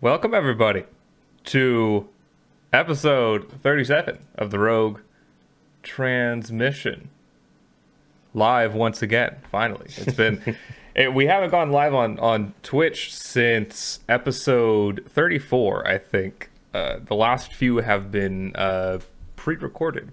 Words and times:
Welcome, 0.00 0.32
everybody, 0.32 0.84
to 1.46 2.08
episode 2.72 3.50
37 3.64 4.20
of 4.36 4.52
the 4.52 4.58
Rogue 4.60 5.00
Transmission. 5.82 7.10
Live 8.32 8.76
once 8.76 9.02
again, 9.02 9.38
finally. 9.50 9.86
It's 9.96 10.14
been. 10.14 10.56
it, 10.94 11.12
we 11.12 11.26
haven't 11.26 11.50
gone 11.50 11.72
live 11.72 11.94
on, 11.94 12.16
on 12.20 12.54
Twitch 12.62 13.12
since 13.12 13.98
episode 14.08 15.04
34, 15.08 15.88
I 15.88 15.98
think. 15.98 16.48
Uh, 16.72 17.00
the 17.04 17.16
last 17.16 17.52
few 17.52 17.78
have 17.78 18.12
been 18.12 18.54
uh, 18.54 19.00
pre 19.34 19.56
recorded. 19.56 20.12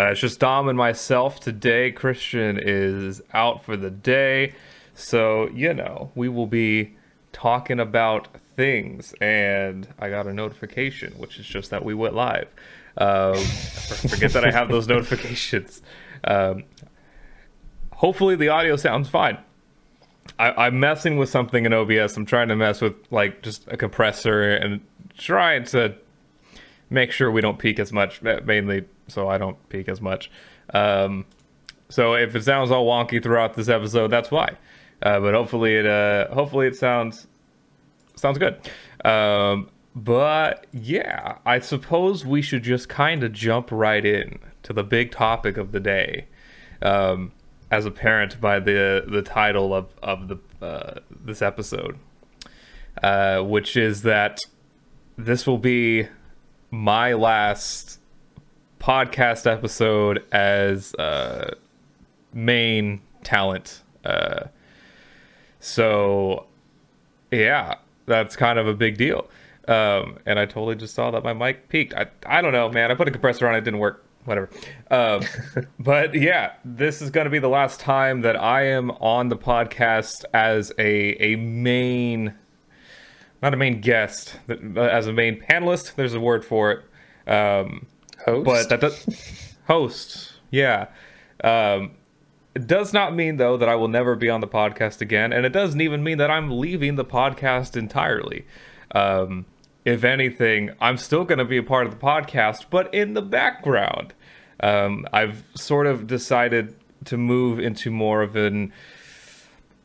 Uh, 0.00 0.04
it's 0.04 0.20
just 0.20 0.40
Dom 0.40 0.70
and 0.70 0.78
myself 0.78 1.38
today. 1.38 1.92
Christian 1.92 2.58
is 2.58 3.20
out 3.34 3.62
for 3.62 3.76
the 3.76 3.90
day. 3.90 4.54
So, 4.94 5.50
you 5.50 5.74
know, 5.74 6.12
we 6.14 6.30
will 6.30 6.46
be 6.46 6.96
talking 7.30 7.78
about 7.78 8.28
things. 8.58 9.14
And 9.20 9.86
I 10.00 10.10
got 10.10 10.26
a 10.26 10.34
notification, 10.34 11.12
which 11.12 11.38
is 11.38 11.46
just 11.46 11.70
that 11.70 11.84
we 11.84 11.94
went 11.94 12.14
live. 12.14 12.48
Um, 12.98 13.36
forget 13.36 14.32
that 14.32 14.44
I 14.44 14.50
have 14.50 14.68
those 14.68 14.88
notifications. 14.94 15.80
Um, 16.24 16.64
hopefully, 17.92 18.34
the 18.34 18.48
audio 18.48 18.74
sounds 18.74 19.08
fine. 19.08 19.38
I, 20.40 20.66
I'm 20.66 20.80
messing 20.80 21.16
with 21.16 21.28
something 21.28 21.64
in 21.64 21.72
OBS. 21.72 22.16
I'm 22.16 22.26
trying 22.26 22.48
to 22.48 22.56
mess 22.56 22.80
with 22.80 22.94
like 23.12 23.42
just 23.42 23.64
a 23.68 23.76
compressor 23.76 24.42
and 24.42 24.80
trying 25.16 25.64
to 25.66 25.94
make 26.90 27.12
sure 27.12 27.30
we 27.30 27.40
don't 27.40 27.60
peak 27.60 27.78
as 27.78 27.92
much, 27.92 28.20
mainly 28.22 28.86
so 29.06 29.28
I 29.28 29.38
don't 29.38 29.56
peak 29.68 29.88
as 29.88 30.00
much. 30.00 30.32
Um, 30.74 31.26
so 31.88 32.14
if 32.14 32.34
it 32.34 32.42
sounds 32.42 32.72
all 32.72 32.86
wonky 32.86 33.22
throughout 33.22 33.54
this 33.54 33.68
episode, 33.68 34.08
that's 34.08 34.32
why. 34.32 34.56
Uh, 35.00 35.20
but 35.20 35.34
hopefully 35.34 35.76
it 35.76 35.86
uh, 35.86 36.26
hopefully 36.34 36.66
it 36.66 36.74
sounds 36.74 37.28
sounds 38.18 38.38
good. 38.38 38.58
Um, 39.04 39.70
but 39.94 40.66
yeah, 40.72 41.38
I 41.44 41.58
suppose 41.58 42.24
we 42.24 42.42
should 42.42 42.62
just 42.62 42.88
kind 42.88 43.24
of 43.24 43.32
jump 43.32 43.70
right 43.70 44.04
in 44.04 44.38
to 44.62 44.72
the 44.72 44.84
big 44.84 45.10
topic 45.10 45.56
of 45.56 45.72
the 45.72 45.80
day, 45.80 46.26
um, 46.82 47.32
as 47.70 47.86
apparent 47.86 48.40
by 48.40 48.60
the 48.60 49.04
the 49.06 49.22
title 49.22 49.74
of 49.74 49.86
of 50.02 50.28
the 50.28 50.38
uh, 50.64 51.00
this 51.24 51.42
episode, 51.42 51.98
uh, 53.02 53.40
which 53.40 53.76
is 53.76 54.02
that 54.02 54.40
this 55.16 55.46
will 55.46 55.58
be 55.58 56.06
my 56.70 57.12
last 57.14 57.98
podcast 58.78 59.50
episode 59.50 60.24
as 60.32 60.94
uh, 60.94 61.54
main 62.32 63.00
talent. 63.24 63.82
Uh, 64.04 64.44
so, 65.60 66.46
yeah, 67.30 67.76
that's 68.08 68.36
kind 68.36 68.58
of 68.58 68.66
a 68.66 68.74
big 68.74 68.96
deal. 68.96 69.28
Um, 69.68 70.18
and 70.24 70.38
I 70.38 70.46
totally 70.46 70.76
just 70.76 70.94
saw 70.94 71.10
that 71.10 71.22
my 71.22 71.34
mic 71.34 71.68
peaked. 71.68 71.94
I, 71.94 72.06
I 72.26 72.40
don't 72.40 72.52
know, 72.52 72.70
man. 72.70 72.90
I 72.90 72.94
put 72.94 73.06
a 73.06 73.10
compressor 73.10 73.46
on, 73.46 73.54
it 73.54 73.60
didn't 73.60 73.80
work. 73.80 74.04
Whatever. 74.24 74.50
Um, 74.90 75.22
but 75.78 76.14
yeah, 76.14 76.52
this 76.64 77.00
is 77.00 77.10
going 77.10 77.26
to 77.26 77.30
be 77.30 77.38
the 77.38 77.48
last 77.48 77.80
time 77.80 78.22
that 78.22 78.36
I 78.36 78.66
am 78.66 78.90
on 78.92 79.28
the 79.28 79.36
podcast 79.36 80.24
as 80.34 80.72
a 80.78 81.12
a 81.22 81.36
main, 81.36 82.34
not 83.42 83.54
a 83.54 83.56
main 83.56 83.80
guest, 83.80 84.36
as 84.76 85.06
a 85.06 85.12
main 85.12 85.40
panelist. 85.40 85.94
There's 85.94 86.14
a 86.14 86.20
word 86.20 86.44
for 86.44 86.72
it. 86.72 87.30
Um, 87.30 87.86
host, 88.24 88.44
but 88.44 88.68
that 88.68 88.80
does 88.80 89.06
host. 89.66 90.32
Yeah. 90.50 90.88
Um, 91.42 91.92
it 92.58 92.66
does 92.66 92.92
not 92.92 93.14
mean, 93.14 93.36
though, 93.36 93.56
that 93.56 93.68
I 93.68 93.76
will 93.76 93.86
never 93.86 94.16
be 94.16 94.28
on 94.28 94.40
the 94.40 94.48
podcast 94.48 95.00
again, 95.00 95.32
and 95.32 95.46
it 95.46 95.50
doesn't 95.50 95.80
even 95.80 96.02
mean 96.02 96.18
that 96.18 96.28
I'm 96.28 96.58
leaving 96.58 96.96
the 96.96 97.04
podcast 97.04 97.76
entirely. 97.76 98.46
Um, 98.90 99.46
if 99.84 100.02
anything, 100.02 100.70
I'm 100.80 100.96
still 100.96 101.24
going 101.24 101.38
to 101.38 101.44
be 101.44 101.56
a 101.56 101.62
part 101.62 101.86
of 101.86 101.92
the 101.92 102.04
podcast, 102.04 102.64
but 102.68 102.92
in 102.92 103.14
the 103.14 103.22
background. 103.22 104.12
Um, 104.58 105.06
I've 105.12 105.44
sort 105.54 105.86
of 105.86 106.08
decided 106.08 106.74
to 107.04 107.16
move 107.16 107.60
into 107.60 107.92
more 107.92 108.22
of 108.22 108.34
an, 108.34 108.72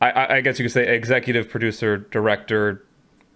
I, 0.00 0.38
I 0.38 0.40
guess 0.40 0.58
you 0.58 0.64
could 0.64 0.72
say, 0.72 0.96
executive 0.96 1.48
producer, 1.48 1.98
director 1.98 2.84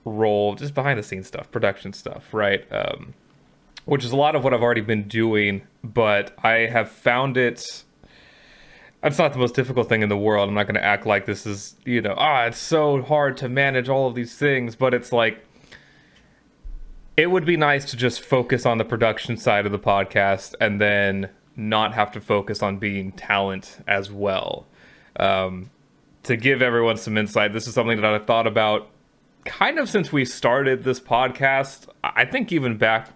role, 0.05 0.57
just 0.57 0.75
behind 0.75 0.99
the 0.99 1.05
scenes 1.05 1.29
stuff, 1.29 1.49
production 1.53 1.93
stuff, 1.93 2.35
right? 2.35 2.67
Um, 2.73 3.15
which 3.85 4.05
is 4.05 4.11
a 4.11 4.17
lot 4.17 4.35
of 4.35 4.43
what 4.43 4.53
I've 4.53 4.65
already 4.65 4.81
been 4.81 5.07
doing, 5.07 5.63
but 5.85 6.37
I 6.43 6.67
have 6.67 6.91
found 6.91 7.37
it 7.37 7.85
it's 9.03 9.19
not 9.19 9.33
the 9.33 9.39
most 9.39 9.55
difficult 9.55 9.89
thing 9.89 10.03
in 10.03 10.09
the 10.09 10.17
world. 10.17 10.49
I'm 10.49 10.55
not 10.55 10.65
going 10.65 10.75
to 10.75 10.85
act 10.85 11.07
like 11.07 11.27
this 11.27 11.47
is, 11.47 11.77
you 11.85 12.01
know, 12.01 12.15
ah, 12.17 12.47
it's 12.47 12.59
so 12.59 13.03
hard 13.03 13.37
to 13.39 13.49
manage 13.49 13.89
all 13.89 14.09
of 14.09 14.15
these 14.15 14.37
things, 14.37 14.75
but 14.75 14.93
it's 14.93 15.13
like 15.13 15.45
it 17.17 17.31
would 17.31 17.45
be 17.45 17.57
nice 17.57 17.85
to 17.91 17.97
just 17.97 18.21
focus 18.21 18.67
on 18.67 18.79
the 18.79 18.85
production 18.85 19.37
side 19.37 19.67
of 19.67 19.73
the 19.73 19.79
podcast 19.79 20.55
and 20.61 20.81
then 20.81 21.31
not 21.57 21.95
have 21.95 22.13
to 22.13 22.21
focus 22.21 22.63
on 22.63 22.79
being 22.79 23.13
talent 23.13 23.79
as 23.87 24.11
well. 24.11 24.67
Um, 25.17 25.71
to 26.25 26.37
give 26.37 26.61
everyone 26.63 26.97
some 26.97 27.17
insight, 27.17 27.53
this 27.53 27.67
is 27.67 27.75
something 27.75 28.01
that 28.01 28.05
I've 28.05 28.27
thought 28.27 28.47
about 28.47 28.91
kind 29.45 29.79
of 29.79 29.89
since 29.89 30.13
we 30.13 30.25
started 30.25 30.85
this 30.85 31.01
podcast. 31.01 31.89
I 32.03 32.25
think 32.25 32.53
even 32.53 32.77
back 32.77 33.11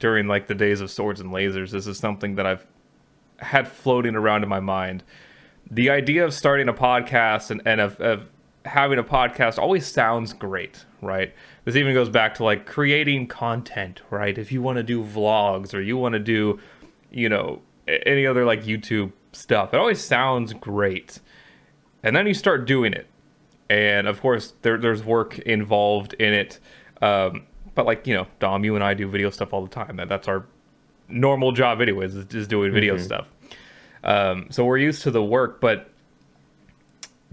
during 0.00 0.26
like 0.26 0.48
the 0.48 0.54
days 0.54 0.80
of 0.80 0.90
swords 0.90 1.20
and 1.20 1.30
lasers, 1.30 1.70
this 1.70 1.86
is 1.86 1.98
something 1.98 2.34
that 2.36 2.46
I've 2.46 2.66
had 3.38 3.68
floating 3.68 4.16
around 4.16 4.42
in 4.42 4.48
my 4.48 4.60
mind 4.60 5.04
the 5.70 5.90
idea 5.90 6.24
of 6.24 6.32
starting 6.32 6.68
a 6.68 6.72
podcast 6.72 7.50
and, 7.50 7.62
and 7.64 7.80
of, 7.80 8.00
of 8.00 8.30
having 8.64 8.98
a 8.98 9.04
podcast 9.04 9.58
always 9.58 9.86
sounds 9.86 10.32
great, 10.32 10.84
right? 11.02 11.34
This 11.64 11.76
even 11.76 11.94
goes 11.94 12.08
back 12.08 12.34
to 12.36 12.44
like 12.44 12.66
creating 12.66 13.26
content, 13.26 14.02
right? 14.10 14.36
If 14.36 14.52
you 14.52 14.62
want 14.62 14.76
to 14.76 14.82
do 14.82 15.02
vlogs 15.02 15.74
or 15.74 15.80
you 15.80 15.96
want 15.96 16.14
to 16.14 16.18
do, 16.18 16.58
you 17.10 17.28
know, 17.28 17.62
any 17.86 18.26
other 18.26 18.44
like 18.44 18.64
YouTube 18.64 19.12
stuff, 19.32 19.74
it 19.74 19.78
always 19.78 20.00
sounds 20.00 20.52
great. 20.54 21.20
And 22.02 22.14
then 22.14 22.26
you 22.26 22.34
start 22.34 22.66
doing 22.66 22.92
it. 22.92 23.06
And 23.70 24.06
of 24.06 24.20
course, 24.20 24.54
there, 24.62 24.78
there's 24.78 25.04
work 25.04 25.38
involved 25.40 26.14
in 26.14 26.32
it. 26.32 26.58
Um, 27.02 27.46
but 27.74 27.86
like, 27.86 28.06
you 28.06 28.14
know, 28.14 28.26
Dom, 28.40 28.64
you 28.64 28.74
and 28.74 28.84
I 28.84 28.94
do 28.94 29.06
video 29.08 29.30
stuff 29.30 29.52
all 29.52 29.62
the 29.62 29.68
time. 29.68 29.96
That, 29.96 30.08
that's 30.08 30.28
our 30.28 30.46
normal 31.08 31.52
job, 31.52 31.80
anyways, 31.80 32.14
is, 32.14 32.34
is 32.34 32.48
doing 32.48 32.72
video 32.72 32.94
mm-hmm. 32.94 33.04
stuff. 33.04 33.28
Um, 34.04 34.46
so 34.50 34.64
we're 34.64 34.78
used 34.78 35.02
to 35.02 35.10
the 35.10 35.22
work, 35.22 35.60
but 35.60 35.90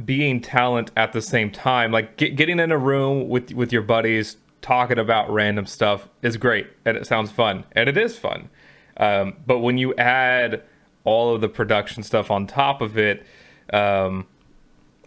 being 0.03 0.42
talent 0.42 0.92
at 0.98 1.14
the 1.14 1.22
same 1.22 1.52
time, 1.52 1.92
like 1.92 2.18
get, 2.18 2.36
getting 2.36 2.59
in 2.59 2.72
a 2.72 2.78
room 2.78 3.30
with 3.30 3.53
with 3.53 3.72
your 3.72 3.81
buddies, 3.81 4.38
talking 4.62 5.00
about 5.00 5.31
random 5.31 5.66
stuff 5.66 6.09
is 6.22 6.38
great, 6.38 6.68
and 6.86 6.98
it 6.98 7.08
sounds 7.08 7.31
fun, 7.31 7.66
and 7.74 7.88
it 7.88 7.98
is 7.98 8.18
fun. 8.18 8.50
Um, 8.98 9.36
but 9.46 9.59
when 9.59 9.78
you 9.78 9.94
add 9.96 10.64
all 11.03 11.36
of 11.36 11.42
the 11.42 11.50
production 11.50 12.03
stuff 12.03 12.31
on 12.31 12.48
top 12.48 12.82
of 12.82 12.97
it, 12.97 13.26
um, 13.72 14.28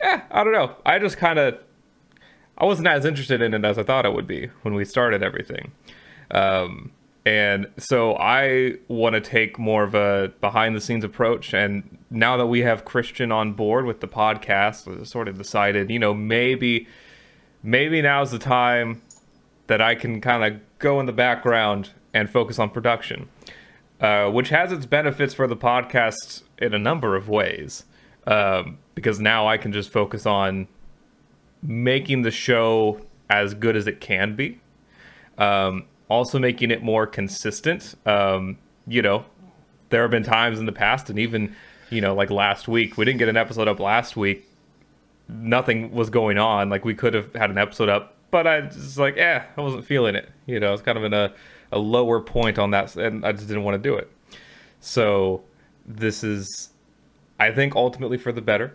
yeah, 0.01 0.23
I 0.31 0.45
don't 0.45 0.53
know. 0.53 0.77
I 0.87 0.99
just 0.99 1.17
kind 1.17 1.39
of 1.39 1.59
I 2.57 2.65
wasn't 2.65 2.89
as 2.89 3.05
interested 3.05 3.41
in 3.41 3.55
it 3.55 3.65
as 3.65 3.79
I 3.79 3.83
thought 3.83 4.05
it 4.05 4.13
would 4.13 4.27
be 4.27 4.51
when 4.63 4.75
we 4.75 4.85
started 4.85 5.23
everything. 5.23 5.73
Um, 6.31 6.93
and 7.25 7.69
so 7.77 8.15
I 8.17 8.77
want 8.89 9.15
to 9.15 9.21
take 9.21 9.59
more 9.59 9.85
of 9.85 9.95
a 9.95 10.33
behind 10.41 10.75
the 10.75 10.81
scenes 10.81 11.05
approach. 11.05 11.53
And 11.53 11.99
now 12.11 12.37
that 12.37 12.47
we 12.47 12.61
have 12.61 12.85
Christian 12.85 13.31
on 13.31 13.53
board 13.53 13.85
with 13.85 14.01
the 14.01 14.09
podcast, 14.09 15.07
sort 15.07 15.29
of 15.29 15.37
decided, 15.37 15.91
you 15.91 15.99
know, 15.99 16.15
maybe, 16.15 16.87
maybe 17.63 18.01
now's 18.01 18.31
the 18.31 18.39
time 18.39 19.03
that 19.67 19.83
I 19.83 19.95
can 19.95 20.21
kind 20.21 20.45
of 20.45 20.61
go 20.79 21.01
in 21.01 21.07
the 21.07 21.13
background 21.13 21.91
and 22.15 22.31
focus 22.31 22.59
on 22.59 22.71
production, 22.71 23.29
uh, 24.01 24.31
which 24.31 24.49
has 24.49 24.73
its 24.73 24.87
benefits 24.87 25.35
for 25.35 25.47
the 25.47 25.57
podcast 25.57 26.43
in 26.57 26.73
a 26.73 26.79
number 26.79 27.15
of 27.15 27.29
ways. 27.29 27.85
Um, 28.27 28.79
because 28.95 29.21
now 29.21 29.47
I 29.47 29.59
can 29.59 29.73
just 29.73 29.91
focus 29.91 30.27
on 30.27 30.69
making 31.63 32.23
the 32.23 32.31
show 32.31 33.01
as 33.31 33.55
good 33.55 33.77
as 33.77 33.87
it 33.87 34.01
can 34.01 34.35
be. 34.35 34.61
Um, 35.37 35.85
also 36.09 36.39
making 36.39 36.71
it 36.71 36.83
more 36.83 37.07
consistent. 37.07 37.95
Um, 38.07 38.59
you 38.87 39.03
know, 39.03 39.25
there 39.91 40.03
have 40.03 40.11
been 40.11 40.25
times 40.25 40.59
in 40.59 40.67
the 40.67 40.73
past, 40.73 41.11
and 41.11 41.19
even 41.19 41.55
you 41.91 42.01
know, 42.01 42.15
like 42.15 42.31
last 42.31 42.69
week, 42.69 42.97
we 42.97 43.05
didn't 43.05 43.19
get 43.19 43.29
an 43.29 43.37
episode 43.37 43.69
up 43.69 43.81
last 43.81 44.17
week. 44.17 44.49
Nothing 45.29 45.93
was 45.93 46.11
going 46.11 46.39
on. 46.39 46.69
Like 46.69 46.85
we 46.85 46.95
could 46.95 47.15
have 47.15 47.35
had 47.35 47.51
an 47.51 47.59
episode 47.59 47.89
up, 47.89 48.15
but 48.31 48.47
I 48.47 48.63
just 48.63 48.99
like, 48.99 49.17
eh, 49.17 49.43
I 49.57 49.61
wasn't 49.61 49.85
feeling 49.85 50.15
it. 50.15 50.31
You 50.47 50.61
know, 50.61 50.73
it's 50.73 50.83
kind 50.83 50.99
of 50.99 51.05
in 51.05 51.15
a, 51.15 51.33
a 51.73 51.79
lower 51.79 52.21
point 52.21 52.59
on 52.59 52.71
that, 52.73 52.95
and 52.97 53.25
I 53.25 53.33
just 53.33 53.49
didn't 53.49 53.65
want 53.65 53.83
to 53.83 53.89
do 53.89 53.97
it. 53.97 54.11
So 54.81 55.43
this 55.87 56.23
is, 56.23 56.71
I 57.39 57.51
think, 57.51 57.75
ultimately 57.75 58.19
for 58.19 58.33
the 58.33 58.43
better. 58.43 58.75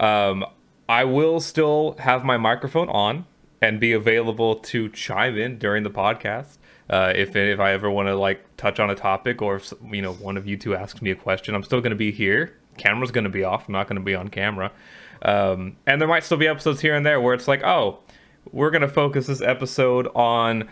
Um, 0.00 0.44
I 0.88 1.04
will 1.04 1.40
still 1.40 1.96
have 2.00 2.24
my 2.24 2.36
microphone 2.36 2.88
on 2.88 3.26
and 3.64 3.80
be 3.80 3.92
available 3.92 4.56
to 4.56 4.90
chime 4.90 5.38
in 5.38 5.58
during 5.58 5.84
the 5.84 5.90
podcast. 5.90 6.58
Uh, 6.90 7.12
if 7.16 7.34
if 7.34 7.58
I 7.58 7.72
ever 7.72 7.90
want 7.90 8.08
to 8.08 8.14
like 8.14 8.44
touch 8.58 8.78
on 8.78 8.90
a 8.90 8.94
topic, 8.94 9.40
or 9.40 9.56
if 9.56 9.72
you 9.90 10.02
know 10.02 10.12
one 10.12 10.36
of 10.36 10.46
you 10.46 10.58
two 10.58 10.76
asks 10.76 11.00
me 11.00 11.10
a 11.10 11.14
question, 11.14 11.54
I'm 11.54 11.62
still 11.62 11.80
going 11.80 11.90
to 11.90 11.96
be 11.96 12.12
here. 12.12 12.52
Camera's 12.76 13.10
going 13.10 13.24
to 13.24 13.30
be 13.30 13.42
off. 13.42 13.66
I'm 13.68 13.72
not 13.72 13.88
going 13.88 13.96
to 13.96 14.04
be 14.04 14.14
on 14.14 14.28
camera. 14.28 14.70
Um, 15.22 15.76
and 15.86 15.98
there 15.98 16.08
might 16.08 16.24
still 16.24 16.36
be 16.36 16.46
episodes 16.46 16.82
here 16.82 16.94
and 16.94 17.06
there 17.06 17.20
where 17.20 17.32
it's 17.32 17.48
like, 17.48 17.62
oh, 17.64 18.00
we're 18.52 18.70
gonna 18.70 18.88
focus 18.88 19.26
this 19.26 19.40
episode 19.40 20.06
on, 20.14 20.68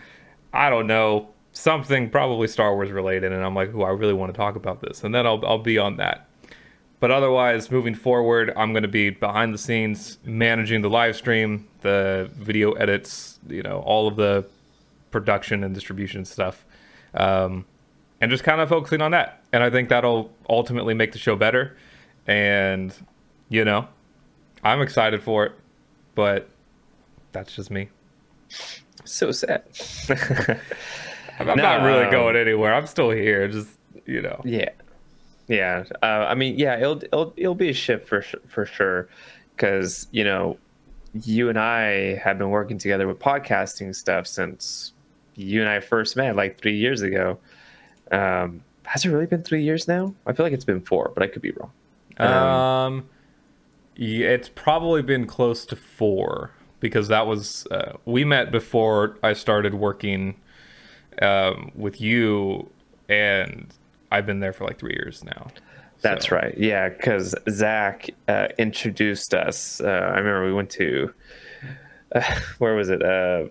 I 0.53 0.69
don't 0.69 0.85
know, 0.85 1.29
something 1.53 2.11
probably 2.11 2.47
Star 2.47 2.75
Wars 2.75 2.91
related, 2.91 3.31
and 3.31 3.43
I'm 3.43 3.55
like, 3.55 3.71
"Who 3.71 3.81
I 3.81 3.89
really 3.89 4.13
want 4.13 4.31
to 4.31 4.37
talk 4.37 4.55
about 4.55 4.81
this," 4.81 5.03
and 5.03 5.15
then 5.15 5.25
I'll 5.25 5.43
I'll 5.43 5.57
be 5.57 5.79
on 5.79 5.97
that. 5.97 6.27
But 6.99 7.11
otherwise, 7.11 7.69
moving 7.69 7.95
forward, 7.95 8.53
I'm 8.55 8.71
going 8.71 8.83
to 8.83 8.89
be 8.89 9.09
behind 9.09 9.53
the 9.53 9.57
scenes 9.57 10.19
managing 10.23 10.81
the 10.81 10.89
live 10.89 11.17
stream, 11.17 11.67
the 11.81 12.29
video 12.33 12.71
edits, 12.73 13.39
you 13.47 13.61
know, 13.61 13.79
all 13.79 14.07
of 14.07 14.15
the 14.15 14.45
production 15.11 15.63
and 15.63 15.75
distribution 15.75 16.23
stuff, 16.23 16.63
um, 17.13 17.65
and 18.21 18.31
just 18.31 18.43
kind 18.45 18.61
of 18.61 18.69
focusing 18.69 19.01
on 19.01 19.11
that. 19.11 19.43
And 19.51 19.63
I 19.63 19.69
think 19.69 19.89
that'll 19.89 20.31
ultimately 20.49 20.93
make 20.93 21.11
the 21.11 21.19
show 21.19 21.35
better. 21.35 21.75
And 22.25 22.93
you 23.49 23.65
know, 23.65 23.87
I'm 24.63 24.81
excited 24.81 25.21
for 25.21 25.45
it, 25.45 25.51
but 26.15 26.49
that's 27.33 27.55
just 27.55 27.69
me. 27.69 27.89
So 29.05 29.31
sad. 29.31 29.63
I'm 31.39 31.47
no, 31.47 31.55
not 31.55 31.83
really 31.83 32.09
going 32.09 32.35
anywhere. 32.35 32.73
I'm 32.73 32.87
still 32.87 33.09
here. 33.09 33.47
Just 33.47 33.69
you 34.05 34.21
know. 34.21 34.41
Yeah. 34.45 34.69
Yeah, 35.47 35.83
uh, 36.01 36.05
I 36.05 36.35
mean, 36.35 36.57
yeah, 36.57 36.77
it'll 36.77 37.03
it'll 37.03 37.33
it'll 37.35 37.55
be 37.55 37.69
a 37.69 37.73
shift 37.73 38.07
for 38.07 38.21
for 38.47 38.65
sure, 38.65 39.09
because 39.55 40.07
you 40.11 40.23
know, 40.23 40.57
you 41.13 41.49
and 41.49 41.59
I 41.59 42.15
have 42.15 42.37
been 42.37 42.49
working 42.49 42.77
together 42.77 43.07
with 43.07 43.19
podcasting 43.19 43.93
stuff 43.93 44.25
since 44.27 44.93
you 45.35 45.61
and 45.61 45.69
I 45.69 45.79
first 45.79 46.15
met 46.15 46.35
like 46.35 46.59
three 46.59 46.77
years 46.77 47.01
ago. 47.01 47.39
Um, 48.11 48.63
has 48.83 49.05
it 49.05 49.09
really 49.09 49.25
been 49.25 49.43
three 49.43 49.63
years 49.63 49.87
now? 49.87 50.13
I 50.25 50.33
feel 50.33 50.45
like 50.45 50.53
it's 50.53 50.65
been 50.65 50.81
four, 50.81 51.11
but 51.13 51.23
I 51.23 51.27
could 51.27 51.41
be 51.41 51.51
wrong. 51.51 51.71
Um, 52.17 52.29
um 52.29 53.09
it's 53.95 54.49
probably 54.49 55.01
been 55.01 55.27
close 55.27 55.65
to 55.67 55.75
four 55.75 56.51
because 56.79 57.07
that 57.07 57.27
was 57.27 57.67
uh, 57.67 57.93
we 58.05 58.25
met 58.25 58.51
before 58.51 59.17
I 59.23 59.33
started 59.33 59.73
working 59.73 60.35
um, 61.21 61.71
with 61.75 62.01
you, 62.01 62.69
and 63.07 63.73
I've 64.13 64.25
been 64.25 64.39
there 64.39 64.53
for 64.53 64.65
like 64.65 64.79
three 64.79 64.93
years 64.93 65.23
now. 65.23 65.47
That's 66.01 66.27
so. 66.27 66.35
right. 66.35 66.57
Yeah, 66.57 66.89
because 66.89 67.33
Zach 67.49 68.09
uh, 68.27 68.49
introduced 68.57 69.33
us. 69.33 69.81
Uh, 69.81 69.87
I 69.87 70.19
remember 70.19 70.45
we 70.45 70.53
went 70.53 70.69
to 70.71 71.13
uh, 72.13 72.39
where 72.59 72.75
was 72.75 72.89
it? 72.89 73.01
Uh, 73.01 73.45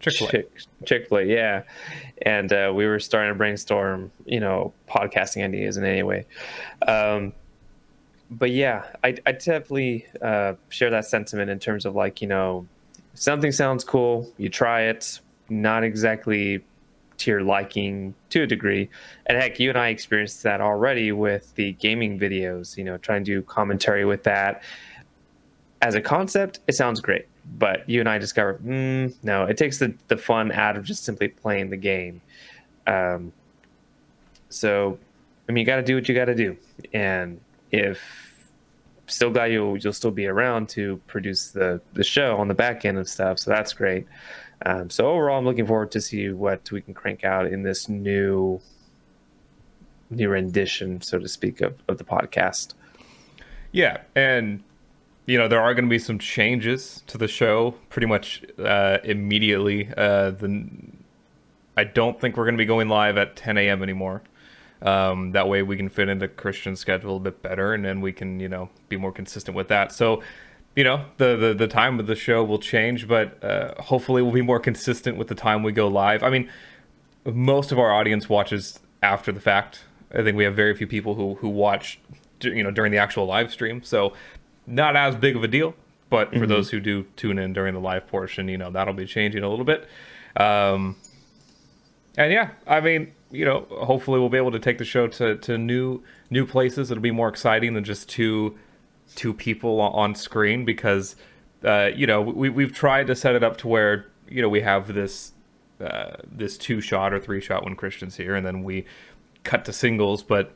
Chick 0.00 0.48
Chick 0.86 1.08
Fil 1.08 1.18
A. 1.18 1.24
Yeah, 1.24 1.62
and 2.22 2.52
uh, 2.52 2.72
we 2.74 2.86
were 2.86 3.00
starting 3.00 3.32
to 3.32 3.36
brainstorm, 3.36 4.12
you 4.24 4.40
know, 4.40 4.72
podcasting 4.88 5.44
ideas 5.44 5.76
in 5.76 5.84
any 5.84 6.02
way. 6.02 6.24
Um, 6.86 7.32
but 8.30 8.50
yeah, 8.50 8.84
I, 9.02 9.16
I 9.26 9.32
definitely 9.32 10.06
uh, 10.22 10.54
share 10.68 10.90
that 10.90 11.06
sentiment 11.06 11.50
in 11.50 11.58
terms 11.58 11.84
of 11.86 11.94
like, 11.94 12.20
you 12.20 12.28
know, 12.28 12.66
something 13.14 13.52
sounds 13.52 13.84
cool, 13.84 14.30
you 14.36 14.48
try 14.48 14.82
it, 14.82 15.20
not 15.48 15.82
exactly 15.82 16.62
to 17.18 17.30
your 17.30 17.42
liking 17.42 18.14
to 18.30 18.42
a 18.42 18.46
degree. 18.46 18.88
And 19.26 19.36
heck, 19.36 19.60
you 19.60 19.68
and 19.68 19.78
I 19.78 19.88
experienced 19.88 20.42
that 20.44 20.60
already 20.60 21.12
with 21.12 21.54
the 21.54 21.72
gaming 21.72 22.18
videos, 22.18 22.76
you 22.76 22.84
know, 22.84 22.96
trying 22.96 23.24
to 23.24 23.30
do 23.30 23.42
commentary 23.42 24.04
with 24.04 24.22
that. 24.24 24.62
As 25.82 25.94
a 25.94 26.00
concept, 26.00 26.60
it 26.66 26.74
sounds 26.74 27.00
great. 27.00 27.26
But 27.58 27.88
you 27.88 28.00
and 28.00 28.08
I 28.08 28.18
discovered, 28.18 28.62
mm, 28.62 29.14
no, 29.22 29.44
it 29.44 29.56
takes 29.56 29.78
the, 29.78 29.94
the 30.08 30.16
fun 30.16 30.52
out 30.52 30.76
of 30.76 30.84
just 30.84 31.04
simply 31.04 31.28
playing 31.28 31.70
the 31.70 31.76
game. 31.76 32.20
Um, 32.86 33.32
so, 34.48 34.98
I 35.48 35.52
mean, 35.52 35.62
you 35.62 35.66
got 35.66 35.76
to 35.76 35.82
do 35.82 35.94
what 35.94 36.08
you 36.08 36.14
got 36.14 36.26
to 36.26 36.34
do. 36.34 36.56
And 36.92 37.40
if 37.70 38.00
still 39.06 39.30
glad 39.30 39.46
you'll, 39.46 39.78
you'll 39.78 39.92
still 39.92 40.10
be 40.10 40.26
around 40.26 40.68
to 40.70 41.00
produce 41.06 41.50
the, 41.50 41.80
the 41.94 42.04
show 42.04 42.36
on 42.36 42.48
the 42.48 42.54
back 42.54 42.84
end 42.84 42.98
of 42.98 43.08
stuff. 43.08 43.38
So 43.38 43.50
that's 43.50 43.72
great. 43.72 44.06
Um, 44.64 44.90
so 44.90 45.08
overall, 45.08 45.38
I'm 45.38 45.44
looking 45.44 45.66
forward 45.66 45.90
to 45.92 46.00
see 46.00 46.30
what 46.30 46.70
we 46.72 46.80
can 46.80 46.94
crank 46.94 47.24
out 47.24 47.46
in 47.46 47.62
this 47.62 47.88
new 47.88 48.60
new 50.10 50.28
rendition, 50.28 51.00
so 51.02 51.18
to 51.18 51.28
speak, 51.28 51.60
of, 51.60 51.74
of 51.86 51.98
the 51.98 52.04
podcast. 52.04 52.74
Yeah, 53.72 53.98
and 54.14 54.62
you 55.26 55.38
know 55.38 55.48
there 55.48 55.60
are 55.60 55.74
going 55.74 55.84
to 55.84 55.90
be 55.90 55.98
some 55.98 56.18
changes 56.18 57.02
to 57.06 57.18
the 57.18 57.28
show 57.28 57.72
pretty 57.90 58.06
much 58.06 58.42
uh, 58.58 58.98
immediately. 59.04 59.90
Uh, 59.96 60.30
the 60.30 60.68
I 61.76 61.84
don't 61.84 62.20
think 62.20 62.36
we're 62.36 62.44
going 62.44 62.56
to 62.56 62.62
be 62.62 62.66
going 62.66 62.88
live 62.88 63.16
at 63.16 63.36
10 63.36 63.56
a.m. 63.56 63.84
anymore. 63.84 64.22
Um, 64.82 65.30
that 65.32 65.48
way 65.48 65.62
we 65.62 65.76
can 65.76 65.88
fit 65.88 66.08
into 66.08 66.26
Christian's 66.26 66.80
schedule 66.80 67.18
a 67.18 67.20
bit 67.20 67.42
better, 67.42 67.74
and 67.74 67.84
then 67.84 68.00
we 68.00 68.12
can 68.12 68.40
you 68.40 68.48
know 68.48 68.70
be 68.88 68.96
more 68.96 69.12
consistent 69.12 69.56
with 69.56 69.68
that. 69.68 69.92
So 69.92 70.22
you 70.78 70.84
know 70.84 71.04
the, 71.16 71.34
the 71.34 71.54
the 71.54 71.66
time 71.66 71.98
of 71.98 72.06
the 72.06 72.14
show 72.14 72.44
will 72.44 72.60
change 72.60 73.08
but 73.08 73.42
uh, 73.42 73.74
hopefully 73.82 74.22
we'll 74.22 74.32
be 74.32 74.42
more 74.42 74.60
consistent 74.60 75.16
with 75.16 75.26
the 75.26 75.34
time 75.34 75.64
we 75.64 75.72
go 75.72 75.88
live. 75.88 76.22
I 76.22 76.30
mean 76.30 76.48
most 77.24 77.72
of 77.72 77.80
our 77.80 77.92
audience 77.92 78.28
watches 78.28 78.78
after 79.02 79.32
the 79.32 79.40
fact. 79.40 79.82
I 80.14 80.22
think 80.22 80.36
we 80.36 80.44
have 80.44 80.54
very 80.54 80.76
few 80.76 80.86
people 80.86 81.16
who 81.16 81.34
who 81.34 81.48
watch 81.48 81.98
you 82.42 82.62
know 82.62 82.70
during 82.70 82.92
the 82.92 82.98
actual 82.98 83.26
live 83.26 83.50
stream. 83.50 83.82
So 83.82 84.12
not 84.68 84.94
as 84.94 85.16
big 85.16 85.34
of 85.34 85.42
a 85.42 85.48
deal 85.48 85.74
but 86.10 86.30
for 86.30 86.36
mm-hmm. 86.36 86.46
those 86.46 86.70
who 86.70 86.78
do 86.78 87.06
tune 87.16 87.40
in 87.40 87.52
during 87.52 87.74
the 87.74 87.80
live 87.80 88.06
portion 88.06 88.46
you 88.46 88.56
know 88.56 88.70
that'll 88.70 88.94
be 88.94 89.04
changing 89.04 89.42
a 89.42 89.48
little 89.48 89.64
bit. 89.64 89.88
Um 90.36 90.94
and 92.16 92.32
yeah 92.32 92.50
i 92.68 92.80
mean 92.80 93.12
you 93.32 93.44
know 93.44 93.66
hopefully 93.70 94.20
we'll 94.20 94.28
be 94.28 94.38
able 94.38 94.52
to 94.52 94.60
take 94.60 94.78
the 94.78 94.84
show 94.84 95.08
to 95.08 95.38
to 95.38 95.58
new 95.58 96.04
new 96.30 96.46
places. 96.46 96.92
It'll 96.92 97.02
be 97.02 97.10
more 97.10 97.28
exciting 97.28 97.74
than 97.74 97.82
just 97.82 98.08
two 98.08 98.56
two 99.14 99.32
people 99.32 99.80
on 99.80 100.14
screen 100.14 100.64
because 100.64 101.16
uh, 101.64 101.90
you 101.94 102.06
know 102.06 102.20
we 102.20 102.48
we've 102.48 102.72
tried 102.72 103.06
to 103.06 103.14
set 103.14 103.34
it 103.34 103.42
up 103.42 103.56
to 103.58 103.68
where 103.68 104.06
you 104.28 104.42
know 104.42 104.48
we 104.48 104.60
have 104.60 104.94
this 104.94 105.32
uh, 105.80 106.16
this 106.30 106.58
two 106.58 106.80
shot 106.80 107.12
or 107.12 107.20
three 107.20 107.40
shot 107.40 107.64
when 107.64 107.76
Christian's 107.76 108.16
here, 108.16 108.34
and 108.34 108.44
then 108.44 108.62
we 108.62 108.84
cut 109.44 109.64
to 109.64 109.72
singles. 109.72 110.22
But 110.22 110.52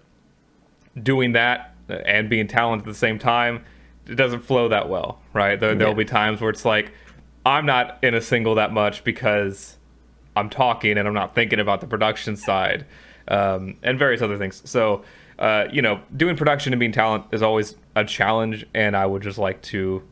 doing 1.01 1.33
that 1.33 1.75
and 1.89 2.29
being 2.29 2.47
talented 2.47 2.89
at 2.89 2.93
the 2.93 2.99
same 2.99 3.19
time, 3.19 3.65
it 4.07 4.17
doesn't 4.17 4.41
flow 4.41 4.69
that 4.69 4.89
well, 4.89 5.21
right? 5.33 5.59
There, 5.59 5.75
will 5.77 5.95
be 5.95 6.05
times 6.05 6.41
where 6.41 6.51
it's 6.51 6.65
like 6.65 6.93
I'm 7.45 7.67
not 7.67 7.99
in 8.03 8.15
a 8.15 8.21
single 8.21 8.55
that 8.57 8.73
much 8.73 9.05
because 9.05 9.77
I'm 10.37 10.51
talking 10.51 10.99
and 10.99 11.07
I'm 11.07 11.15
not 11.15 11.35
thinking 11.35 11.61
about 11.61 11.81
the 11.81 11.87
production 11.87 12.37
side 12.37 12.87
um, 13.29 13.77
and 13.83 13.99
various 13.99 14.23
other 14.23 14.39
things. 14.39 14.63
So 14.69 15.05
uh, 15.43 15.67
you 15.73 15.83
know, 15.83 16.01
doing 16.17 16.37
production 16.37 16.73
and 16.73 16.79
being 16.79 16.93
talent 16.93 17.25
is 17.33 17.43
always 17.43 17.75
a 17.97 18.05
challenge, 18.05 18.65
and 18.75 18.97
I 18.97 19.05
would 19.05 19.23
just 19.23 19.39
like 19.39 19.61
to 19.63 20.05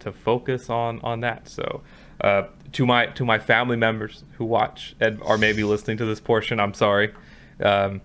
to 0.00 0.10
focus 0.12 0.70
on 0.70 0.98
on 1.02 1.20
that. 1.20 1.46
So, 1.46 1.82
uh, 2.22 2.44
to 2.72 2.86
my 2.86 3.06
to 3.06 3.24
my 3.26 3.38
family 3.38 3.76
members 3.76 4.24
who 4.38 4.46
watch 4.46 4.96
and 4.98 5.22
are 5.22 5.36
maybe 5.36 5.62
listening 5.62 5.98
to 5.98 6.06
this 6.06 6.20
portion, 6.20 6.58
I'm 6.58 6.72
sorry. 6.72 7.12
Um, 7.62 8.00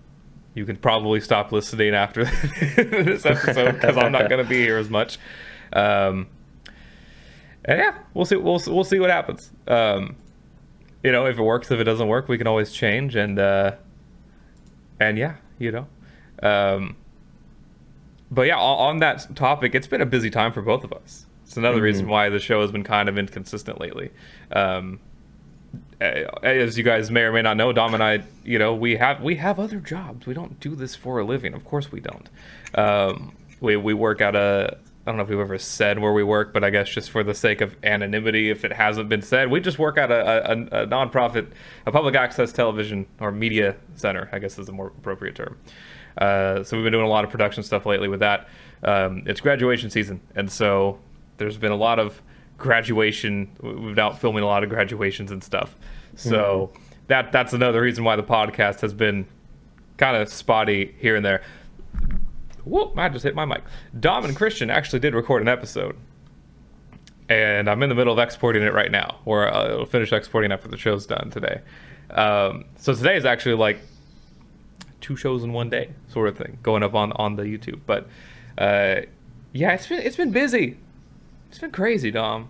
you 0.52 0.66
can 0.66 0.76
probably 0.76 1.20
stop 1.20 1.52
listening 1.52 1.94
after 1.94 2.24
this 2.76 3.24
episode 3.24 3.72
because 3.72 3.96
I'm 3.96 4.12
not 4.12 4.28
going 4.28 4.44
to 4.44 4.48
be 4.48 4.58
here 4.58 4.76
as 4.76 4.90
much. 4.90 5.18
Um, 5.72 6.28
and 7.64 7.78
yeah, 7.78 7.98
we'll 8.12 8.26
see. 8.26 8.36
We'll 8.36 8.60
we'll 8.66 8.84
see 8.84 9.00
what 9.00 9.08
happens. 9.08 9.50
Um, 9.66 10.16
you 11.02 11.12
know, 11.12 11.24
if 11.24 11.38
it 11.38 11.42
works, 11.42 11.70
if 11.70 11.80
it 11.80 11.84
doesn't 11.84 12.08
work, 12.08 12.28
we 12.28 12.36
can 12.36 12.46
always 12.46 12.72
change. 12.72 13.16
And 13.16 13.38
uh, 13.38 13.76
and 15.00 15.16
yeah, 15.16 15.36
you 15.58 15.72
know, 15.72 15.86
um, 16.44 16.96
but 18.30 18.42
yeah, 18.42 18.58
on 18.58 18.98
that 18.98 19.34
topic, 19.36 19.74
it's 19.74 19.86
been 19.86 20.00
a 20.00 20.06
busy 20.06 20.30
time 20.30 20.52
for 20.52 20.62
both 20.62 20.84
of 20.84 20.92
us. 20.92 21.26
It's 21.44 21.56
another 21.56 21.76
mm-hmm. 21.76 21.84
reason 21.84 22.08
why 22.08 22.28
the 22.28 22.38
show 22.38 22.60
has 22.62 22.72
been 22.72 22.84
kind 22.84 23.08
of 23.08 23.18
inconsistent 23.18 23.80
lately. 23.80 24.10
Um, 24.50 25.00
as 26.00 26.76
you 26.76 26.84
guys 26.84 27.10
may 27.10 27.22
or 27.22 27.32
may 27.32 27.42
not 27.42 27.56
know, 27.56 27.72
Dom 27.72 27.94
and 27.94 28.02
I, 28.02 28.22
you 28.44 28.58
know, 28.58 28.74
we 28.74 28.96
have 28.96 29.22
we 29.22 29.36
have 29.36 29.58
other 29.58 29.78
jobs. 29.78 30.26
We 30.26 30.34
don't 30.34 30.58
do 30.60 30.74
this 30.74 30.94
for 30.94 31.18
a 31.18 31.24
living. 31.24 31.54
Of 31.54 31.64
course, 31.64 31.90
we 31.90 32.00
don't. 32.00 32.28
Um, 32.74 33.36
we 33.60 33.76
we 33.76 33.94
work 33.94 34.20
at 34.20 34.34
a. 34.34 34.78
I 35.06 35.10
don't 35.10 35.18
know 35.18 35.22
if 35.22 35.28
we've 35.28 35.38
ever 35.38 35.58
said 35.58 35.98
where 35.98 36.14
we 36.14 36.24
work, 36.24 36.54
but 36.54 36.64
I 36.64 36.70
guess 36.70 36.88
just 36.88 37.10
for 37.10 37.22
the 37.22 37.34
sake 37.34 37.60
of 37.60 37.76
anonymity, 37.84 38.48
if 38.48 38.64
it 38.64 38.72
hasn't 38.72 39.10
been 39.10 39.20
said, 39.20 39.50
we 39.50 39.60
just 39.60 39.78
work 39.78 39.98
at 39.98 40.10
a, 40.10 40.50
a, 40.50 40.82
a 40.82 40.86
nonprofit, 40.86 41.48
a 41.84 41.92
public 41.92 42.14
access 42.14 42.52
television 42.52 43.06
or 43.20 43.30
media 43.30 43.76
center. 43.96 44.30
I 44.32 44.38
guess 44.38 44.58
is 44.58 44.68
a 44.68 44.72
more 44.72 44.88
appropriate 44.88 45.34
term. 45.34 45.58
Uh, 46.18 46.62
so 46.62 46.76
we've 46.76 46.84
been 46.84 46.92
doing 46.92 47.04
a 47.04 47.08
lot 47.08 47.24
of 47.24 47.30
production 47.30 47.62
stuff 47.62 47.86
lately 47.86 48.08
with 48.08 48.20
that. 48.20 48.48
Um, 48.82 49.22
it's 49.26 49.40
graduation 49.40 49.90
season, 49.90 50.20
and 50.34 50.50
so 50.50 50.98
there's 51.38 51.56
been 51.56 51.72
a 51.72 51.76
lot 51.76 51.98
of 51.98 52.20
graduation. 52.58 53.50
We've 53.60 53.94
been 53.94 53.98
out 53.98 54.20
filming 54.20 54.42
a 54.42 54.46
lot 54.46 54.62
of 54.62 54.70
graduations 54.70 55.30
and 55.30 55.42
stuff. 55.42 55.74
So 56.16 56.70
mm-hmm. 56.72 56.82
that 57.08 57.32
that's 57.32 57.52
another 57.52 57.80
reason 57.80 58.04
why 58.04 58.16
the 58.16 58.22
podcast 58.22 58.80
has 58.80 58.92
been 58.92 59.26
kind 59.96 60.16
of 60.16 60.28
spotty 60.28 60.94
here 60.98 61.16
and 61.16 61.24
there. 61.24 61.42
Whoop! 62.64 62.98
I 62.98 63.08
just 63.08 63.24
hit 63.24 63.34
my 63.34 63.44
mic. 63.44 63.62
Dom 63.98 64.24
and 64.24 64.36
Christian 64.36 64.70
actually 64.70 65.00
did 65.00 65.14
record 65.14 65.42
an 65.42 65.48
episode, 65.48 65.96
and 67.28 67.68
I'm 67.68 67.82
in 67.82 67.88
the 67.88 67.94
middle 67.94 68.12
of 68.12 68.18
exporting 68.18 68.62
it 68.62 68.72
right 68.72 68.90
now, 68.90 69.18
or 69.24 69.52
uh, 69.52 69.72
it'll 69.72 69.86
finish 69.86 70.12
exporting 70.12 70.52
after 70.52 70.68
the 70.68 70.76
show's 70.76 71.06
done 71.06 71.30
today. 71.30 71.60
Um, 72.10 72.64
so 72.76 72.94
today 72.94 73.16
is 73.16 73.24
actually 73.24 73.56
like 73.56 73.80
two 75.04 75.16
shows 75.16 75.44
in 75.44 75.52
one 75.52 75.68
day, 75.68 75.90
sort 76.08 76.28
of 76.28 76.38
thing, 76.38 76.58
going 76.62 76.82
up 76.82 76.94
on 76.94 77.12
on 77.12 77.36
the 77.36 77.42
YouTube. 77.42 77.80
But 77.86 78.06
uh, 78.56 79.02
yeah, 79.52 79.74
it's 79.74 79.86
been 79.86 80.00
it's 80.00 80.16
been 80.16 80.30
busy. 80.30 80.78
It's 81.50 81.58
been 81.58 81.70
crazy, 81.70 82.10
Dom. 82.10 82.48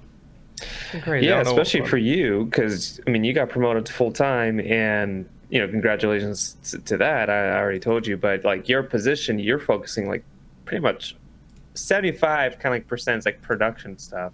Great. 1.03 1.25
Yeah, 1.25 1.41
especially 1.41 1.85
for 1.85 1.99
you, 1.99 2.45
because 2.45 3.01
I 3.07 3.11
mean, 3.11 3.25
you 3.25 3.33
got 3.33 3.49
promoted 3.49 3.85
to 3.87 3.93
full 3.93 4.13
time, 4.13 4.61
and 4.61 5.29
you 5.51 5.61
know, 5.61 5.69
congratulations 5.69 6.57
to, 6.71 6.79
to 6.79 6.97
that. 6.99 7.29
I, 7.29 7.49
I 7.49 7.59
already 7.59 7.81
told 7.81 8.07
you, 8.07 8.17
but 8.17 8.45
like 8.45 8.69
your 8.69 8.85
position, 8.85 9.41
you're 9.41 9.59
focusing 9.59 10.09
like 10.09 10.25
pretty 10.65 10.81
much 10.81 11.17
75 11.75 12.53
kind 12.61 12.67
of 12.67 12.81
like 12.81 12.87
percent 12.87 13.27
like 13.27 13.43
production 13.43 13.99
stuff 13.99 14.33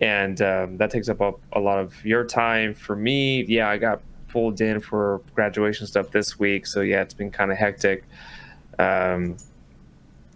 and 0.00 0.40
um, 0.42 0.76
that 0.78 0.90
takes 0.90 1.08
up 1.08 1.20
a, 1.20 1.32
a, 1.52 1.60
lot 1.60 1.78
of 1.78 2.04
your 2.04 2.24
time 2.24 2.74
for 2.74 2.96
me 2.96 3.44
yeah 3.44 3.68
i 3.68 3.76
got 3.76 4.00
pulled 4.36 4.60
in 4.60 4.80
for 4.80 5.22
graduation 5.34 5.86
stuff 5.86 6.10
this 6.10 6.38
week. 6.38 6.66
So 6.66 6.82
yeah 6.82 7.00
it's 7.00 7.14
been 7.14 7.30
kind 7.30 7.50
of 7.50 7.56
hectic. 7.56 8.04
Um, 8.78 9.38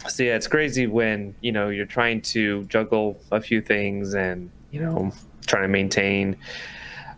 so 0.08 0.22
yeah 0.22 0.36
it's 0.36 0.46
crazy 0.46 0.86
when 0.86 1.34
you 1.42 1.52
know 1.52 1.68
you're 1.68 1.92
trying 1.98 2.22
to 2.34 2.64
juggle 2.64 3.20
a 3.30 3.42
few 3.42 3.60
things 3.60 4.14
and 4.14 4.50
you 4.70 4.80
know 4.80 5.12
trying 5.46 5.64
to 5.64 5.68
maintain 5.68 6.34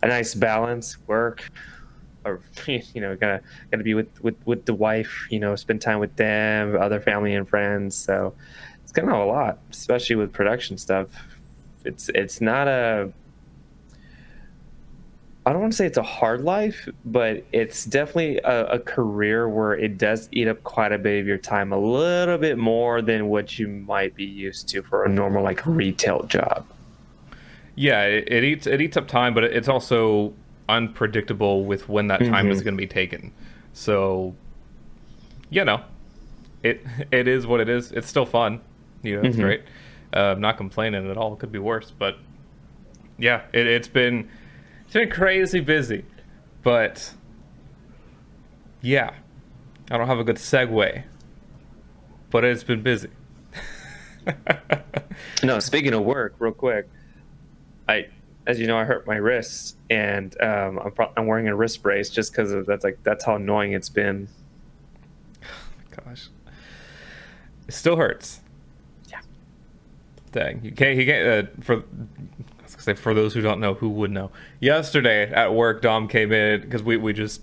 a 0.01 0.07
nice 0.07 0.35
balance 0.35 0.97
work 1.07 1.49
or 2.25 2.41
you 2.67 2.99
know 2.99 3.15
gotta 3.15 3.39
gotta 3.71 3.83
be 3.85 3.93
with 3.93 4.21
with 4.21 4.35
with 4.45 4.65
the 4.65 4.73
wife 4.73 5.25
you 5.29 5.39
know 5.39 5.55
spend 5.55 5.79
time 5.81 5.99
with 5.99 6.13
them 6.17 6.75
other 6.75 6.99
family 6.99 7.33
and 7.33 7.47
friends. 7.47 7.95
So 7.95 8.33
it's 8.83 8.91
kind 8.91 9.07
of 9.07 9.17
a 9.17 9.23
lot 9.23 9.59
especially 9.71 10.17
with 10.17 10.33
production 10.33 10.77
stuff. 10.77 11.07
It's 11.85 12.09
it's 12.09 12.41
not 12.41 12.67
a 12.67 13.13
I 15.45 15.51
don't 15.51 15.61
want 15.61 15.73
to 15.73 15.77
say 15.77 15.85
it's 15.85 15.97
a 15.97 16.03
hard 16.03 16.41
life, 16.41 16.87
but 17.03 17.43
it's 17.51 17.83
definitely 17.83 18.37
a, 18.37 18.65
a, 18.67 18.79
career 18.79 19.49
where 19.49 19.73
it 19.73 19.97
does 19.97 20.29
eat 20.31 20.47
up 20.47 20.63
quite 20.63 20.93
a 20.93 20.97
bit 20.97 21.19
of 21.19 21.27
your 21.27 21.37
time, 21.37 21.73
a 21.73 21.77
little 21.77 22.37
bit 22.37 22.57
more 22.57 23.01
than 23.01 23.27
what 23.27 23.59
you 23.59 23.67
might 23.67 24.15
be 24.15 24.23
used 24.23 24.69
to 24.69 24.81
for 24.81 25.03
a 25.03 25.09
normal 25.09 25.43
like 25.43 25.65
retail 25.65 26.23
job. 26.23 26.65
Yeah, 27.75 28.03
it, 28.03 28.31
it 28.31 28.43
eats 28.45 28.67
it 28.67 28.81
eats 28.81 28.95
up 28.95 29.07
time, 29.07 29.33
but 29.33 29.43
it's 29.43 29.67
also 29.67 30.33
unpredictable 30.69 31.65
with 31.65 31.89
when 31.89 32.07
that 32.07 32.19
time 32.19 32.45
mm-hmm. 32.45 32.51
is 32.51 32.61
going 32.61 32.75
to 32.75 32.81
be 32.81 32.87
taken. 32.87 33.33
So, 33.73 34.35
you 35.49 35.65
know, 35.65 35.81
it 36.61 36.85
it 37.11 37.27
is 37.27 37.45
what 37.45 37.59
it 37.59 37.67
is. 37.67 37.91
It's 37.91 38.07
still 38.07 38.25
fun. 38.25 38.61
You 39.01 39.17
know, 39.17 39.27
it's 39.27 39.35
mm-hmm. 39.35 39.45
great. 39.45 39.61
Uh, 40.13 40.33
I'm 40.33 40.41
not 40.41 40.55
complaining 40.55 41.09
at 41.09 41.17
all. 41.17 41.33
It 41.33 41.39
could 41.39 41.51
be 41.51 41.59
worse, 41.59 41.91
but 41.91 42.17
yeah, 43.17 43.41
it, 43.51 43.67
it's 43.67 43.87
been 43.87 44.29
it's 44.93 44.99
been 44.99 45.09
crazy 45.09 45.59
busy, 45.59 46.05
but 46.61 47.15
yeah, 48.81 49.15
I 49.89 49.97
don't 49.97 50.05
have 50.05 50.19
a 50.19 50.23
good 50.23 50.35
segue, 50.35 51.01
but 52.29 52.43
it's 52.43 52.63
been 52.63 52.83
busy. 52.83 53.09
no, 55.43 55.57
speaking 55.57 55.95
of 55.95 56.03
work, 56.03 56.35
real 56.37 56.51
quick, 56.51 56.87
I, 57.89 58.05
as 58.45 58.59
you 58.59 58.67
know, 58.67 58.77
I 58.77 58.83
hurt 58.83 59.07
my 59.07 59.15
wrist, 59.15 59.77
and 59.89 60.39
um, 60.39 60.77
I'm, 60.77 60.91
pro- 60.91 61.11
I'm 61.17 61.25
wearing 61.25 61.47
a 61.47 61.55
wrist 61.55 61.81
brace 61.81 62.11
just 62.11 62.31
because 62.31 62.53
that's 62.67 62.83
like 62.83 62.99
that's 63.01 63.25
how 63.25 63.37
annoying 63.37 63.73
it's 63.73 63.89
been. 63.89 64.27
Oh 65.43 66.01
gosh, 66.05 66.27
it 67.67 67.73
still 67.73 67.95
hurts 67.95 68.41
Yeah. 69.09 69.21
thing. 70.31 70.61
you 70.63 70.71
can't. 70.71 70.99
You 70.99 71.05
can't. 71.07 71.47
Uh, 71.47 71.51
for 71.61 71.83
say 72.83 72.93
for 72.93 73.13
those 73.13 73.33
who 73.33 73.41
don't 73.41 73.59
know, 73.59 73.73
who 73.73 73.89
would 73.89 74.11
know? 74.11 74.31
Yesterday 74.59 75.31
at 75.31 75.53
work, 75.53 75.81
Dom 75.81 76.07
came 76.07 76.31
in 76.31 76.61
because 76.61 76.83
we 76.83 76.97
we 76.97 77.13
just 77.13 77.41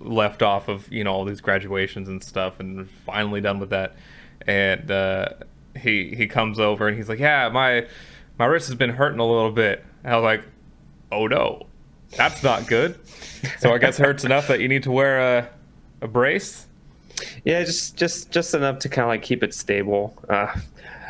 left 0.00 0.42
off 0.42 0.68
of 0.68 0.90
you 0.92 1.04
know 1.04 1.12
all 1.12 1.24
these 1.24 1.40
graduations 1.40 2.08
and 2.08 2.22
stuff, 2.22 2.60
and 2.60 2.88
finally 3.04 3.40
done 3.40 3.58
with 3.58 3.70
that. 3.70 3.96
And 4.46 4.90
uh, 4.90 5.28
he 5.76 6.14
he 6.14 6.26
comes 6.26 6.58
over 6.58 6.88
and 6.88 6.96
he's 6.96 7.08
like, 7.08 7.18
"Yeah, 7.18 7.48
my 7.48 7.86
my 8.38 8.46
wrist 8.46 8.68
has 8.68 8.76
been 8.76 8.90
hurting 8.90 9.20
a 9.20 9.26
little 9.26 9.50
bit." 9.50 9.84
And 10.04 10.12
I 10.12 10.16
was 10.16 10.24
like, 10.24 10.44
"Oh 11.10 11.26
no, 11.26 11.66
that's 12.16 12.42
not 12.42 12.66
good." 12.66 12.98
so 13.58 13.72
I 13.72 13.78
guess 13.78 13.98
it 13.98 14.04
hurts 14.04 14.24
enough 14.24 14.48
that 14.48 14.60
you 14.60 14.68
need 14.68 14.82
to 14.84 14.92
wear 14.92 15.38
a 15.38 15.48
a 16.02 16.08
brace. 16.08 16.66
Yeah, 17.44 17.62
just 17.64 17.96
just 17.96 18.30
just 18.30 18.54
enough 18.54 18.78
to 18.80 18.88
kind 18.88 19.04
of 19.04 19.08
like 19.08 19.22
keep 19.22 19.42
it 19.42 19.54
stable. 19.54 20.14
Uh, 20.28 20.54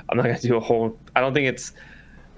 I'm 0.08 0.16
not 0.16 0.24
gonna 0.24 0.38
do 0.38 0.56
a 0.56 0.60
whole. 0.60 0.98
I 1.14 1.20
don't 1.20 1.34
think 1.34 1.48
it's 1.48 1.72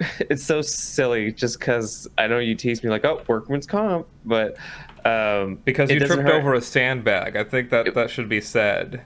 it's 0.20 0.44
so 0.44 0.62
silly 0.62 1.32
just 1.32 1.58
because 1.58 2.08
I 2.18 2.26
know 2.26 2.38
you 2.38 2.54
tease 2.54 2.82
me 2.82 2.90
like, 2.90 3.04
oh, 3.04 3.22
workman's 3.26 3.66
comp, 3.66 4.06
but 4.24 4.56
um, 5.04 5.56
because 5.64 5.90
you 5.90 5.98
tripped 5.98 6.22
hurt. 6.22 6.32
over 6.32 6.54
a 6.54 6.60
sandbag. 6.60 7.36
I 7.36 7.44
think 7.44 7.70
that 7.70 7.94
that 7.94 8.10
should 8.10 8.28
be 8.28 8.40
said. 8.40 9.02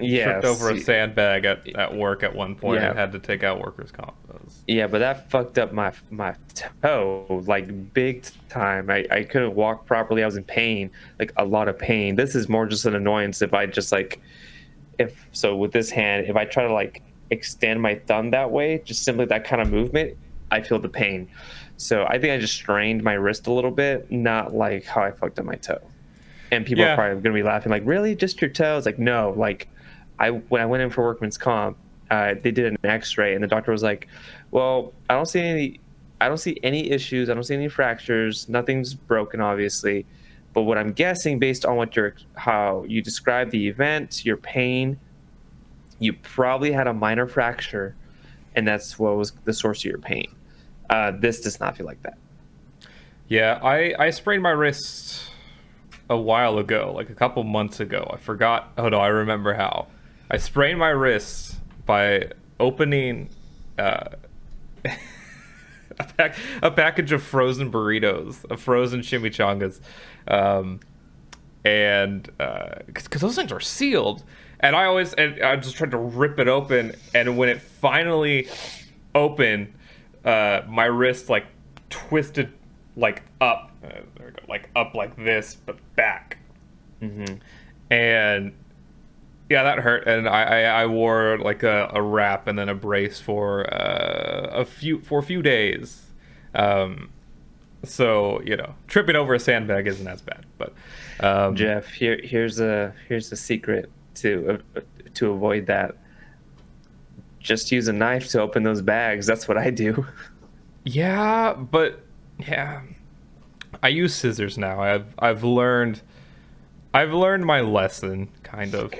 Yeah, 0.00 0.32
tripped 0.32 0.44
over 0.44 0.70
a 0.70 0.78
sandbag 0.78 1.44
at, 1.44 1.68
at 1.76 1.96
work 1.96 2.22
at 2.22 2.32
one 2.32 2.54
point 2.54 2.80
yeah. 2.80 2.90
and 2.90 2.98
had 2.98 3.10
to 3.12 3.18
take 3.18 3.42
out 3.42 3.60
workers' 3.60 3.90
comp. 3.90 4.14
Yeah, 4.66 4.86
but 4.86 4.98
that 4.98 5.30
fucked 5.30 5.58
up 5.58 5.72
my 5.72 5.92
my 6.10 6.34
toe 6.54 7.42
like 7.46 7.92
big 7.94 8.26
time. 8.48 8.90
I, 8.90 9.06
I 9.10 9.24
couldn't 9.24 9.54
walk 9.54 9.86
properly. 9.86 10.22
I 10.22 10.26
was 10.26 10.36
in 10.36 10.44
pain, 10.44 10.90
like 11.18 11.32
a 11.36 11.44
lot 11.44 11.68
of 11.68 11.78
pain. 11.78 12.16
This 12.16 12.34
is 12.34 12.48
more 12.48 12.66
just 12.66 12.84
an 12.84 12.94
annoyance 12.94 13.42
if 13.42 13.54
I 13.54 13.66
just 13.66 13.92
like 13.92 14.20
if 14.98 15.26
so 15.32 15.56
with 15.56 15.72
this 15.72 15.90
hand 15.90 16.26
if 16.26 16.36
I 16.36 16.44
try 16.44 16.66
to 16.66 16.72
like 16.72 17.02
extend 17.30 17.80
my 17.80 17.94
thumb 17.94 18.30
that 18.30 18.50
way, 18.50 18.82
just 18.84 19.04
simply 19.04 19.24
that 19.26 19.44
kind 19.44 19.62
of 19.62 19.70
movement, 19.70 20.16
I 20.50 20.62
feel 20.62 20.78
the 20.78 20.88
pain. 20.88 21.28
So 21.76 22.04
I 22.06 22.18
think 22.18 22.32
I 22.32 22.38
just 22.38 22.54
strained 22.54 23.02
my 23.02 23.12
wrist 23.12 23.46
a 23.46 23.52
little 23.52 23.70
bit, 23.70 24.10
not 24.10 24.54
like 24.54 24.84
how 24.84 25.02
I 25.02 25.12
fucked 25.12 25.38
up 25.38 25.44
my 25.44 25.54
toe. 25.54 25.80
And 26.50 26.64
people 26.64 26.82
yeah. 26.82 26.92
are 26.92 26.96
probably 26.96 27.14
going 27.14 27.36
to 27.36 27.42
be 27.42 27.42
laughing, 27.42 27.70
like, 27.70 27.82
really, 27.84 28.16
just 28.16 28.40
your 28.40 28.50
toe? 28.50 28.78
It's 28.78 28.86
like, 28.86 28.98
no, 28.98 29.34
like, 29.36 29.68
I 30.18 30.30
when 30.30 30.62
I 30.62 30.66
went 30.66 30.82
in 30.82 30.90
for 30.90 31.04
workman's 31.04 31.38
comp, 31.38 31.76
uh, 32.10 32.34
they 32.42 32.50
did 32.50 32.66
an 32.66 32.78
X-ray, 32.82 33.34
and 33.34 33.44
the 33.44 33.48
doctor 33.48 33.70
was 33.70 33.82
like, 33.82 34.08
well, 34.50 34.94
I 35.10 35.14
don't 35.14 35.26
see 35.26 35.40
any, 35.40 35.80
I 36.20 36.28
don't 36.28 36.38
see 36.38 36.58
any 36.62 36.90
issues, 36.90 37.28
I 37.28 37.34
don't 37.34 37.44
see 37.44 37.54
any 37.54 37.68
fractures, 37.68 38.48
nothing's 38.48 38.94
broken, 38.94 39.40
obviously. 39.40 40.06
But 40.54 40.62
what 40.62 40.78
I'm 40.78 40.92
guessing, 40.92 41.38
based 41.38 41.66
on 41.66 41.76
what 41.76 41.94
you're, 41.94 42.14
how 42.34 42.84
you 42.88 43.02
describe 43.02 43.50
the 43.50 43.68
event, 43.68 44.24
your 44.24 44.38
pain, 44.38 44.98
you 45.98 46.14
probably 46.14 46.72
had 46.72 46.86
a 46.86 46.94
minor 46.94 47.26
fracture, 47.26 47.94
and 48.56 48.66
that's 48.66 48.98
what 48.98 49.16
was 49.16 49.32
the 49.44 49.52
source 49.52 49.80
of 49.80 49.84
your 49.84 49.98
pain. 49.98 50.34
Uh, 50.90 51.12
this 51.12 51.40
does 51.40 51.60
not 51.60 51.76
feel 51.76 51.86
like 51.86 52.02
that. 52.02 52.18
Yeah, 53.28 53.58
I, 53.62 53.94
I 53.98 54.10
sprained 54.10 54.42
my 54.42 54.50
wrist 54.50 55.30
a 56.08 56.16
while 56.16 56.58
ago, 56.58 56.92
like 56.94 57.10
a 57.10 57.14
couple 57.14 57.44
months 57.44 57.80
ago. 57.80 58.10
I 58.12 58.16
forgot. 58.16 58.72
Oh 58.78 58.88
no, 58.88 58.98
I 58.98 59.08
remember 59.08 59.54
how. 59.54 59.88
I 60.30 60.38
sprained 60.38 60.78
my 60.78 60.88
wrist 60.88 61.56
by 61.84 62.32
opening 62.60 63.28
uh, 63.78 64.08
a, 64.84 66.04
pack, 66.16 66.36
a 66.62 66.70
package 66.70 67.12
of 67.12 67.22
frozen 67.22 67.70
burritos, 67.70 68.44
of 68.50 68.60
frozen 68.60 69.00
chimichangas, 69.00 69.80
um, 70.26 70.80
and 71.64 72.24
because 72.86 73.06
uh, 73.06 73.18
those 73.18 73.36
things 73.36 73.52
are 73.52 73.60
sealed, 73.60 74.24
and 74.60 74.74
I 74.74 74.84
always 74.84 75.12
and 75.14 75.42
I 75.42 75.56
just 75.56 75.76
tried 75.76 75.90
to 75.90 75.98
rip 75.98 76.38
it 76.38 76.48
open, 76.48 76.94
and 77.14 77.36
when 77.36 77.48
it 77.48 77.60
finally 77.60 78.48
opened, 79.14 79.74
uh, 80.28 80.62
my 80.68 80.84
wrist 80.84 81.30
like 81.30 81.46
twisted 81.88 82.52
like 82.96 83.22
up, 83.40 83.72
uh, 83.82 83.88
there 83.88 84.26
we 84.26 84.32
go, 84.32 84.42
like 84.48 84.68
up 84.76 84.94
like 84.94 85.16
this, 85.16 85.54
but 85.54 85.78
back, 85.96 86.36
mm-hmm. 87.00 87.36
and 87.90 88.52
yeah, 89.48 89.62
that 89.62 89.78
hurt, 89.78 90.06
and 90.06 90.28
I, 90.28 90.42
I, 90.42 90.82
I 90.82 90.86
wore 90.86 91.38
like 91.38 91.62
a, 91.62 91.90
a, 91.94 92.02
wrap 92.02 92.46
and 92.46 92.58
then 92.58 92.68
a 92.68 92.74
brace 92.74 93.18
for 93.18 93.72
uh, 93.72 94.50
a 94.52 94.64
few 94.66 95.00
for 95.00 95.18
a 95.18 95.22
few 95.22 95.40
days. 95.40 96.02
Um, 96.54 97.10
so 97.84 98.42
you 98.42 98.56
know, 98.56 98.74
tripping 98.86 99.16
over 99.16 99.32
a 99.32 99.40
sandbag 99.40 99.86
isn't 99.86 100.06
as 100.06 100.20
bad. 100.20 100.44
But 100.58 100.74
um, 101.20 101.56
Jeff, 101.56 101.88
here 101.88 102.20
here's 102.22 102.60
a 102.60 102.92
here's 103.08 103.32
a 103.32 103.36
secret 103.36 103.90
to 104.16 104.60
uh, 104.76 104.80
to 105.14 105.30
avoid 105.30 105.66
that. 105.66 105.96
Just 107.48 107.72
use 107.72 107.88
a 107.88 107.94
knife 107.94 108.28
to 108.28 108.42
open 108.42 108.62
those 108.62 108.82
bags. 108.82 109.26
That's 109.26 109.48
what 109.48 109.56
I 109.56 109.70
do. 109.70 110.06
Yeah, 110.84 111.54
but 111.54 112.02
yeah, 112.38 112.82
I 113.82 113.88
use 113.88 114.14
scissors 114.14 114.58
now. 114.58 114.82
I've 114.82 115.06
I've 115.18 115.44
learned 115.44 116.02
I've 116.92 117.14
learned 117.14 117.46
my 117.46 117.62
lesson, 117.62 118.28
kind 118.42 118.74
of. 118.74 118.92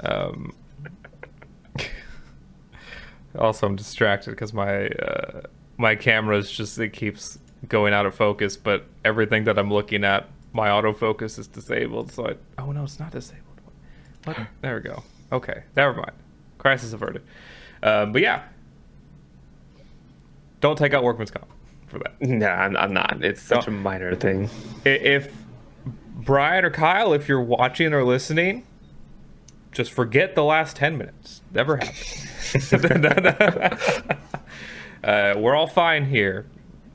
Um, 0.00 0.52
also, 3.38 3.68
I'm 3.68 3.76
distracted 3.76 4.30
because 4.30 4.52
my 4.52 4.88
uh, 4.88 5.42
my 5.76 5.94
camera's 5.94 6.50
just 6.50 6.76
it 6.80 6.92
keeps 6.92 7.38
going 7.68 7.94
out 7.94 8.06
of 8.06 8.14
focus, 8.16 8.56
but 8.56 8.84
everything 9.04 9.44
that 9.44 9.56
I'm 9.56 9.72
looking 9.72 10.02
at, 10.02 10.28
my 10.52 10.66
autofocus 10.66 11.38
is 11.38 11.46
disabled. 11.46 12.10
So 12.10 12.26
I 12.26 12.34
oh 12.60 12.72
no, 12.72 12.82
it's 12.82 12.98
not 12.98 13.12
disabled. 13.12 13.60
What? 14.24 14.36
There 14.62 14.74
we 14.74 14.80
go. 14.80 15.04
Okay, 15.30 15.62
never 15.76 15.94
mind. 15.94 16.12
Crisis 16.58 16.92
averted. 16.92 17.22
Um, 17.84 18.12
but 18.12 18.22
yeah, 18.22 18.42
don't 20.60 20.76
take 20.76 20.94
out 20.94 21.04
workman's 21.04 21.30
comp 21.30 21.46
for 21.86 21.98
that. 22.00 22.14
No, 22.20 22.48
I'm, 22.48 22.76
I'm 22.76 22.92
not. 22.92 23.22
It's 23.22 23.42
such 23.42 23.68
a 23.68 23.70
minor 23.70 24.14
thing. 24.14 24.48
If 24.84 25.32
Brian 26.16 26.64
or 26.64 26.70
Kyle, 26.70 27.12
if 27.12 27.28
you're 27.28 27.42
watching 27.42 27.92
or 27.92 28.02
listening, 28.02 28.66
just 29.72 29.92
forget 29.92 30.34
the 30.34 30.42
last 30.42 30.76
10 30.76 30.96
minutes. 30.96 31.42
Never 31.52 31.76
happened. 31.76 33.04
uh, 35.04 35.34
we're 35.36 35.54
all 35.54 35.66
fine 35.66 36.06
here. 36.06 36.46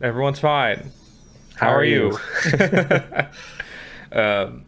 Everyone's 0.02 0.40
fine. 0.40 0.92
How, 1.56 1.68
How 1.68 1.74
are, 1.74 1.80
are, 1.80 1.84
you? 1.84 2.18
you? 4.12 4.18
um, 4.20 4.66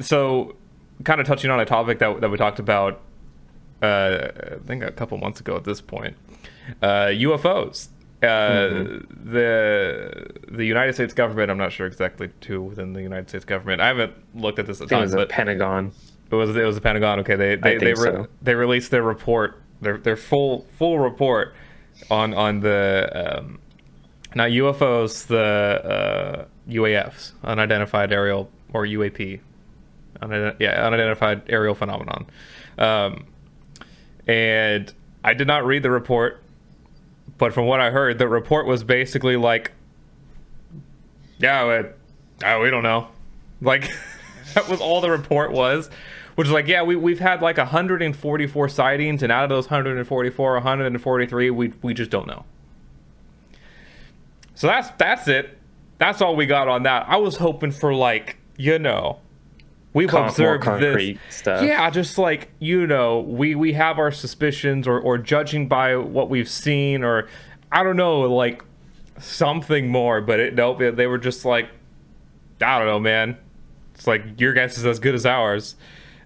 so, 0.00 0.56
kind 1.04 1.20
of 1.20 1.26
touching 1.26 1.50
on 1.50 1.58
a 1.60 1.64
topic 1.66 1.98
that 1.98 2.20
that 2.20 2.30
we 2.30 2.38
talked 2.38 2.60
about, 2.60 3.00
uh, 3.82 4.30
I 4.52 4.66
think 4.66 4.82
a 4.82 4.92
couple 4.92 5.18
months 5.18 5.40
ago 5.40 5.56
at 5.56 5.64
this 5.64 5.80
point, 5.80 6.16
uh, 6.82 7.06
UFOs. 7.06 7.88
Uh, 8.22 8.26
mm-hmm. 8.26 9.32
the 9.32 10.26
the 10.48 10.64
United 10.64 10.92
States 10.92 11.12
government. 11.12 11.50
I'm 11.50 11.58
not 11.58 11.72
sure 11.72 11.88
exactly 11.88 12.30
who 12.46 12.62
within 12.62 12.92
the 12.92 13.02
United 13.02 13.28
States 13.28 13.44
government. 13.44 13.80
I 13.80 13.88
haven't 13.88 14.14
looked 14.32 14.60
at 14.60 14.66
this 14.66 14.80
a 14.80 14.86
ton. 14.86 15.00
It 15.00 15.02
was 15.02 15.14
but 15.16 15.28
Pentagon. 15.28 15.90
It 16.30 16.34
was 16.36 16.56
it 16.56 16.62
was 16.62 16.76
the 16.76 16.80
Pentagon. 16.80 17.18
Okay, 17.20 17.34
they 17.34 17.56
they 17.56 17.78
they, 17.78 17.94
re- 17.94 17.96
so. 17.96 18.28
they 18.40 18.54
released 18.54 18.92
their 18.92 19.02
report, 19.02 19.60
their 19.80 19.98
their 19.98 20.16
full 20.16 20.66
full 20.78 21.00
report 21.00 21.56
on 22.12 22.32
on 22.32 22.60
the 22.60 23.38
um, 23.38 23.58
not 24.36 24.50
UFOs, 24.50 25.26
the 25.26 25.36
uh, 25.38 26.44
UAFs, 26.70 27.32
unidentified 27.42 28.12
aerial 28.12 28.50
or 28.72 28.86
UAP, 28.86 29.40
Unident- 30.22 30.56
yeah, 30.60 30.86
unidentified 30.86 31.42
aerial 31.48 31.74
phenomenon. 31.74 32.26
Um, 32.78 33.26
and 34.26 34.92
I 35.24 35.34
did 35.34 35.46
not 35.46 35.64
read 35.64 35.82
the 35.82 35.90
report, 35.90 36.42
but 37.38 37.52
from 37.52 37.66
what 37.66 37.80
I 37.80 37.90
heard, 37.90 38.18
the 38.18 38.28
report 38.28 38.66
was 38.66 38.84
basically 38.84 39.36
like, 39.36 39.72
"Yeah, 41.38 41.82
we, 41.82 41.88
oh, 42.44 42.60
we 42.60 42.70
don't 42.70 42.82
know," 42.82 43.08
like 43.60 43.90
that 44.54 44.68
was 44.68 44.80
all 44.80 45.00
the 45.00 45.10
report 45.10 45.52
was. 45.52 45.90
Which 46.34 46.46
is 46.46 46.52
like, 46.52 46.66
yeah, 46.66 46.82
we 46.82 46.96
we've 46.96 47.18
had 47.18 47.42
like 47.42 47.58
144 47.58 48.68
sightings, 48.70 49.22
and 49.22 49.30
out 49.30 49.44
of 49.44 49.50
those 49.50 49.66
144, 49.66 50.54
143, 50.54 51.50
we 51.50 51.72
we 51.82 51.92
just 51.92 52.10
don't 52.10 52.26
know. 52.26 52.44
So 54.54 54.66
that's 54.66 54.90
that's 54.96 55.28
it. 55.28 55.58
That's 55.98 56.22
all 56.22 56.34
we 56.34 56.46
got 56.46 56.68
on 56.68 56.84
that. 56.84 57.06
I 57.08 57.16
was 57.16 57.36
hoping 57.36 57.70
for 57.70 57.94
like, 57.94 58.38
you 58.56 58.78
know, 58.78 59.18
we've 59.92 60.08
Con- 60.08 60.28
observed 60.28 60.64
this 60.80 61.18
stuff. 61.30 61.62
Yeah, 61.62 61.88
just 61.90 62.18
like 62.18 62.50
you 62.58 62.86
know, 62.86 63.20
we 63.20 63.54
we 63.54 63.72
have 63.74 63.98
our 63.98 64.10
suspicions, 64.10 64.86
or 64.86 64.98
or 65.00 65.18
judging 65.18 65.68
by 65.68 65.96
what 65.96 66.28
we've 66.30 66.48
seen, 66.48 67.02
or 67.02 67.28
I 67.70 67.82
don't 67.82 67.96
know, 67.96 68.20
like 68.20 68.64
something 69.18 69.88
more. 69.88 70.20
But 70.20 70.40
it 70.40 70.54
nope, 70.54 70.78
they 70.78 71.06
were 71.06 71.18
just 71.18 71.44
like, 71.44 71.68
I 72.60 72.78
don't 72.78 72.88
know, 72.88 73.00
man. 73.00 73.36
It's 73.94 74.06
like 74.06 74.40
your 74.40 74.52
guess 74.52 74.78
is 74.78 74.86
as 74.86 74.98
good 74.98 75.14
as 75.14 75.26
ours. 75.26 75.76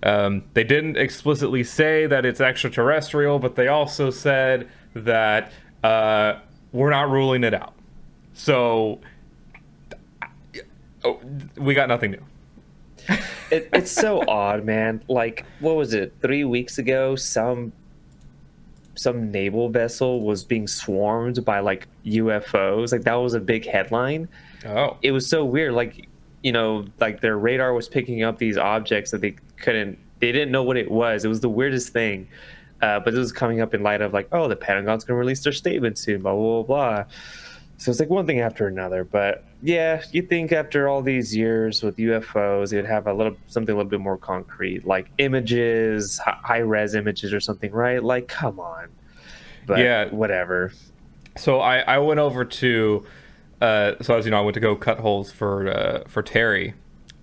Um, 0.02 0.44
they 0.54 0.64
didn't 0.64 0.96
explicitly 0.96 1.64
say 1.64 2.06
that 2.06 2.25
it's 2.25 2.40
extraterrestrial, 2.40 3.38
but 3.38 3.56
they 3.56 3.68
also 3.68 4.11
said 4.11 4.68
that 4.94 5.52
uh, 5.82 6.38
we're 6.73 6.90
not 6.90 7.11
ruling 7.11 7.42
it 7.42 7.54
out. 7.54 7.75
So 8.35 9.00
oh, 11.04 11.20
we 11.56 11.75
got 11.75 11.88
nothing 11.88 12.12
new. 12.12 12.23
It, 13.50 13.68
it's 13.72 13.90
so 13.90 14.22
odd, 14.28 14.64
man. 14.64 15.02
Like, 15.08 15.44
what 15.60 15.76
was 15.76 15.94
it? 15.94 16.14
Three 16.20 16.44
weeks 16.44 16.78
ago, 16.78 17.16
some 17.16 17.72
some 18.94 19.30
naval 19.30 19.68
vessel 19.68 20.22
was 20.22 20.42
being 20.42 20.66
swarmed 20.66 21.44
by 21.44 21.60
like 21.60 21.86
UFOs. 22.06 22.92
Like 22.92 23.02
that 23.02 23.14
was 23.14 23.34
a 23.34 23.40
big 23.40 23.66
headline. 23.66 24.28
Oh, 24.64 24.96
it 25.02 25.12
was 25.12 25.28
so 25.28 25.44
weird. 25.44 25.75
Like, 25.75 26.08
you 26.42 26.52
know, 26.52 26.86
like 26.98 27.20
their 27.20 27.36
radar 27.36 27.75
was 27.75 27.88
picking 27.88 28.22
up 28.22 28.38
these 28.38 28.56
objects 28.56 29.10
that 29.10 29.20
they 29.20 29.36
couldn't. 29.58 29.98
They 30.20 30.32
didn't 30.32 30.50
know 30.50 30.62
what 30.62 30.78
it 30.78 30.90
was. 30.90 31.25
It 31.25 31.28
was 31.28 31.40
the 31.40 31.48
weirdest 31.48 31.92
thing. 31.92 32.28
Uh, 32.80 33.00
but 33.00 33.12
this 33.12 33.18
was 33.18 33.32
coming 33.32 33.60
up 33.60 33.75
in 33.75 33.82
light 33.82 34.00
of 34.00 34.12
like, 34.12 34.28
oh, 34.32 34.48
the 34.48 34.56
Pentagon's 34.56 35.04
gonna 35.04 35.18
release 35.18 35.44
their 35.44 35.52
statement 35.52 35.98
soon. 35.98 36.22
Blah 36.22 36.34
blah 36.34 36.62
blah. 36.62 36.94
blah 36.94 37.04
so 37.78 37.90
it's 37.90 38.00
like 38.00 38.08
one 38.08 38.26
thing 38.26 38.40
after 38.40 38.66
another. 38.66 39.04
But 39.04 39.44
yeah, 39.66 40.00
you 40.12 40.23
think 40.23 40.52
after 40.52 40.86
all 40.86 41.02
these 41.02 41.34
years 41.34 41.82
with 41.82 41.97
UFOs, 41.97 42.73
it'd 42.73 42.86
have 42.86 43.08
a 43.08 43.12
little 43.12 43.36
something 43.49 43.73
a 43.73 43.76
little 43.76 43.90
bit 43.90 43.99
more 43.99 44.17
concrete, 44.17 44.86
like 44.86 45.10
images, 45.19 46.19
high 46.19 46.58
res 46.58 46.95
images 46.95 47.34
or 47.34 47.40
something, 47.40 47.73
right? 47.73 48.02
Like, 48.02 48.28
come 48.28 48.60
on. 48.60 48.90
But 49.67 49.80
yeah, 49.80 50.08
whatever. 50.10 50.73
So 51.36 51.58
I 51.58 51.78
I 51.78 51.99
went 51.99 52.21
over 52.21 52.45
to, 52.45 53.04
uh, 53.60 53.95
so 54.02 54.17
as 54.17 54.25
you 54.25 54.30
know, 54.30 54.38
I 54.38 54.43
went 54.43 54.54
to 54.54 54.60
go 54.60 54.76
cut 54.76 55.00
holes 55.00 55.32
for 55.32 55.69
uh, 55.69 56.04
for 56.06 56.23
Terry, 56.23 56.75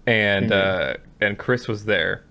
and 0.06 0.52
mm-hmm. 0.52 1.00
uh, 1.00 1.26
and 1.26 1.38
Chris 1.38 1.70
was 1.70 1.86
there, 1.86 2.26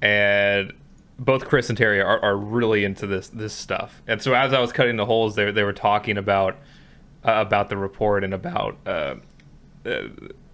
and 0.00 0.72
both 1.18 1.44
Chris 1.44 1.68
and 1.68 1.76
Terry 1.76 2.00
are, 2.00 2.20
are 2.20 2.38
really 2.38 2.86
into 2.86 3.06
this 3.06 3.28
this 3.28 3.52
stuff. 3.52 4.00
And 4.06 4.22
so 4.22 4.32
as 4.32 4.54
I 4.54 4.60
was 4.60 4.72
cutting 4.72 4.96
the 4.96 5.04
holes, 5.04 5.34
they 5.34 5.50
they 5.50 5.62
were 5.62 5.74
talking 5.74 6.16
about 6.16 6.56
uh, 7.22 7.34
about 7.36 7.68
the 7.68 7.76
report 7.76 8.24
and 8.24 8.32
about 8.32 8.78
uh, 8.86 8.90
uh, 8.90 9.16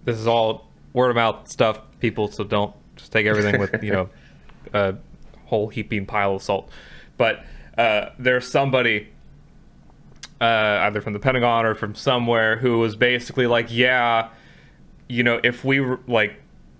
this 0.03 0.17
is 0.17 0.27
all 0.27 0.69
word 0.93 1.09
of 1.09 1.15
mouth 1.15 1.47
stuff, 1.49 1.81
people. 1.99 2.27
So 2.31 2.43
don't 2.43 2.73
just 2.95 3.11
take 3.11 3.25
everything 3.25 3.59
with 3.59 3.83
you 3.83 3.91
know 3.91 4.09
a 4.73 4.95
whole 5.45 5.67
heaping 5.69 6.05
pile 6.05 6.35
of 6.35 6.43
salt. 6.43 6.69
But 7.17 7.43
uh, 7.77 8.09
there's 8.19 8.49
somebody 8.49 9.09
uh, 10.39 10.79
either 10.81 11.01
from 11.01 11.13
the 11.13 11.19
Pentagon 11.19 11.65
or 11.65 11.75
from 11.75 11.95
somewhere 11.95 12.57
who 12.57 12.79
was 12.79 12.95
basically 12.95 13.47
like, 13.47 13.67
yeah, 13.69 14.29
you 15.07 15.23
know, 15.23 15.39
if 15.43 15.63
we 15.63 15.79
like 16.07 16.35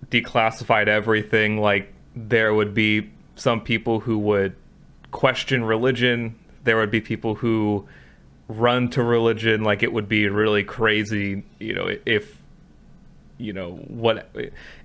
declassified 0.10 0.88
everything, 0.88 1.60
like 1.60 1.92
there 2.16 2.54
would 2.54 2.74
be 2.74 3.10
some 3.36 3.62
people 3.62 4.00
who 4.00 4.18
would 4.20 4.56
question 5.12 5.64
religion. 5.64 6.38
There 6.64 6.78
would 6.78 6.92
be 6.92 7.02
people 7.02 7.36
who 7.36 7.88
run 8.48 8.90
to 8.90 9.04
religion 9.04 9.64
like 9.64 9.84
it 9.84 9.94
would 9.94 10.10
be 10.10 10.28
really 10.28 10.64
crazy 10.64 11.44
you 11.60 11.74
know 11.74 11.90
if 12.06 12.38
you 13.44 13.54
know 13.54 13.74
what 13.88 14.30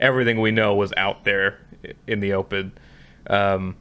everything 0.01 0.40
we 0.40 0.51
know 0.51 0.75
was 0.75 0.92
out 0.97 1.25
there 1.25 1.59
in 2.07 2.21
the 2.21 2.33
open 2.33 2.73
um 3.29 3.77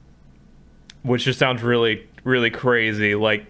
which 1.04 1.24
just 1.24 1.40
sounds 1.40 1.64
really 1.64 2.08
really 2.28 2.50
crazy. 2.52 3.16
Like 3.16 3.46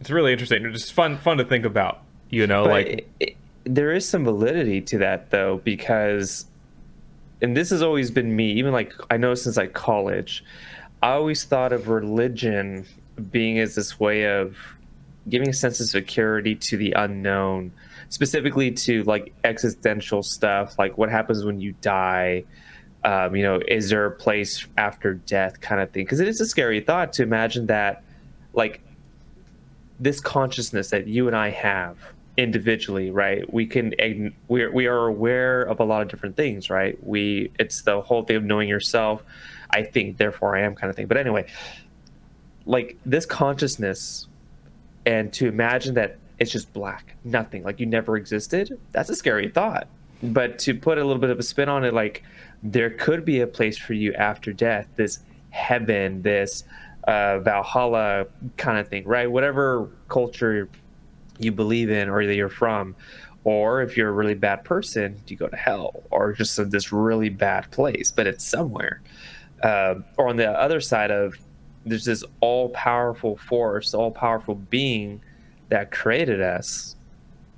it's 0.00 0.10
really 0.10 0.32
interesting. 0.32 0.66
It's 0.66 0.82
just 0.82 0.92
fun 0.92 1.16
fun 1.18 1.38
to 1.38 1.44
think 1.44 1.64
about 1.64 2.02
you 2.28 2.46
know 2.46 2.64
but 2.64 2.70
like 2.70 2.86
it, 2.86 3.08
it, 3.20 3.36
there 3.64 3.92
is 3.92 4.06
some 4.06 4.24
validity 4.24 4.80
to 4.80 4.98
that 4.98 5.30
though 5.30 5.60
because 5.64 6.46
and 7.40 7.56
this 7.56 7.70
has 7.70 7.80
always 7.82 8.10
been 8.10 8.34
me 8.34 8.52
even 8.52 8.72
like 8.72 8.92
i 9.10 9.16
know 9.16 9.34
since 9.34 9.56
like 9.58 9.74
college 9.74 10.42
i 11.02 11.10
always 11.10 11.44
thought 11.44 11.72
of 11.72 11.88
religion 11.88 12.86
being 13.30 13.58
as 13.58 13.74
this 13.74 14.00
way 14.00 14.24
of 14.24 14.56
giving 15.28 15.48
a 15.48 15.52
sense 15.52 15.80
of 15.80 15.86
security 15.86 16.54
to 16.54 16.76
the 16.76 16.92
unknown, 16.92 17.72
specifically 18.14 18.70
to 18.70 19.02
like 19.02 19.34
existential 19.42 20.22
stuff, 20.22 20.78
like 20.78 20.96
what 20.96 21.10
happens 21.10 21.44
when 21.44 21.60
you 21.60 21.74
die. 21.80 22.44
Um, 23.02 23.34
you 23.34 23.42
know, 23.42 23.60
is 23.66 23.90
there 23.90 24.06
a 24.06 24.10
place 24.12 24.66
after 24.78 25.14
death, 25.14 25.60
kind 25.60 25.80
of 25.80 25.90
thing? 25.90 26.04
Because 26.04 26.20
it 26.20 26.28
is 26.28 26.40
a 26.40 26.46
scary 26.46 26.80
thought 26.80 27.12
to 27.14 27.22
imagine 27.22 27.66
that, 27.66 28.02
like, 28.54 28.80
this 30.00 30.20
consciousness 30.20 30.90
that 30.90 31.06
you 31.06 31.26
and 31.26 31.36
I 31.36 31.50
have 31.50 31.96
individually, 32.36 33.10
right? 33.10 33.52
We 33.52 33.66
can 33.66 33.92
we 34.48 34.66
we 34.68 34.86
are 34.86 35.06
aware 35.06 35.62
of 35.62 35.80
a 35.80 35.84
lot 35.84 36.02
of 36.02 36.08
different 36.08 36.36
things, 36.36 36.70
right? 36.70 36.96
We 37.04 37.50
it's 37.58 37.82
the 37.82 38.00
whole 38.00 38.22
thing 38.22 38.36
of 38.36 38.44
knowing 38.44 38.68
yourself. 38.68 39.22
I 39.70 39.82
think, 39.82 40.18
therefore 40.18 40.56
I 40.56 40.62
am, 40.62 40.74
kind 40.76 40.88
of 40.88 40.94
thing. 40.94 41.06
But 41.06 41.16
anyway, 41.16 41.46
like 42.64 42.96
this 43.04 43.26
consciousness 43.26 44.28
and 45.04 45.32
to 45.34 45.46
imagine 45.48 45.94
that 45.94 46.16
it's 46.38 46.50
just 46.50 46.72
black, 46.72 47.16
nothing, 47.24 47.62
like 47.62 47.80
you 47.80 47.86
never 47.86 48.16
existed, 48.16 48.78
that's 48.92 49.10
a 49.10 49.16
scary 49.16 49.48
thought. 49.48 49.88
But 50.22 50.58
to 50.60 50.74
put 50.74 50.98
a 50.98 51.04
little 51.04 51.20
bit 51.20 51.30
of 51.30 51.38
a 51.38 51.42
spin 51.42 51.68
on 51.68 51.84
it, 51.84 51.92
like 51.92 52.22
there 52.62 52.90
could 52.90 53.24
be 53.24 53.40
a 53.40 53.46
place 53.46 53.76
for 53.76 53.92
you 53.92 54.14
after 54.14 54.52
death, 54.52 54.88
this 54.96 55.20
heaven, 55.50 56.22
this 56.22 56.64
uh, 57.06 57.38
Valhalla 57.40 58.26
kind 58.56 58.78
of 58.78 58.88
thing, 58.88 59.04
right? 59.04 59.30
Whatever 59.30 59.90
culture 60.08 60.68
you 61.38 61.52
believe 61.52 61.90
in 61.90 62.08
or 62.08 62.26
that 62.26 62.34
you're 62.34 62.48
from. 62.48 62.94
Or 63.44 63.82
if 63.82 63.96
you're 63.96 64.08
a 64.08 64.12
really 64.12 64.34
bad 64.34 64.64
person, 64.64 65.20
you 65.26 65.36
go 65.36 65.48
to 65.48 65.56
hell 65.56 66.02
or 66.10 66.32
just 66.32 66.70
this 66.70 66.92
really 66.92 67.28
bad 67.28 67.70
place, 67.70 68.10
but 68.10 68.26
it's 68.26 68.44
somewhere. 68.44 69.02
Uh, 69.62 69.96
or 70.16 70.28
on 70.28 70.36
the 70.36 70.50
other 70.50 70.80
side 70.80 71.10
of 71.10 71.34
there's 71.84 72.06
this 72.06 72.24
all 72.40 72.70
powerful 72.70 73.36
force, 73.36 73.92
all 73.92 74.10
powerful 74.10 74.54
being 74.54 75.20
that 75.74 75.90
created 75.90 76.40
us. 76.40 76.94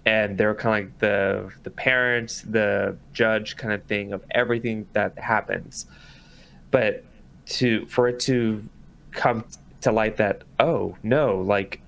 And 0.07 0.39
they're 0.39 0.55
kind 0.55 0.87
of 0.87 0.91
like 0.91 0.99
the 1.01 1.51
the 1.65 1.71
parents, 1.71 2.41
the 2.43 2.97
judge 3.13 3.57
kind 3.59 3.75
of 3.75 3.83
thing 3.85 4.15
of 4.15 4.25
everything 4.31 4.87
that 4.95 5.19
happens. 5.19 5.85
But 6.71 7.05
to 7.57 7.85
for 7.87 8.09
it 8.09 8.19
to 8.21 8.65
come 9.11 9.45
to 9.83 9.93
light 9.93 10.17
that, 10.17 10.45
oh 10.59 10.97
no, 11.03 11.41
like 11.41 11.83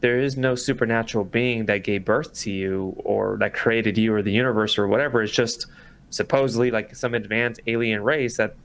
there 0.00 0.18
is 0.18 0.36
no 0.36 0.56
supernatural 0.56 1.24
being 1.24 1.66
that 1.66 1.84
gave 1.84 2.04
birth 2.04 2.32
to 2.40 2.50
you 2.50 2.96
or 3.04 3.36
that 3.38 3.54
created 3.54 3.96
you 3.96 4.12
or 4.14 4.22
the 4.22 4.32
universe 4.32 4.78
or 4.78 4.88
whatever. 4.88 5.22
It's 5.22 5.32
just 5.32 5.66
supposedly 6.10 6.72
like 6.72 6.96
some 6.96 7.14
advanced 7.14 7.60
alien 7.68 8.02
race 8.02 8.36
that 8.38 8.56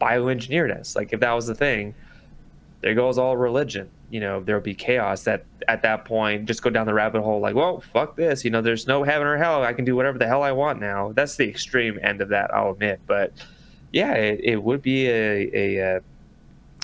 bioengineered 0.00 0.78
us. 0.78 0.94
Like 0.96 1.14
if 1.14 1.20
that 1.20 1.32
was 1.32 1.46
the 1.46 1.54
thing, 1.54 1.94
there 2.82 2.94
goes 2.94 3.16
all 3.16 3.38
religion. 3.38 3.88
You 4.10 4.20
know 4.20 4.40
there'll 4.40 4.62
be 4.62 4.74
chaos 4.74 5.24
that 5.24 5.44
at 5.66 5.82
that 5.82 6.04
point 6.04 6.46
just 6.46 6.62
go 6.62 6.70
down 6.70 6.86
the 6.86 6.94
rabbit 6.94 7.20
hole 7.20 7.40
like 7.40 7.54
well 7.54 7.80
fuck 7.80 8.16
this 8.16 8.44
you 8.44 8.50
know 8.50 8.62
there's 8.62 8.86
no 8.86 9.02
heaven 9.02 9.26
or 9.26 9.36
hell. 9.36 9.62
I 9.62 9.72
can 9.72 9.84
do 9.84 9.94
whatever 9.94 10.18
the 10.18 10.26
hell 10.26 10.42
i 10.42 10.52
want 10.52 10.80
now. 10.80 11.12
That's 11.12 11.36
the 11.36 11.48
extreme 11.48 11.98
end 12.02 12.20
of 12.20 12.30
that 12.30 12.52
i'll 12.54 12.72
admit 12.72 13.00
but 13.06 13.32
yeah 13.92 14.14
it, 14.14 14.40
it 14.42 14.62
would 14.62 14.82
be 14.82 15.06
a, 15.08 15.50
a 15.54 16.00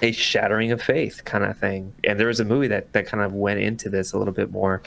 a 0.02 0.12
shattering 0.12 0.72
of 0.72 0.82
faith 0.82 1.24
kind 1.24 1.44
of 1.44 1.56
thing. 1.58 1.92
And 2.04 2.18
there 2.18 2.26
was 2.26 2.40
a 2.40 2.44
movie 2.44 2.68
that 2.68 2.92
that 2.92 3.06
kind 3.06 3.22
of 3.22 3.32
went 3.32 3.60
into 3.60 3.88
this 3.88 4.12
a 4.12 4.18
little 4.18 4.34
bit 4.34 4.50
more. 4.50 4.82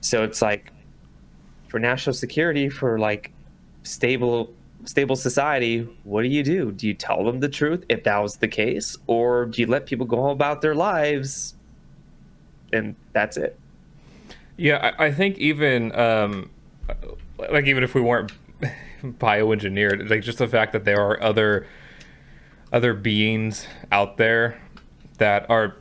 So 0.00 0.22
it's 0.24 0.40
like 0.40 0.72
for 1.68 1.78
national 1.78 2.14
security 2.14 2.68
for 2.68 2.98
like 2.98 3.32
stable 3.82 4.52
stable 4.84 5.16
society, 5.16 5.88
what 6.04 6.22
do 6.22 6.28
you 6.28 6.42
do? 6.42 6.72
Do 6.72 6.86
you 6.86 6.94
tell 6.94 7.24
them 7.24 7.40
the 7.40 7.48
truth 7.48 7.84
if 7.88 8.04
that 8.04 8.18
was 8.18 8.36
the 8.36 8.48
case, 8.48 8.96
or 9.06 9.46
do 9.46 9.60
you 9.60 9.66
let 9.66 9.86
people 9.86 10.06
go 10.06 10.30
about 10.30 10.60
their 10.60 10.74
lives 10.74 11.54
and 12.72 12.94
that's 13.12 13.36
it? 13.36 13.58
Yeah, 14.56 14.92
I, 14.98 15.06
I 15.06 15.12
think 15.12 15.38
even 15.38 15.94
um, 15.98 16.50
like 17.50 17.66
even 17.66 17.82
if 17.82 17.94
we 17.94 18.00
weren't 18.00 18.32
bioengineered, 19.02 20.10
like 20.10 20.22
just 20.22 20.38
the 20.38 20.48
fact 20.48 20.72
that 20.72 20.84
there 20.84 21.00
are 21.00 21.22
other 21.22 21.66
other 22.72 22.94
beings 22.94 23.66
out 23.90 24.16
there 24.16 24.60
that 25.18 25.48
are 25.50 25.76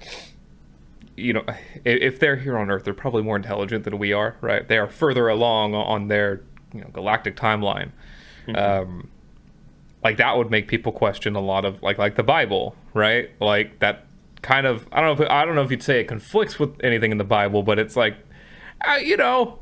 you 1.16 1.34
know 1.34 1.46
if 1.86 2.20
they're 2.20 2.38
here 2.38 2.58
on 2.58 2.72
earth 2.72 2.84
they're 2.84 2.94
probably 2.96 3.22
more 3.22 3.36
intelligent 3.36 3.84
than 3.84 4.00
we 4.00 4.12
are 4.12 4.36
right 4.42 4.68
they 4.70 4.78
are 4.78 4.88
further 4.88 5.28
along 5.28 5.76
on 5.76 6.08
their 6.08 6.42
you 6.74 6.82
know 6.82 6.88
galactic 6.94 7.36
timeline. 7.36 7.92
Um, 8.56 9.10
like 10.04 10.18
that 10.18 10.38
would 10.38 10.50
make 10.50 10.68
people 10.68 10.92
question 10.92 11.36
a 11.36 11.42
lot 11.42 11.66
of 11.66 11.82
like 11.84 11.98
like 11.98 12.16
the 12.16 12.24
Bible, 12.24 12.76
right? 12.94 13.30
Like 13.40 13.80
that 13.80 14.06
kind 14.42 14.66
of 14.66 14.88
I 14.92 15.02
don't 15.02 15.18
know 15.18 15.26
if 15.26 15.32
I 15.32 15.46
don't 15.46 15.56
know 15.56 15.64
if 15.64 15.72
you'd 15.72 15.84
say 15.84 16.00
it 16.00 16.08
conflicts 16.08 16.60
with 16.60 16.80
anything 16.84 17.12
in 17.12 17.18
the 17.18 17.24
Bible, 17.24 17.64
but 17.64 17.80
it's 17.80 17.96
like 17.96 18.16
uh, 18.88 18.94
you 18.96 19.18
know 19.18 19.60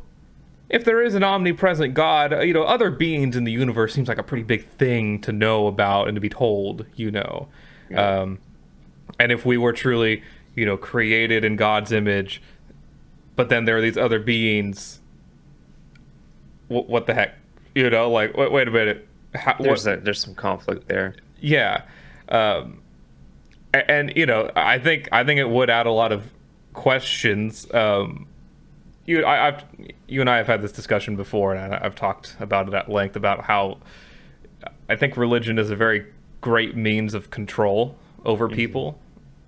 if 0.70 0.84
there 0.84 1.02
is 1.02 1.16
an 1.16 1.24
omnipresent 1.24 1.94
God, 1.94 2.34
uh, 2.34 2.40
you 2.42 2.54
know 2.54 2.64
other 2.64 2.92
beings 2.92 3.36
in 3.36 3.46
the 3.46 3.52
universe 3.52 3.94
seems 3.94 4.08
like 4.08 4.18
a 4.18 4.24
pretty 4.24 4.44
big 4.44 4.68
thing 4.68 5.20
to 5.22 5.32
know 5.32 5.68
about 5.68 6.08
and 6.08 6.16
to 6.16 6.22
be 6.22 6.30
told, 6.30 6.86
you 6.96 7.10
know. 7.10 7.48
Yeah. 7.90 8.22
Um, 8.22 8.40
and 9.20 9.32
if 9.32 9.46
we 9.46 9.58
were 9.58 9.74
truly 9.74 10.24
you 10.56 10.66
know 10.66 10.78
created 10.78 11.44
in 11.44 11.56
God's 11.56 11.92
image, 11.92 12.42
but 13.36 13.50
then 13.50 13.66
there 13.66 13.78
are 13.78 13.82
these 13.82 13.98
other 13.98 14.20
beings. 14.20 15.00
W- 16.70 16.88
what 16.88 17.08
the 17.08 17.14
heck? 17.16 17.36
You 17.78 17.92
know, 17.92 18.10
like 18.10 18.36
wait, 18.36 18.52
wait 18.52 18.68
a 18.68 18.72
minute. 18.72 19.08
How, 19.36 19.56
there's 19.60 19.86
a, 19.86 19.98
there's 19.98 20.20
some 20.20 20.34
conflict 20.34 20.88
there. 20.88 21.16
Yeah, 21.40 21.84
um, 22.28 22.82
and, 23.72 23.84
and, 23.88 24.14
you 24.16 24.26
know, 24.26 24.50
I 24.56 24.80
think 24.80 25.08
I 25.12 25.24
think 25.24 25.40
it 25.40 25.48
would 25.48 25.70
add 25.70 25.86
a 25.86 25.92
lot 25.92 26.12
of 26.12 26.34
questions. 26.74 27.72
Um, 27.72 28.26
you, 29.06 29.24
I, 29.24 29.36
have 29.46 29.66
you 30.08 30.22
and 30.22 30.28
I 30.28 30.38
have 30.38 30.48
had 30.48 30.64
this 30.64 30.72
discussion 30.72 31.16
before, 31.16 31.54
and 31.54 31.76
I, 31.76 31.80
I've 31.84 31.94
talked 31.94 32.36
about 32.40 32.68
it 32.68 32.74
at 32.74 32.90
length 32.90 33.16
about 33.16 33.44
how 33.44 33.78
I 34.90 34.96
think 34.96 35.16
religion 35.16 35.60
is 35.60 35.70
a 35.70 35.76
very 35.76 36.08
great 36.42 36.76
means 36.76 37.14
of 37.14 37.30
control 37.30 37.96
over 38.26 38.48
mm-hmm. 38.48 38.56
people. 38.56 39.00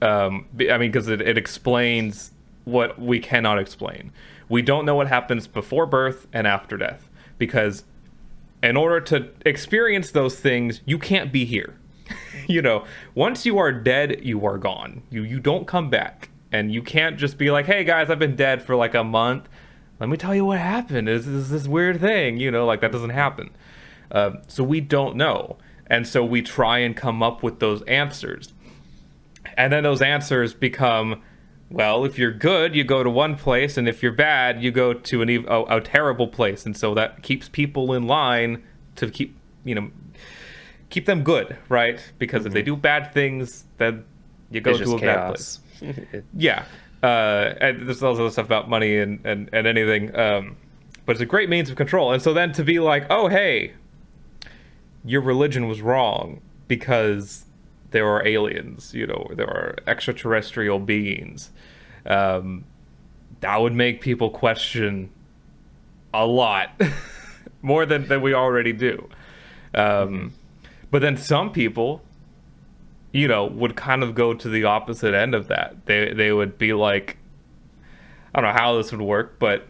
Um, 0.04 0.46
I 0.60 0.78
mean, 0.78 0.92
because 0.92 1.08
it, 1.08 1.20
it 1.20 1.36
explains 1.36 2.30
what 2.66 3.02
we 3.02 3.20
cannot 3.20 3.58
explain. 3.58 4.12
We 4.50 4.62
don't 4.62 4.86
know 4.86 4.94
what 4.94 5.08
happens 5.08 5.48
before 5.48 5.88
birth 5.88 6.28
and 6.32 6.46
after 6.46 6.78
death 6.78 7.10
because 7.40 7.86
in 8.62 8.78
order 8.78 9.00
to 9.02 9.30
experience 9.46 10.12
those 10.12 10.40
things, 10.40 10.82
you 10.86 11.00
can't 11.00 11.32
be 11.32 11.46
here. 11.46 11.76
you 12.48 12.62
know, 12.62 12.86
once 13.16 13.46
you 13.46 13.58
are 13.58 13.72
dead, 13.72 14.24
you 14.24 14.46
are 14.46 14.58
gone. 14.58 15.04
You 15.10 15.24
you 15.24 15.40
don't 15.40 15.68
come 15.68 15.90
back, 15.90 16.30
and 16.52 16.74
you 16.74 16.82
can't 16.82 17.18
just 17.18 17.38
be 17.38 17.52
like, 17.52 17.66
"Hey 17.66 17.84
guys, 17.84 18.10
I've 18.10 18.20
been 18.20 18.36
dead 18.36 18.62
for 18.62 18.76
like 18.76 18.96
a 18.96 19.04
month. 19.04 19.48
Let 20.00 20.10
me 20.10 20.18
tell 20.18 20.34
you 20.34 20.46
what 20.46 20.60
happened. 20.60 21.10
Is 21.10 21.26
this, 21.26 21.50
this 21.50 21.68
weird 21.68 22.00
thing?" 22.00 22.38
You 22.38 22.52
know, 22.52 22.66
like 22.66 22.82
that 22.82 22.92
doesn't 22.92 23.12
happen. 23.12 23.52
Uh, 24.12 24.32
so 24.48 24.64
we 24.64 24.82
don't 24.82 25.16
know, 25.16 25.58
and 25.88 26.08
so 26.08 26.26
we 26.26 26.42
try 26.42 26.80
and 26.80 26.96
come 26.96 27.22
up 27.22 27.44
with 27.44 27.60
those 27.60 27.82
answers, 27.84 28.54
and 29.56 29.72
then 29.72 29.84
those 29.84 30.02
answers 30.02 30.54
become 30.54 31.22
well, 31.72 32.04
if 32.04 32.18
you're 32.18 32.32
good, 32.32 32.76
you 32.76 32.84
go 32.84 33.04
to 33.04 33.10
one 33.10 33.36
place, 33.36 33.78
and 33.78 33.88
if 33.88 34.02
you're 34.02 34.12
bad, 34.12 34.62
you 34.62 34.72
go 34.72 34.94
to 34.94 35.22
an 35.22 35.30
a, 35.30 35.64
a 35.78 35.82
terrible 35.82 36.28
place, 36.28 36.66
and 36.66 36.76
so 36.76 36.94
that 36.96 37.22
keeps 37.22 37.48
people 37.48 37.94
in 37.94 38.08
line 38.08 38.64
to 38.96 39.10
keep 39.10 39.38
you 39.64 39.76
know 39.76 39.92
keep 40.90 41.06
them 41.06 41.24
good, 41.24 41.58
right? 41.70 42.02
Because 42.18 42.40
mm-hmm. 42.40 42.48
if 42.48 42.54
they 42.54 42.62
mm-hmm. 42.62 42.76
do 42.76 42.78
bad 42.78 43.14
things, 43.14 43.66
then 43.78 44.04
you 44.50 44.62
go 44.62 44.72
it's 44.72 44.80
to 44.80 44.96
a 44.96 45.00
chaos. 45.00 45.60
bad 45.80 45.96
place. 45.96 46.24
yeah, 46.36 46.66
uh, 47.04 47.54
and 47.62 47.88
there's 47.88 48.02
all 48.02 48.14
this 48.14 48.20
other 48.20 48.32
stuff 48.32 48.46
about 48.46 48.68
money 48.68 48.98
and 48.98 49.20
and 49.24 49.50
and 49.54 49.68
anything, 49.68 50.16
um, 50.16 50.58
but 51.06 51.14
it's 51.14 51.22
a 51.22 51.28
great 51.28 51.50
means 51.50 51.70
of 51.70 51.76
control. 51.76 52.12
And 52.12 52.22
so 52.22 52.34
then 52.34 52.52
to 52.54 52.64
be 52.64 52.80
like, 52.80 53.06
oh 53.12 53.28
hey, 53.28 53.74
your 55.06 55.22
religion 55.22 55.68
was 55.68 55.82
wrong 55.82 56.42
because 56.68 57.46
there 57.92 58.08
are 58.08 58.26
aliens, 58.26 58.94
you 58.94 59.08
know, 59.08 59.30
there 59.36 59.48
are 59.48 59.76
extraterrestrial 59.88 60.80
beings. 60.80 61.52
Um, 62.06 62.66
that 63.42 63.60
would 63.60 63.74
make 63.74 64.02
people 64.02 64.30
question 64.30 65.10
a 66.14 66.26
lot 66.26 66.80
more 67.62 67.86
than, 67.86 68.08
than 68.08 68.22
we 68.22 68.34
already 68.34 68.74
do. 68.74 69.10
Um, 69.74 69.84
mm-hmm. 69.84 70.28
But 70.92 71.02
then 71.02 71.18
some 71.18 71.52
people, 71.52 72.02
you 73.12 73.28
know, 73.28 73.46
would 73.46 73.76
kind 73.76 74.04
of 74.04 74.16
go 74.16 74.34
to 74.34 74.50
the 74.50 74.64
opposite 74.64 75.14
end 75.14 75.36
of 75.36 75.48
that. 75.48 75.86
They 75.86 76.14
they 76.14 76.32
would 76.32 76.58
be 76.58 76.74
like, 76.74 77.18
I 78.34 78.42
don't 78.42 78.52
know 78.52 78.60
how 78.60 78.78
this 78.78 78.92
would 78.92 79.02
work, 79.02 79.38
but 79.38 79.68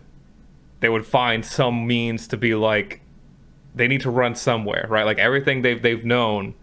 they 0.80 0.88
would 0.88 1.06
find 1.06 1.46
some 1.46 1.86
means 1.86 2.28
to 2.30 2.38
be 2.38 2.56
like, 2.56 3.02
they 3.76 3.88
need 3.88 4.02
to 4.02 4.10
run 4.10 4.36
somewhere, 4.36 4.86
right? 4.90 5.06
Like 5.06 5.20
everything 5.20 5.62
they've 5.62 5.82
they've 5.82 6.06
known 6.06 6.56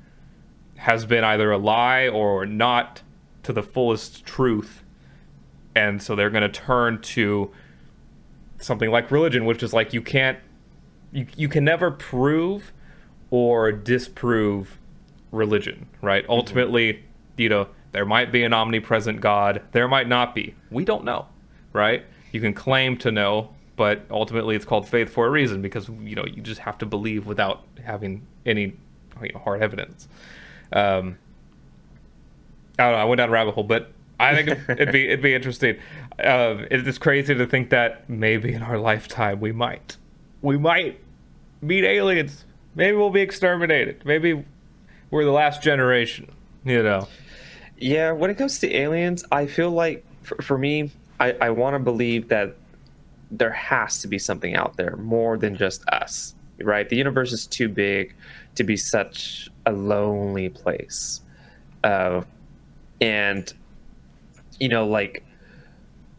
has 0.77 1.07
been 1.07 1.25
either 1.25 1.51
a 1.51 1.59
lie 1.59 2.09
or 2.09 2.47
not 2.47 3.03
to 3.43 3.53
the 3.53 3.63
fullest 3.63 4.25
truth. 4.25 4.83
And 5.75 6.03
so 6.03 6.17
they're 6.17 6.31
going 6.31 6.43
to 6.43 6.49
turn 6.49 7.01
to 7.03 7.51
something 8.59 8.91
like 8.91 9.11
religion, 9.11 9.45
which 9.45 9.63
is 9.63 9.73
like 9.73 9.93
you 9.93 10.03
can't, 10.03 10.39
you, 11.13 11.27
you 11.37 11.49
can 11.49 11.65
never 11.65 11.91
prove 11.91 12.73
or 13.31 13.73
disprove 13.73 14.79
religion, 15.33 15.89
right? 16.01 16.23
Mm-hmm. 16.23 16.33
Ultimately, 16.33 17.05
you 17.37 17.49
know, 17.49 17.69
there 17.93 18.05
might 18.05 18.33
be 18.33 18.43
an 18.43 18.53
omnipresent 18.53 19.21
God, 19.21 19.63
there 19.73 19.89
might 19.89 20.09
not 20.09 20.35
be. 20.35 20.55
We 20.71 20.85
don't 20.85 21.05
know, 21.05 21.27
right? 21.73 22.05
You 22.33 22.41
can 22.41 22.53
claim 22.53 22.97
to 22.99 23.11
know, 23.11 23.55
but 23.77 24.07
ultimately 24.11 24.57
it's 24.57 24.65
called 24.65 24.89
faith 24.89 25.11
for 25.11 25.27
a 25.27 25.31
reason 25.31 25.63
because, 25.63 25.89
you 25.89 26.15
know, 26.15 26.25
you 26.27 26.43
just 26.43 26.61
have 26.61 26.79
to 26.79 26.87
believe 26.87 27.27
without 27.27 27.65
having 27.85 28.27
any 28.45 28.77
you 29.23 29.33
know, 29.33 29.39
hard 29.41 29.63
evidence. 29.63 30.09
Um, 30.73 31.19
I 32.79 32.85
don't 32.85 32.93
know. 32.93 32.99
I 32.99 33.05
went 33.05 33.19
down 33.19 33.29
a 33.29 33.33
rabbit 33.33 33.55
hole, 33.55 33.65
but 33.65 33.93
I 34.19 34.35
think 34.35 34.59
it'd 34.69 34.93
be 34.93 35.07
it'd 35.07 35.23
be 35.23 35.35
interesting. 35.35 35.77
Uh, 36.19 36.65
it's 36.71 36.99
crazy 36.99 37.35
to 37.35 37.47
think 37.47 37.71
that 37.71 38.09
maybe 38.09 38.53
in 38.53 38.63
our 38.63 38.79
lifetime 38.79 39.41
we 39.41 39.53
might 39.53 39.97
we 40.43 40.57
might 40.57 41.01
meet 41.61 41.85
aliens. 41.85 42.45
Maybe 42.75 42.97
we'll 42.97 43.11
be 43.11 43.23
exterminated. 43.23 44.03
Maybe 44.05 44.45
we're 45.11 45.25
the 45.25 45.31
last 45.31 45.63
generation. 45.63 46.31
You 46.65 46.83
know. 46.83 47.09
Yeah, 47.79 48.13
when 48.13 48.31
it 48.31 48.37
comes 48.37 48.59
to 48.61 48.75
aliens, 48.75 49.25
I 49.31 49.47
feel 49.47 49.71
like 49.71 50.05
for, 50.23 50.41
for 50.43 50.59
me, 50.59 50.91
I, 51.21 51.33
I 51.33 51.51
want 51.51 51.75
to 51.75 51.79
believe 51.79 52.29
that 52.29 52.57
there 53.31 53.53
has 53.53 54.01
to 54.01 54.09
be 54.09 54.19
something 54.19 54.55
out 54.55 54.77
there 54.77 54.97
more 54.97 55.37
than 55.37 55.57
just 55.57 55.87
us, 55.89 56.35
right? 56.61 56.89
The 56.89 56.97
universe 56.97 57.33
is 57.33 57.47
too 57.47 57.69
big 57.69 58.15
to 58.55 58.65
be 58.65 58.77
such 58.77 59.51
a 59.67 59.73
lonely 59.73 60.49
place. 60.49 61.21
Uh, 61.85 62.23
and, 63.01 63.53
you 64.59 64.69
know, 64.69 64.87
like, 64.87 65.25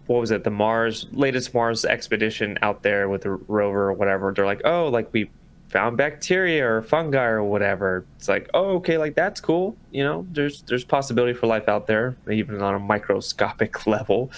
what 0.05 0.19
was 0.19 0.31
it? 0.31 0.43
The 0.43 0.51
Mars, 0.51 1.07
latest 1.11 1.53
Mars 1.53 1.85
expedition 1.85 2.57
out 2.61 2.83
there 2.83 3.09
with 3.09 3.23
the 3.23 3.31
rover 3.31 3.89
or 3.89 3.93
whatever. 3.93 4.31
They're 4.31 4.45
like, 4.45 4.61
oh, 4.63 4.87
like 4.87 5.11
we 5.11 5.29
found 5.69 5.97
bacteria 5.97 6.65
or 6.65 6.81
fungi 6.81 7.25
or 7.25 7.43
whatever. 7.43 8.05
It's 8.15 8.29
like, 8.29 8.49
oh, 8.53 8.77
okay, 8.77 8.97
like 8.97 9.15
that's 9.15 9.41
cool. 9.41 9.75
You 9.91 10.03
know, 10.03 10.27
there's 10.31 10.61
there's 10.63 10.85
possibility 10.85 11.33
for 11.33 11.47
life 11.47 11.67
out 11.67 11.87
there, 11.87 12.15
even 12.31 12.61
on 12.61 12.75
a 12.75 12.79
microscopic 12.79 13.85
level. 13.87 14.31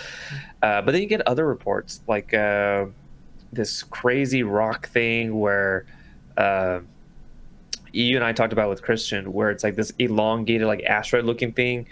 Uh, 0.62 0.82
but 0.82 0.92
then 0.92 1.02
you 1.02 1.08
get 1.08 1.22
other 1.28 1.46
reports 1.46 2.02
like 2.08 2.34
uh, 2.34 2.86
this 3.54 3.84
crazy 3.84 4.44
rock 4.44 4.90
thing 4.90 5.40
where 5.40 5.86
uh, 6.38 6.80
you 7.92 8.16
and 8.16 8.26
I 8.26 8.34
talked 8.34 8.54
about 8.54 8.70
with 8.70 8.82
Christian, 8.82 9.34
where 9.34 9.50
it's 9.52 9.64
like 9.64 9.76
this 9.76 9.92
elongated, 10.00 10.68
like 10.68 10.84
asteroid 10.84 11.26
looking 11.26 11.52
thing, 11.52 11.88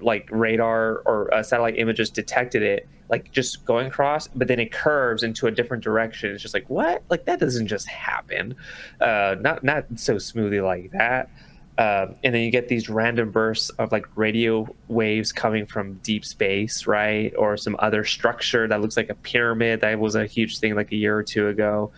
like 0.00 0.28
radar 0.30 1.02
or 1.06 1.32
uh, 1.32 1.42
satellite 1.42 1.78
images 1.78 2.10
detected 2.10 2.62
it, 2.62 2.88
like 3.08 3.30
just 3.32 3.64
going 3.64 3.86
across, 3.86 4.28
but 4.28 4.48
then 4.48 4.58
it 4.58 4.72
curves 4.72 5.22
into 5.22 5.46
a 5.46 5.50
different 5.50 5.82
direction. 5.82 6.32
It's 6.32 6.42
just 6.42 6.54
like 6.54 6.68
what? 6.68 7.02
Like 7.08 7.24
that 7.26 7.40
doesn't 7.40 7.68
just 7.68 7.86
happen. 7.88 8.56
Uh, 9.00 9.36
not 9.40 9.62
not 9.64 9.84
so 9.96 10.18
smoothly 10.18 10.60
like 10.60 10.90
that. 10.92 11.30
uh, 11.78 12.06
and 12.24 12.34
then 12.34 12.42
you 12.42 12.50
get 12.50 12.68
these 12.68 12.88
random 12.88 13.30
bursts 13.30 13.68
of 13.70 13.92
like 13.92 14.06
radio 14.16 14.66
waves 14.88 15.30
coming 15.32 15.66
from 15.66 15.94
deep 16.02 16.24
space, 16.24 16.86
right? 16.86 17.34
Or 17.36 17.56
some 17.56 17.76
other 17.78 18.02
structure 18.04 18.66
that 18.66 18.80
looks 18.80 18.96
like 18.96 19.10
a 19.10 19.14
pyramid. 19.14 19.82
That 19.82 19.98
was 19.98 20.14
a 20.14 20.26
huge 20.26 20.58
thing 20.58 20.74
like 20.74 20.90
a 20.92 20.96
year 20.96 21.16
or 21.16 21.22
two 21.22 21.48
ago. 21.48 21.92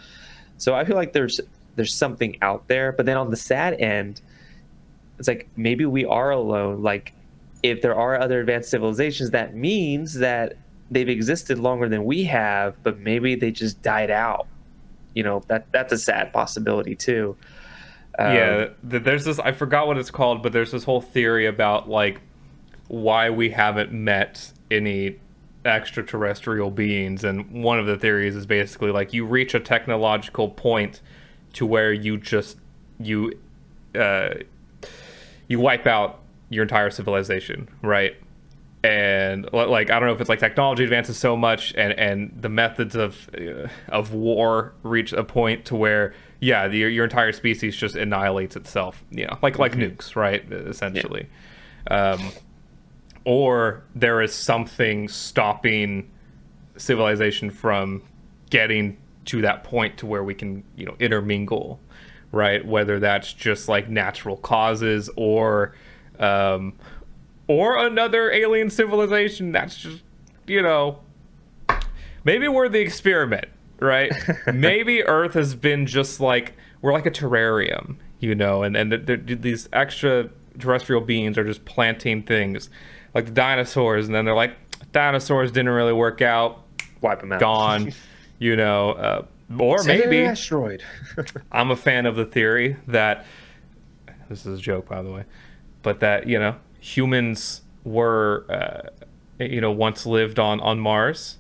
So 0.56 0.74
I 0.74 0.84
feel 0.84 0.96
like 0.96 1.12
there's 1.12 1.40
there's 1.78 1.94
something 1.94 2.36
out 2.42 2.66
there. 2.66 2.92
But 2.92 3.06
then 3.06 3.16
on 3.16 3.30
the 3.30 3.36
sad 3.36 3.80
end, 3.80 4.20
it's 5.18 5.28
like 5.28 5.48
maybe 5.56 5.86
we 5.86 6.04
are 6.04 6.30
alone. 6.30 6.82
Like 6.82 7.14
if 7.62 7.80
there 7.82 7.94
are 7.94 8.20
other 8.20 8.40
advanced 8.40 8.70
civilizations, 8.70 9.30
that 9.30 9.54
means 9.54 10.14
that 10.14 10.56
they've 10.90 11.08
existed 11.08 11.58
longer 11.58 11.88
than 11.88 12.04
we 12.04 12.24
have, 12.24 12.82
but 12.82 12.98
maybe 12.98 13.36
they 13.36 13.52
just 13.52 13.80
died 13.80 14.10
out. 14.10 14.48
You 15.14 15.22
know 15.22 15.42
that 15.46 15.66
that's 15.72 15.92
a 15.92 15.98
sad 15.98 16.32
possibility 16.32 16.94
too. 16.94 17.36
Um, 18.18 18.34
yeah, 18.34 18.66
there's 18.82 19.24
this. 19.24 19.38
I 19.38 19.52
forgot 19.52 19.86
what 19.86 19.98
it's 19.98 20.10
called, 20.10 20.42
but 20.42 20.52
there's 20.52 20.72
this 20.72 20.84
whole 20.84 21.00
theory 21.00 21.46
about 21.46 21.88
like 21.88 22.20
why 22.88 23.30
we 23.30 23.50
haven't 23.50 23.92
met 23.92 24.52
any 24.70 25.16
extraterrestrial 25.64 26.70
beings, 26.72 27.22
and 27.22 27.62
one 27.62 27.78
of 27.78 27.86
the 27.86 27.96
theories 27.96 28.34
is 28.34 28.46
basically 28.46 28.90
like 28.90 29.12
you 29.12 29.24
reach 29.24 29.54
a 29.54 29.60
technological 29.60 30.48
point 30.48 31.00
to 31.54 31.66
where 31.66 31.92
you 31.92 32.16
just 32.16 32.58
you 33.00 33.38
uh, 33.94 34.34
you 35.48 35.58
wipe 35.58 35.86
out 35.86 36.20
your 36.50 36.62
entire 36.62 36.90
civilization, 36.90 37.68
right? 37.82 38.16
and 38.84 39.48
like 39.52 39.90
I 39.90 39.98
don't 39.98 40.08
know 40.08 40.14
if 40.14 40.20
it's 40.20 40.28
like 40.28 40.38
technology 40.38 40.84
advances 40.84 41.16
so 41.16 41.36
much 41.36 41.74
and 41.76 41.92
and 41.98 42.32
the 42.40 42.48
methods 42.48 42.94
of 42.94 43.28
uh, 43.36 43.68
of 43.88 44.14
war 44.14 44.72
reach 44.82 45.12
a 45.12 45.24
point 45.24 45.64
to 45.66 45.76
where 45.76 46.14
yeah 46.40 46.68
the, 46.68 46.78
your 46.78 47.04
entire 47.04 47.32
species 47.32 47.76
just 47.76 47.96
annihilates 47.96 48.54
itself 48.54 49.02
you 49.10 49.26
know 49.26 49.36
like 49.42 49.58
like 49.58 49.72
mm-hmm. 49.72 49.94
nukes 49.94 50.14
right 50.14 50.50
essentially 50.52 51.28
yeah. 51.90 52.12
um, 52.12 52.30
or 53.24 53.82
there 53.96 54.22
is 54.22 54.32
something 54.32 55.08
stopping 55.08 56.08
civilization 56.76 57.50
from 57.50 58.00
getting 58.50 58.96
to 59.28 59.42
that 59.42 59.62
point 59.62 59.98
to 59.98 60.06
where 60.06 60.24
we 60.24 60.34
can 60.34 60.64
you 60.76 60.86
know 60.86 60.96
intermingle 60.98 61.78
right? 62.32 62.66
Whether 62.66 62.98
that's 63.00 63.32
just 63.32 63.68
like 63.68 63.88
natural 63.88 64.36
causes 64.36 65.08
or 65.16 65.74
um, 66.18 66.74
or 67.46 67.78
another 67.78 68.30
alien 68.30 68.70
civilization 68.70 69.52
that's 69.52 69.76
just 69.76 70.02
you 70.46 70.62
know 70.62 71.00
maybe 72.24 72.48
we're 72.48 72.68
the 72.68 72.80
experiment 72.80 73.46
right? 73.80 74.12
Maybe 74.52 75.04
earth 75.04 75.34
has 75.34 75.54
been 75.54 75.86
just 75.86 76.18
like 76.18 76.54
we're 76.82 76.92
like 76.92 77.06
a 77.06 77.10
terrarium 77.10 77.96
you 78.18 78.34
know 78.34 78.62
and 78.62 78.76
and 78.76 78.90
the, 78.90 78.98
the, 78.98 79.16
these 79.16 79.68
extra 79.72 80.28
terrestrial 80.58 81.00
beings 81.00 81.38
are 81.38 81.44
just 81.44 81.64
planting 81.64 82.22
things 82.22 82.70
like 83.14 83.26
the 83.26 83.30
dinosaurs 83.30 84.06
and 84.06 84.14
then 84.14 84.24
they're 84.24 84.34
like 84.34 84.56
dinosaurs 84.92 85.52
didn't 85.52 85.70
really 85.70 85.92
work 85.92 86.20
out. 86.22 86.64
Wipe 87.00 87.20
them 87.20 87.32
out. 87.32 87.40
Gone 87.40 87.92
you 88.38 88.56
know 88.56 88.92
uh, 88.92 89.24
or 89.58 89.82
maybe 89.84 90.20
asteroid 90.20 90.82
i'm 91.52 91.70
a 91.70 91.76
fan 91.76 92.06
of 92.06 92.16
the 92.16 92.24
theory 92.24 92.76
that 92.86 93.24
this 94.28 94.44
is 94.46 94.58
a 94.58 94.62
joke 94.62 94.88
by 94.88 95.02
the 95.02 95.10
way 95.10 95.24
but 95.82 96.00
that 96.00 96.26
you 96.26 96.38
know 96.38 96.54
humans 96.80 97.62
were, 97.84 98.44
uh, 98.48 99.44
you 99.44 99.60
know, 99.60 99.72
once 99.72 100.06
lived 100.06 100.38
on 100.38 100.60
on 100.60 100.78
Mars, 100.78 101.38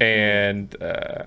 and 0.00 0.80
uh, 0.82 1.24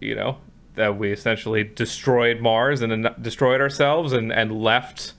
you 0.00 0.14
know 0.14 0.38
that 0.74 0.98
we 0.98 1.12
essentially 1.12 1.64
destroyed 1.64 2.40
Mars 2.40 2.82
and 2.82 3.08
destroyed 3.20 3.60
ourselves 3.60 4.12
and 4.12 4.32
and 4.32 4.60
left 4.62 5.14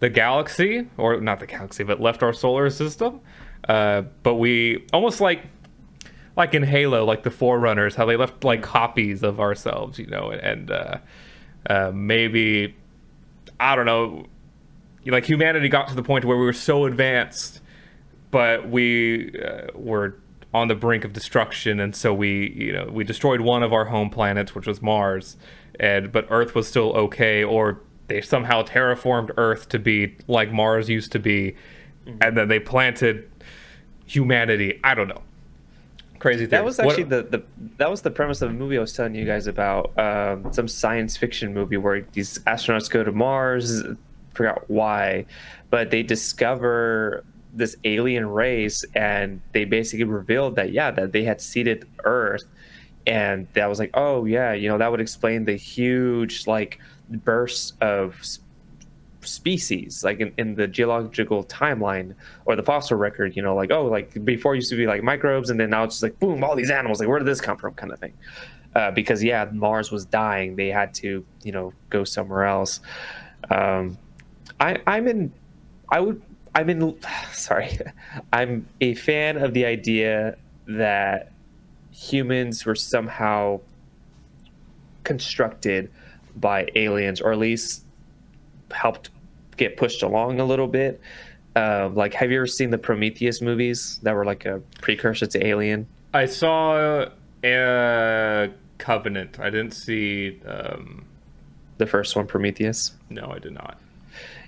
the 0.00 0.10
galaxy, 0.10 0.88
or 0.96 1.20
not 1.20 1.40
the 1.40 1.46
galaxy, 1.46 1.84
but 1.84 2.00
left 2.00 2.22
our 2.22 2.32
solar 2.32 2.68
system. 2.70 3.20
Uh, 3.68 4.02
but 4.22 4.34
we 4.34 4.84
almost 4.92 5.20
like 5.20 5.42
like 6.36 6.54
in 6.54 6.62
Halo, 6.62 7.04
like 7.04 7.22
the 7.22 7.30
Forerunners, 7.30 7.94
how 7.94 8.04
they 8.04 8.16
left 8.16 8.44
like 8.44 8.62
copies 8.62 9.22
of 9.22 9.40
ourselves, 9.40 9.98
you 9.98 10.06
know, 10.06 10.30
and 10.30 10.70
uh, 10.70 10.98
uh, 11.68 11.90
maybe 11.94 12.74
I 13.58 13.74
don't 13.74 13.86
know 13.86 14.26
like 15.12 15.24
humanity 15.24 15.68
got 15.68 15.88
to 15.88 15.94
the 15.94 16.02
point 16.02 16.24
where 16.24 16.36
we 16.36 16.44
were 16.44 16.52
so 16.52 16.84
advanced, 16.84 17.60
but 18.30 18.68
we 18.68 19.32
uh, 19.40 19.66
were 19.74 20.16
on 20.52 20.68
the 20.68 20.74
brink 20.74 21.04
of 21.04 21.12
destruction, 21.12 21.80
and 21.80 21.94
so 21.94 22.14
we, 22.14 22.50
you 22.56 22.72
know, 22.72 22.88
we 22.90 23.04
destroyed 23.04 23.40
one 23.40 23.62
of 23.62 23.72
our 23.72 23.84
home 23.84 24.10
planets, 24.10 24.54
which 24.54 24.66
was 24.66 24.80
Mars, 24.82 25.36
and 25.78 26.10
but 26.10 26.26
Earth 26.30 26.54
was 26.54 26.66
still 26.66 26.92
okay, 26.96 27.44
or 27.44 27.80
they 28.08 28.20
somehow 28.20 28.62
terraformed 28.62 29.30
Earth 29.36 29.68
to 29.70 29.78
be 29.78 30.16
like 30.26 30.50
Mars 30.52 30.88
used 30.88 31.12
to 31.12 31.18
be, 31.18 31.56
mm-hmm. 32.06 32.18
and 32.20 32.36
then 32.36 32.48
they 32.48 32.58
planted 32.58 33.30
humanity. 34.06 34.80
I 34.82 34.94
don't 34.94 35.08
know. 35.08 35.22
Crazy 36.18 36.44
thing. 36.44 36.50
That 36.50 36.64
was 36.64 36.78
actually 36.78 37.04
what, 37.04 37.30
the, 37.30 37.38
the 37.38 37.44
that 37.78 37.90
was 37.90 38.02
the 38.02 38.10
premise 38.10 38.42
of 38.42 38.50
a 38.50 38.52
movie 38.52 38.78
I 38.78 38.80
was 38.80 38.92
telling 38.92 39.14
you 39.14 39.24
guys 39.24 39.46
about. 39.46 39.96
Um, 39.98 40.52
some 40.52 40.68
science 40.68 41.16
fiction 41.16 41.52
movie 41.52 41.76
where 41.76 42.02
these 42.12 42.38
astronauts 42.40 42.90
go 42.90 43.04
to 43.04 43.12
Mars, 43.12 43.82
forgot 44.34 44.68
why, 44.68 45.26
but 45.70 45.90
they 45.90 46.02
discover 46.02 47.24
this 47.52 47.76
alien 47.84 48.26
race 48.26 48.84
and 48.94 49.40
they 49.52 49.64
basically 49.64 50.04
revealed 50.04 50.56
that 50.56 50.72
yeah 50.72 50.90
that 50.90 51.12
they 51.12 51.24
had 51.24 51.40
seeded 51.40 51.88
earth 52.04 52.44
and 53.06 53.48
that 53.54 53.66
was 53.66 53.78
like 53.78 53.90
oh 53.94 54.26
yeah 54.26 54.52
you 54.52 54.68
know 54.68 54.76
that 54.76 54.90
would 54.90 55.00
explain 55.00 55.46
the 55.46 55.56
huge 55.56 56.46
like 56.46 56.78
bursts 57.08 57.72
of 57.80 58.20
species 59.26 60.04
like 60.04 60.20
in, 60.20 60.32
in 60.38 60.54
the 60.54 60.66
geological 60.66 61.44
timeline 61.44 62.14
or 62.44 62.56
the 62.56 62.62
fossil 62.62 62.96
record 62.96 63.34
you 63.36 63.42
know 63.42 63.54
like 63.54 63.70
oh 63.70 63.86
like 63.86 64.24
before 64.24 64.54
used 64.54 64.70
to 64.70 64.76
be 64.76 64.86
like 64.86 65.02
microbes 65.02 65.50
and 65.50 65.58
then 65.58 65.70
now 65.70 65.84
it's 65.84 65.96
just 65.96 66.02
like 66.02 66.18
boom 66.18 66.42
all 66.44 66.56
these 66.56 66.70
animals 66.70 67.00
like 67.00 67.08
where 67.08 67.18
did 67.18 67.26
this 67.26 67.40
come 67.40 67.56
from 67.56 67.74
kind 67.74 67.92
of 67.92 67.98
thing 67.98 68.12
uh, 68.74 68.90
because 68.90 69.22
yeah 69.22 69.48
mars 69.52 69.90
was 69.90 70.04
dying 70.04 70.56
they 70.56 70.68
had 70.68 70.94
to 70.94 71.24
you 71.42 71.52
know 71.52 71.72
go 71.90 72.04
somewhere 72.04 72.44
else 72.44 72.80
um, 73.50 73.98
I, 74.60 74.78
I'm 74.86 75.08
in. 75.08 75.32
I 75.88 76.00
would. 76.00 76.22
I'm 76.54 76.70
in. 76.70 76.96
Sorry, 77.32 77.78
I'm 78.32 78.68
a 78.80 78.94
fan 78.94 79.36
of 79.36 79.54
the 79.54 79.64
idea 79.64 80.36
that 80.66 81.32
humans 81.92 82.64
were 82.64 82.74
somehow 82.74 83.60
constructed 85.04 85.90
by 86.36 86.68
aliens, 86.74 87.20
or 87.20 87.32
at 87.32 87.38
least 87.38 87.84
helped 88.72 89.10
get 89.56 89.76
pushed 89.76 90.02
along 90.02 90.40
a 90.40 90.44
little 90.44 90.66
bit. 90.66 91.00
Uh, 91.54 91.88
like, 91.94 92.12
have 92.14 92.30
you 92.30 92.36
ever 92.38 92.46
seen 92.46 92.70
the 92.70 92.78
Prometheus 92.78 93.40
movies 93.40 93.98
that 94.02 94.14
were 94.14 94.24
like 94.24 94.44
a 94.44 94.60
precursor 94.80 95.26
to 95.26 95.46
Alien? 95.46 95.86
I 96.12 96.26
saw 96.26 97.06
a 97.42 98.50
Covenant. 98.78 99.40
I 99.40 99.50
didn't 99.50 99.72
see 99.72 100.40
um... 100.46 101.06
the 101.78 101.86
first 101.86 102.14
one, 102.14 102.26
Prometheus. 102.26 102.92
No, 103.08 103.32
I 103.34 103.38
did 103.38 103.52
not. 103.52 103.78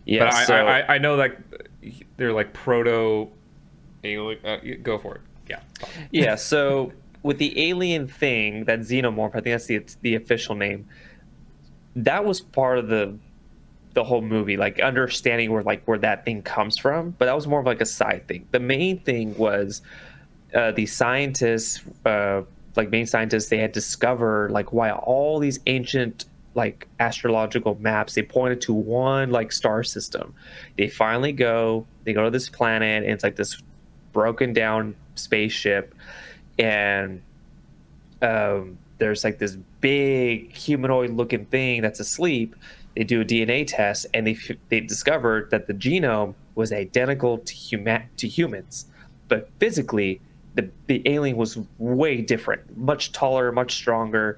Yeah, 0.05 0.25
but 0.25 0.35
I, 0.35 0.45
so, 0.45 0.55
I, 0.55 0.95
I, 0.95 0.99
know 0.99 1.17
that 1.19 1.37
they're 2.17 2.33
like 2.33 2.55
proto 2.55 3.29
alien. 4.05 4.45
Uh, 4.45 4.59
go 4.83 4.99
for 4.99 5.17
it. 5.17 5.21
Yeah. 5.49 5.61
Yeah. 6.11 6.35
So 6.35 6.93
with 7.23 7.39
the 7.39 7.69
alien 7.69 8.09
thing, 8.09 8.65
that 8.65 8.81
xenomorph, 8.81 9.31
I 9.31 9.41
think 9.41 9.55
that's 9.55 9.67
the 9.67 9.85
the 10.01 10.15
official 10.15 10.55
name. 10.55 10.89
That 11.95 12.25
was 12.25 12.41
part 12.41 12.79
of 12.79 12.89
the 12.89 13.19
the 13.99 14.05
whole 14.05 14.23
movie, 14.23 14.57
like 14.57 14.79
understanding 14.79 15.51
where 15.51 15.65
like 15.65 15.83
where 15.85 15.99
that 15.99 16.25
thing 16.25 16.41
comes 16.41 16.79
from. 16.79 17.11
But 17.19 17.25
that 17.25 17.35
was 17.35 17.49
more 17.49 17.59
of 17.59 17.67
like 17.67 17.81
a 17.81 17.87
side 17.87 18.29
thing. 18.29 18.47
The 18.53 18.61
main 18.61 19.01
thing 19.01 19.37
was 19.37 19.83
uh, 20.55 20.71
the 20.71 20.87
scientists, 20.87 21.81
uh, 22.07 22.43
like 22.77 22.91
main 22.91 23.07
scientists, 23.07 23.49
they 23.49 23.59
had 23.59 23.73
discovered 23.73 24.53
like 24.53 24.73
why 24.73 24.93
all 24.93 25.41
these 25.41 25.59
ancient 25.67 26.27
like 26.55 26.87
astrological 27.01 27.77
maps 27.81 28.15
they 28.15 28.23
pointed 28.23 28.61
to 28.61 28.73
one 28.73 29.31
like 29.31 29.53
star 29.53 29.85
system 29.85 30.35
they 30.77 30.89
finally 30.89 31.31
go 31.31 31.87
they 32.05 32.13
go 32.13 32.25
to 32.25 32.31
this 32.31 32.49
planet 32.49 33.05
and 33.05 33.13
it's 33.13 33.23
like 33.23 33.37
this 33.37 33.63
broken 34.13 34.53
down 34.53 34.97
spaceship 35.15 35.95
and 36.59 37.21
um, 38.23 38.79
there's 38.97 39.23
like 39.23 39.39
this 39.39 39.57
big 39.81 40.51
humanoid 40.53 41.11
looking 41.11 41.45
thing 41.45 41.83
that's 41.83 42.01
asleep 42.01 42.57
they 42.99 43.05
do 43.05 43.21
a 43.21 43.25
dna 43.25 43.65
test 43.65 44.07
and 44.13 44.27
they 44.27 44.37
they 44.71 44.81
discovered 44.81 45.53
that 45.53 45.69
the 45.69 45.73
genome 45.73 46.35
was 46.57 46.73
identical 46.73 47.39
to 47.39 47.55
human 47.55 48.03
to 48.17 48.27
humans 48.27 48.87
but 49.29 49.49
physically 49.61 50.21
the, 50.57 50.69
the 50.89 51.01
alien 51.07 51.37
was 51.37 51.61
way 51.79 52.21
different 52.21 52.77
much 52.77 53.13
taller 53.13 53.53
much 53.53 53.73
stronger 53.73 54.37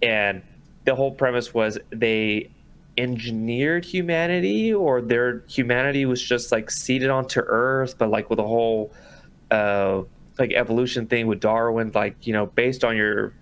and 0.00 0.40
the 0.86 0.94
whole 0.94 1.10
premise 1.10 1.52
was 1.52 1.78
they 1.90 2.48
engineered 2.96 3.84
humanity 3.84 4.72
or 4.72 5.02
their 5.02 5.40
humanity 5.46 6.06
was 6.06 6.22
just 6.22 6.50
like 6.50 6.70
seeded 6.70 7.10
onto 7.10 7.40
earth 7.40 7.98
but 7.98 8.08
like 8.08 8.30
with 8.30 8.38
a 8.38 8.46
whole 8.46 8.90
uh 9.50 10.00
like 10.38 10.50
evolution 10.52 11.06
thing 11.06 11.26
with 11.26 11.40
darwin 11.40 11.92
like 11.94 12.26
you 12.26 12.32
know 12.32 12.46
based 12.46 12.84
on 12.84 12.96
your 12.96 13.34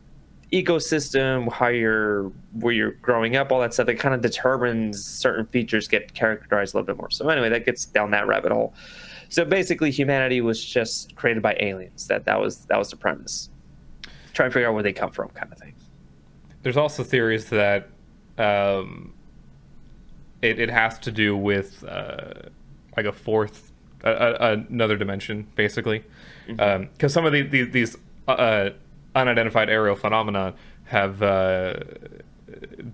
ecosystem, 0.53 1.51
how 1.53 1.69
you're 1.69 2.31
where 2.53 2.73
you're 2.73 2.93
growing 2.93 3.37
up, 3.37 3.51
all 3.51 3.61
that 3.61 3.75
stuff 3.75 3.87
that 3.87 3.99
kind 3.99 4.15
of 4.15 4.21
determines 4.21 5.05
certain 5.05 5.47
features 5.47 5.89
get 5.89 6.15
characterized 6.15 6.75
a 6.75 6.79
little 6.79 6.87
bit 6.87 6.97
more. 6.97 7.11
So 7.11 7.29
anyway, 7.29 7.49
that 7.49 7.67
gets 7.67 7.85
down 7.85 8.11
that 8.13 8.27
rabbit 8.27 8.53
hole. 8.53 8.75
So 9.29 9.45
basically, 9.45 9.91
humanity 9.91 10.41
was 10.41 10.65
just 10.65 11.17
created 11.17 11.43
by 11.43 11.57
aliens. 11.61 12.07
That 12.07 12.25
that 12.27 12.41
was 12.41 12.67
that 12.67 12.79
was 12.79 12.91
the 12.91 12.97
premise. 12.97 13.51
Try 14.35 14.47
and 14.47 14.53
figure 14.53 14.69
out 14.69 14.75
where 14.75 14.83
they 14.83 14.93
come 14.93 15.11
from, 15.11 15.29
kind 15.31 15.51
of 15.53 15.59
thing. 15.59 15.75
There's 16.63 16.77
also 16.77 17.03
theories 17.03 17.47
that 17.47 17.89
um, 18.39 19.15
it 20.43 20.59
it 20.59 20.71
has 20.71 20.99
to 21.01 21.11
do 21.11 21.37
with 21.37 21.83
uh, 21.85 22.51
like 22.97 23.07
a 23.07 23.13
fourth, 23.13 23.73
uh, 24.05 24.57
another 24.69 24.97
dimension, 24.97 25.47
basically, 25.57 26.05
because 26.47 26.59
mm-hmm. 26.59 27.05
um, 27.05 27.09
some 27.09 27.27
of 27.27 27.33
the, 27.33 27.43
the, 27.43 27.65
these 27.65 27.97
uh, 28.29 28.71
unidentified 29.17 29.69
aerial 29.69 29.97
phenomena 29.97 30.55
have 30.85 31.23
uh, 31.23 31.75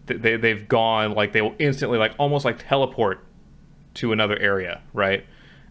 they 0.06 0.36
they've 0.36 0.66
gone 0.68 1.12
like 1.12 1.32
they 1.32 1.42
will 1.42 1.54
instantly 1.58 1.98
like 1.98 2.14
almost 2.18 2.44
like 2.44 2.66
teleport 2.66 3.24
to 3.94 4.12
another 4.12 4.38
area, 4.38 4.80
right? 4.94 5.26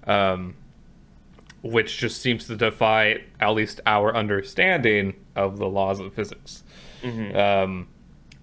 Um, 0.05 0.55
which 1.63 1.97
just 1.97 2.21
seems 2.21 2.47
to 2.47 2.55
defy 2.55 3.23
at 3.39 3.49
least 3.49 3.81
our 3.85 4.15
understanding 4.15 5.15
of 5.35 5.57
the 5.57 5.67
laws 5.67 5.99
of 5.99 6.13
physics. 6.13 6.63
Mm-hmm. 7.03 7.35
Um, 7.35 7.87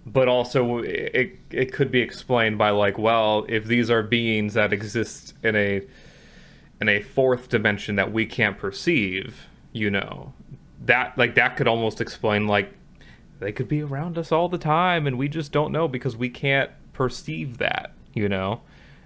but 0.06 0.28
also, 0.28 0.78
it 0.78 1.38
it 1.50 1.72
could 1.72 1.90
be 1.90 2.00
explained 2.00 2.58
by 2.58 2.70
like, 2.70 2.98
well, 2.98 3.44
if 3.48 3.66
these 3.66 3.90
are 3.90 4.02
beings 4.02 4.54
that 4.54 4.72
exist 4.72 5.34
in 5.42 5.54
a 5.54 5.82
in 6.80 6.88
a 6.88 7.02
fourth 7.02 7.48
dimension 7.48 7.96
that 7.96 8.12
we 8.12 8.24
can't 8.26 8.56
perceive, 8.58 9.46
you 9.72 9.90
know, 9.90 10.32
that 10.86 11.16
like 11.18 11.34
that 11.34 11.56
could 11.56 11.68
almost 11.68 12.00
explain 12.00 12.46
like 12.46 12.72
they 13.40 13.52
could 13.52 13.68
be 13.68 13.82
around 13.82 14.18
us 14.18 14.32
all 14.32 14.48
the 14.48 14.58
time 14.58 15.06
and 15.06 15.18
we 15.18 15.28
just 15.28 15.52
don't 15.52 15.72
know 15.72 15.88
because 15.88 16.16
we 16.16 16.28
can't 16.28 16.70
perceive 16.92 17.58
that 17.58 17.92
you 18.14 18.28
know? 18.28 18.60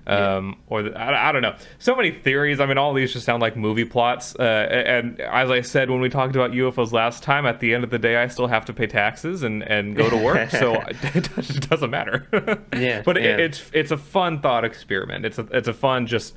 Yeah. 0.06 0.36
um 0.36 0.60
or 0.66 0.82
the, 0.82 0.98
I, 0.98 1.28
I, 1.28 1.32
don't 1.32 1.42
know. 1.42 1.54
So 1.78 1.94
many 1.94 2.10
theories. 2.10 2.58
I 2.58 2.66
mean 2.66 2.76
all 2.76 2.92
these 2.92 3.12
just 3.12 3.24
sound 3.24 3.40
like 3.40 3.56
movie 3.56 3.84
plots. 3.84 4.34
Uh, 4.34 4.42
and 4.42 5.20
as 5.20 5.48
i 5.48 5.60
said 5.60 5.90
when 5.90 6.00
we 6.00 6.08
talked 6.08 6.34
about 6.34 6.50
ufos 6.50 6.90
last 6.90 7.22
time 7.22 7.46
at 7.46 7.60
the 7.60 7.72
end 7.72 7.84
of 7.84 7.90
the 7.90 8.00
day 8.00 8.16
i 8.16 8.26
still 8.26 8.48
have 8.48 8.64
to 8.64 8.72
pay 8.72 8.88
taxes 8.88 9.44
and 9.44 9.62
and 9.62 9.94
go 9.94 10.10
to 10.10 10.16
work 10.16 10.50
so 10.50 10.74
it 10.90 11.70
doesn't 11.70 11.90
matter. 11.90 12.26
Yeah 12.76 13.02
but 13.02 13.14
yeah. 13.16 13.34
It, 13.34 13.40
it's 13.40 13.70
it's 13.72 13.90
a 13.92 13.96
fun 13.96 14.40
thought 14.40 14.64
experiment. 14.64 15.24
It's 15.24 15.38
a 15.38 15.46
it's 15.52 15.68
a 15.68 15.74
fun 15.74 16.08
just 16.08 16.34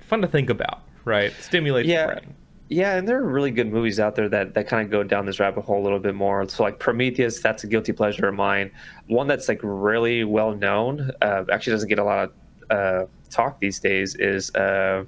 fun 0.00 0.20
to 0.22 0.28
think 0.28 0.50
about 0.50 0.82
right? 1.04 1.32
Stimulate 1.40 1.86
yeah. 1.86 2.06
the 2.06 2.12
brain 2.20 2.34
yeah, 2.68 2.96
and 2.96 3.08
there 3.08 3.18
are 3.18 3.26
really 3.26 3.50
good 3.50 3.72
movies 3.72 3.98
out 3.98 4.14
there 4.14 4.28
that, 4.28 4.52
that 4.52 4.68
kind 4.68 4.84
of 4.84 4.90
go 4.90 5.02
down 5.02 5.24
this 5.24 5.40
rabbit 5.40 5.62
hole 5.62 5.80
a 5.80 5.84
little 5.84 5.98
bit 5.98 6.14
more. 6.14 6.46
So, 6.48 6.62
like 6.62 6.78
Prometheus, 6.78 7.40
that's 7.40 7.64
a 7.64 7.66
guilty 7.66 7.92
pleasure 7.92 8.28
of 8.28 8.34
mine. 8.34 8.70
One 9.06 9.26
that's 9.26 9.48
like 9.48 9.60
really 9.62 10.24
well 10.24 10.54
known, 10.54 11.10
uh, 11.22 11.44
actually 11.50 11.72
doesn't 11.72 11.88
get 11.88 11.98
a 11.98 12.04
lot 12.04 12.30
of 12.30 12.32
uh, 12.70 13.06
talk 13.30 13.58
these 13.58 13.80
days, 13.80 14.14
is 14.16 14.54
uh, 14.54 15.04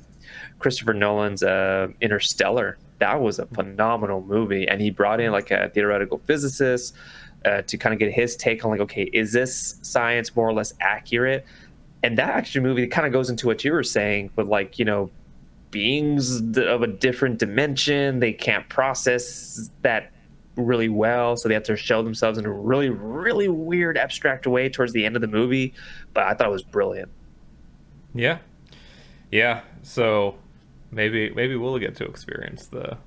Christopher 0.59 0.95
Nolan's 0.95 1.43
uh, 1.43 1.89
Interstellar. 2.01 2.79
That 2.99 3.21
was 3.21 3.39
a 3.39 3.47
phenomenal 3.47 4.23
movie, 4.23 4.67
and 4.67 4.81
he 4.81 4.91
brought 4.91 5.21
in 5.21 5.31
like 5.31 5.51
a 5.51 5.69
theoretical 5.69 6.19
physicist 6.25 6.95
uh, 7.45 7.61
to 7.63 7.77
kind 7.77 7.93
of 7.93 7.99
get 7.99 8.11
his 8.11 8.37
take 8.37 8.65
on 8.65 8.71
like, 8.71 8.81
okay, 8.81 9.05
is 9.13 9.33
this 9.33 9.79
science 9.83 10.35
more 10.35 10.49
or 10.49 10.55
less 10.55 10.73
accurate? 10.81 11.45
And 12.03 12.17
that 12.17 12.31
actually 12.31 12.63
movie 12.63 12.87
kind 12.87 13.07
of 13.07 13.13
goes 13.13 13.29
into 13.29 13.47
what 13.47 13.63
you 13.65 13.73
were 13.73 13.83
saying, 13.83 14.31
with 14.37 14.49
like 14.49 14.79
you 14.79 14.87
know 14.87 15.11
beings 15.71 16.41
of 16.57 16.83
a 16.83 16.87
different 16.87 17.39
dimension. 17.39 18.21
They 18.21 18.33
can't 18.33 18.69
process 18.69 19.71
that 19.83 20.13
really 20.57 20.89
well, 20.89 21.37
so 21.37 21.49
they 21.49 21.55
have 21.55 21.65
to 21.65 21.77
show 21.77 22.03
themselves 22.03 22.39
in 22.39 22.45
a 22.45 22.51
really, 22.51 22.91
really 22.91 23.49
weird, 23.49 23.97
abstract 23.97 24.47
way 24.47 24.69
towards 24.69 24.93
the 24.93 25.05
end 25.05 25.17
of 25.17 25.23
the 25.23 25.29
movie. 25.29 25.75
But 26.15 26.25
I 26.25 26.35
thought 26.35 26.49
it 26.49 26.53
was 26.53 26.63
brilliant. 26.63 27.11
Yeah, 28.15 28.39
yeah. 29.31 29.63
So 29.83 30.37
maybe 30.91 31.31
maybe 31.31 31.57
we'll 31.57 31.79
get 31.79 31.97
to 31.97 32.05
experience 32.05 32.67
the. 32.67 32.99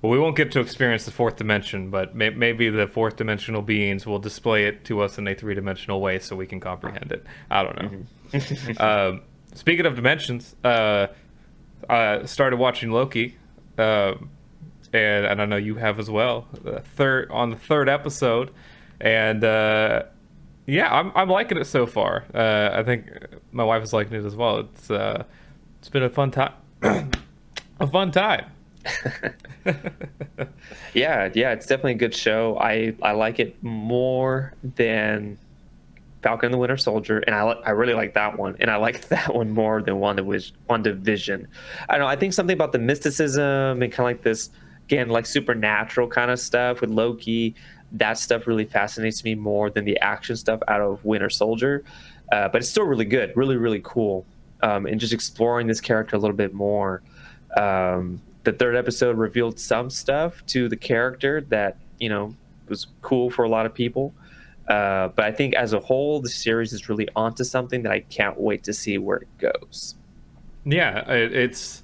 Well, 0.00 0.10
we 0.10 0.18
won't 0.18 0.34
get 0.34 0.50
to 0.52 0.60
experience 0.60 1.04
the 1.04 1.12
fourth 1.12 1.36
dimension, 1.36 1.88
but 1.88 2.16
may- 2.16 2.30
maybe 2.30 2.68
the 2.70 2.88
fourth 2.88 3.14
dimensional 3.14 3.62
beings 3.62 4.04
will 4.04 4.18
display 4.18 4.64
it 4.64 4.84
to 4.86 5.00
us 5.00 5.16
in 5.16 5.28
a 5.28 5.34
three 5.34 5.54
dimensional 5.54 6.00
way 6.00 6.18
so 6.18 6.34
we 6.34 6.44
can 6.44 6.58
comprehend 6.58 7.12
it. 7.12 7.24
I 7.48 7.62
don't 7.62 7.80
know. 7.80 7.88
Mm-hmm. 8.32 8.82
um, 8.82 9.22
speaking 9.54 9.86
of 9.86 9.94
dimensions, 9.94 10.56
uh, 10.64 11.06
I 11.88 12.24
started 12.24 12.58
watching 12.58 12.90
Loki, 12.90 13.36
uh, 13.78 14.14
and, 14.92 15.26
and 15.26 15.42
I 15.42 15.44
know 15.46 15.56
you 15.56 15.76
have 15.76 15.98
as 15.98 16.10
well. 16.10 16.46
The 16.62 16.80
third 16.80 17.30
on 17.30 17.50
the 17.50 17.56
third 17.56 17.88
episode, 17.88 18.50
and 19.00 19.42
uh, 19.44 20.04
yeah, 20.66 20.94
I'm 20.94 21.12
I'm 21.14 21.28
liking 21.28 21.58
it 21.58 21.66
so 21.66 21.86
far. 21.86 22.24
Uh, 22.34 22.70
I 22.72 22.82
think 22.82 23.06
my 23.50 23.64
wife 23.64 23.82
is 23.82 23.92
liking 23.92 24.14
it 24.14 24.24
as 24.24 24.36
well. 24.36 24.58
It's 24.60 24.90
uh, 24.90 25.24
it's 25.78 25.88
been 25.88 26.02
a 26.02 26.10
fun 26.10 26.30
time, 26.30 26.52
a 26.82 27.86
fun 27.86 28.10
time. 28.10 28.46
yeah, 30.94 31.30
yeah, 31.34 31.52
it's 31.52 31.66
definitely 31.66 31.92
a 31.92 31.96
good 31.96 32.14
show. 32.14 32.58
I 32.58 32.94
I 33.02 33.12
like 33.12 33.38
it 33.38 33.62
more 33.62 34.54
than 34.62 35.38
Falcon 36.22 36.46
and 36.46 36.54
the 36.54 36.58
Winter 36.58 36.76
Soldier, 36.76 37.18
and 37.18 37.34
I 37.34 37.42
I 37.42 37.70
really 37.70 37.94
like 37.94 38.14
that 38.14 38.38
one, 38.38 38.56
and 38.60 38.70
I 38.70 38.76
like 38.76 39.08
that 39.08 39.34
one 39.34 39.50
more 39.50 39.82
than 39.82 39.94
WandaVision. 39.94 40.52
WandaVision. 40.70 41.46
I 41.88 41.98
know. 41.98 42.06
I 42.06 42.16
think 42.16 42.32
something 42.32 42.54
about 42.54 42.72
the 42.72 42.78
mysticism 42.78 43.82
and 43.82 43.92
kind 43.92 44.00
of 44.00 44.16
like 44.16 44.22
this 44.22 44.50
again, 44.86 45.08
like 45.08 45.26
supernatural 45.26 46.08
kind 46.08 46.30
of 46.30 46.38
stuff 46.38 46.80
with 46.80 46.90
Loki. 46.90 47.54
That 47.92 48.18
stuff 48.18 48.46
really 48.46 48.64
fascinates 48.64 49.22
me 49.22 49.34
more 49.34 49.68
than 49.68 49.84
the 49.84 49.98
action 49.98 50.36
stuff 50.36 50.60
out 50.68 50.80
of 50.80 51.04
Winter 51.04 51.28
Soldier. 51.28 51.84
Uh, 52.30 52.48
but 52.48 52.62
it's 52.62 52.70
still 52.70 52.84
really 52.84 53.04
good, 53.04 53.36
really 53.36 53.56
really 53.56 53.80
cool, 53.82 54.24
um, 54.62 54.86
and 54.86 55.00
just 55.00 55.12
exploring 55.12 55.66
this 55.66 55.80
character 55.80 56.16
a 56.16 56.18
little 56.18 56.36
bit 56.36 56.54
more. 56.54 57.02
Um, 57.56 58.22
the 58.44 58.52
third 58.52 58.76
episode 58.76 59.18
revealed 59.18 59.58
some 59.58 59.90
stuff 59.90 60.44
to 60.46 60.68
the 60.68 60.76
character 60.76 61.42
that 61.48 61.76
you 61.98 62.08
know 62.08 62.34
was 62.68 62.86
cool 63.02 63.28
for 63.28 63.44
a 63.44 63.48
lot 63.48 63.66
of 63.66 63.74
people. 63.74 64.14
Uh, 64.72 65.08
but 65.08 65.26
I 65.26 65.32
think 65.32 65.52
as 65.54 65.74
a 65.74 65.80
whole, 65.80 66.20
the 66.20 66.30
series 66.30 66.72
is 66.72 66.88
really 66.88 67.06
onto 67.14 67.44
something 67.44 67.82
that 67.82 67.92
I 67.92 68.00
can't 68.00 68.40
wait 68.40 68.64
to 68.64 68.72
see 68.72 68.96
where 68.96 69.18
it 69.18 69.28
goes. 69.36 69.96
Yeah, 70.64 71.00
it, 71.10 71.34
it's 71.34 71.82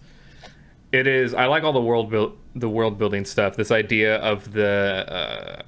it 0.91 1.07
is. 1.07 1.35
I 1.35 1.47
like 1.47 1.65
all 1.65 1.75
the 1.75 1.83
world 1.83 2.09
build 2.09 2.39
the 2.55 2.69
world 2.71 2.97
building 2.97 3.27
stuff. 3.27 3.57
This 3.57 3.71
idea 3.71 4.17
of 4.17 4.53
the 4.53 5.05
uh, 5.07 5.63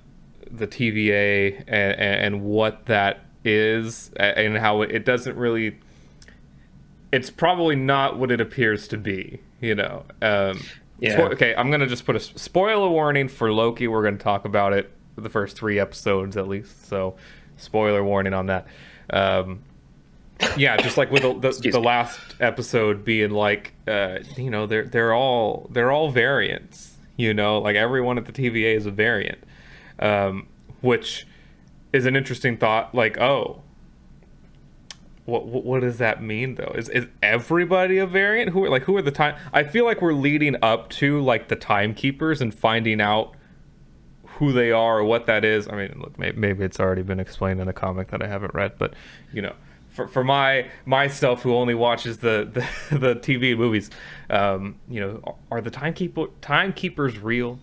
the 0.51 0.67
TVA 0.67 1.63
and, 1.69 2.01
and 2.01 2.43
what 2.43 2.87
that 2.87 3.27
is, 3.45 4.11
and 4.17 4.57
how 4.57 4.81
it 4.81 5.05
doesn't 5.05 5.37
really. 5.37 5.79
It's 7.13 7.29
probably 7.29 7.77
not 7.77 8.19
what 8.19 8.31
it 8.31 8.41
appears 8.41 8.89
to 8.89 8.97
be. 8.97 9.41
You 9.61 9.75
know. 9.75 10.05
Um, 10.23 10.63
yeah. 11.01 11.21
Okay, 11.21 11.55
I'm 11.55 11.71
gonna 11.71 11.87
just 11.87 12.07
put 12.07 12.17
a 12.17 12.21
spoiler 12.21 12.89
warning 12.89 13.29
for 13.29 13.53
Loki. 13.53 13.89
We're 13.89 14.05
gonna 14.05 14.17
talk 14.17 14.47
about 14.47 14.73
it 14.73 14.91
the 15.23 15.31
first 15.31 15.57
three 15.57 15.79
episodes 15.79 16.37
at 16.37 16.49
least. 16.49 16.87
So, 16.87 17.17
spoiler 17.57 18.03
warning 18.05 18.35
on 18.35 18.47
that. 18.47 18.67
Um, 19.11 19.63
yeah, 20.57 20.77
just 20.77 20.97
like 20.97 21.11
with 21.11 21.23
the, 21.23 21.35
the, 21.35 21.71
the 21.71 21.81
last 21.81 22.19
episode 22.41 23.05
being 23.05 23.31
like, 23.31 23.75
uh, 23.87 24.19
you 24.37 24.51
know, 24.51 24.67
they're 24.67 24.87
they're 24.87 25.13
all 25.13 25.69
they're 25.71 25.91
all 25.91 26.11
variants. 26.11 26.97
You 27.17 27.35
know, 27.35 27.59
like 27.59 27.77
everyone 27.77 28.17
at 28.17 28.25
the 28.25 28.33
TVA 28.33 28.77
is 28.77 28.87
a 28.87 28.91
variant, 28.91 29.39
um, 29.99 30.47
which 30.81 31.27
is 31.93 32.07
an 32.07 32.17
interesting 32.17 32.57
thought. 32.57 32.95
Like, 32.95 33.19
oh, 33.19 33.63
what, 35.27 35.47
what, 35.47 35.65
what 35.65 35.81
does 35.81 35.99
that 35.99 36.23
mean 36.23 36.55
though? 36.55 36.73
Is 36.75 36.89
is 36.89 37.07
everybody 37.23 37.99
a 37.99 38.07
variant? 38.07 38.51
Who 38.51 38.65
are 38.65 38.71
like 38.71 38.83
who 38.83 38.97
are 38.97 39.03
the 39.03 39.11
time? 39.11 39.37
I 39.53 39.65
feel 39.65 39.85
like 39.85 40.01
we're 40.01 40.15
leading 40.15 40.57
up 40.63 40.89
to 40.91 41.21
like 41.21 41.49
the 41.49 41.57
timekeepers 41.57 42.41
and 42.41 42.55
finding 42.55 43.01
out 43.01 43.35
who 44.41 44.55
they 44.55 44.73
are 44.73 45.01
or 45.01 45.05
what 45.05 45.27
that 45.27 45.45
is. 45.45 45.69
I 45.69 45.77
mean, 45.77 45.95
look, 46.01 46.19
maybe, 46.19 46.65
it's 46.65 46.81
already 46.81 47.03
been 47.03 47.21
explained 47.21 47.61
in 47.61 47.69
a 47.69 47.75
comic 47.75 48.09
that 48.09 48.23
I 48.23 48.27
haven't 48.27 48.55
read, 48.55 48.73
but 48.79 48.95
you 49.35 49.43
know, 49.43 49.55
for, 49.91 50.09
for 50.09 50.25
my 50.25 50.67
myself 50.87 51.43
who 51.43 51.55
only 51.55 51.75
watches 51.75 52.19
the 52.19 52.49
the, 52.91 52.99
the 52.99 53.15
TV 53.17 53.57
movies, 53.57 53.91
um, 54.31 54.77
you 54.89 54.99
know, 54.99 55.37
are 55.51 55.61
the 55.61 55.71
timekeeper 55.71 56.29
timekeepers 56.41 57.19
real? 57.19 57.61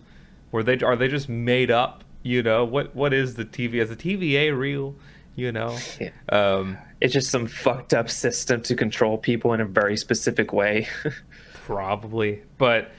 Were 0.51 0.61
they 0.61 0.77
are 0.77 0.95
they 0.95 1.07
just 1.07 1.27
made 1.27 1.71
up? 1.71 2.03
You 2.21 2.43
know, 2.43 2.63
what 2.63 2.95
what 2.95 3.11
is 3.11 3.33
the 3.33 3.45
TV? 3.45 3.81
Is 3.81 3.89
the 3.89 3.95
TVA 3.95 4.55
real? 4.55 4.95
You 5.35 5.51
know, 5.51 5.77
yeah. 5.99 6.11
um, 6.29 6.77
it's 7.01 7.13
just 7.13 7.31
some 7.31 7.47
fucked 7.47 7.95
up 7.95 8.07
system 8.07 8.61
to 8.63 8.75
control 8.75 9.17
people 9.17 9.53
in 9.53 9.61
a 9.61 9.65
very 9.65 9.97
specific 9.97 10.53
way. 10.53 10.87
probably, 11.65 12.43
but 12.59 12.91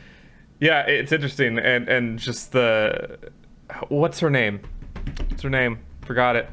yeah, 0.58 0.80
it's 0.82 1.12
interesting 1.12 1.60
and 1.60 1.88
and 1.88 2.18
just 2.18 2.50
the 2.50 3.18
what's 3.88 4.20
her 4.20 4.30
name? 4.30 4.60
What's 5.28 5.42
her 5.42 5.50
name? 5.50 5.78
Forgot 6.02 6.36
it. 6.36 6.50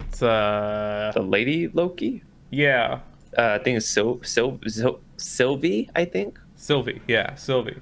It's 0.00 0.22
uh 0.22 1.12
the 1.14 1.22
lady 1.22 1.68
Loki. 1.68 2.22
Yeah. 2.50 3.00
Uh, 3.36 3.58
I 3.60 3.64
think 3.64 3.76
it's 3.78 3.86
Sil- 3.90 4.22
Sil- 4.22 4.62
Sil- 4.62 5.02
Sylvie. 5.16 5.90
I 5.96 6.04
think 6.04 6.38
Sylvie. 6.56 7.00
Yeah, 7.08 7.34
Sylvie. 7.34 7.80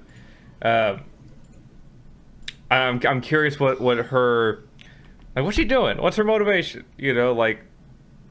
Um, 0.63 1.01
I'm 2.71 2.99
I'm 3.07 3.21
curious 3.21 3.59
what 3.59 3.79
what 3.79 3.97
her 3.97 4.63
like 5.35 5.45
what's 5.45 5.57
she 5.57 5.65
doing? 5.65 6.01
What's 6.01 6.17
her 6.17 6.23
motivation? 6.23 6.85
You 6.97 7.13
know, 7.13 7.33
like 7.33 7.61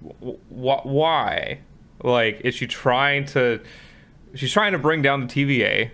wh- 0.02 0.36
why? 0.50 1.60
Like 2.02 2.40
is 2.42 2.54
she 2.56 2.66
trying 2.66 3.24
to 3.26 3.60
she's 4.34 4.52
trying 4.52 4.72
to 4.72 4.78
bring 4.78 5.00
down 5.02 5.20
the 5.20 5.26
TVA, 5.26 5.90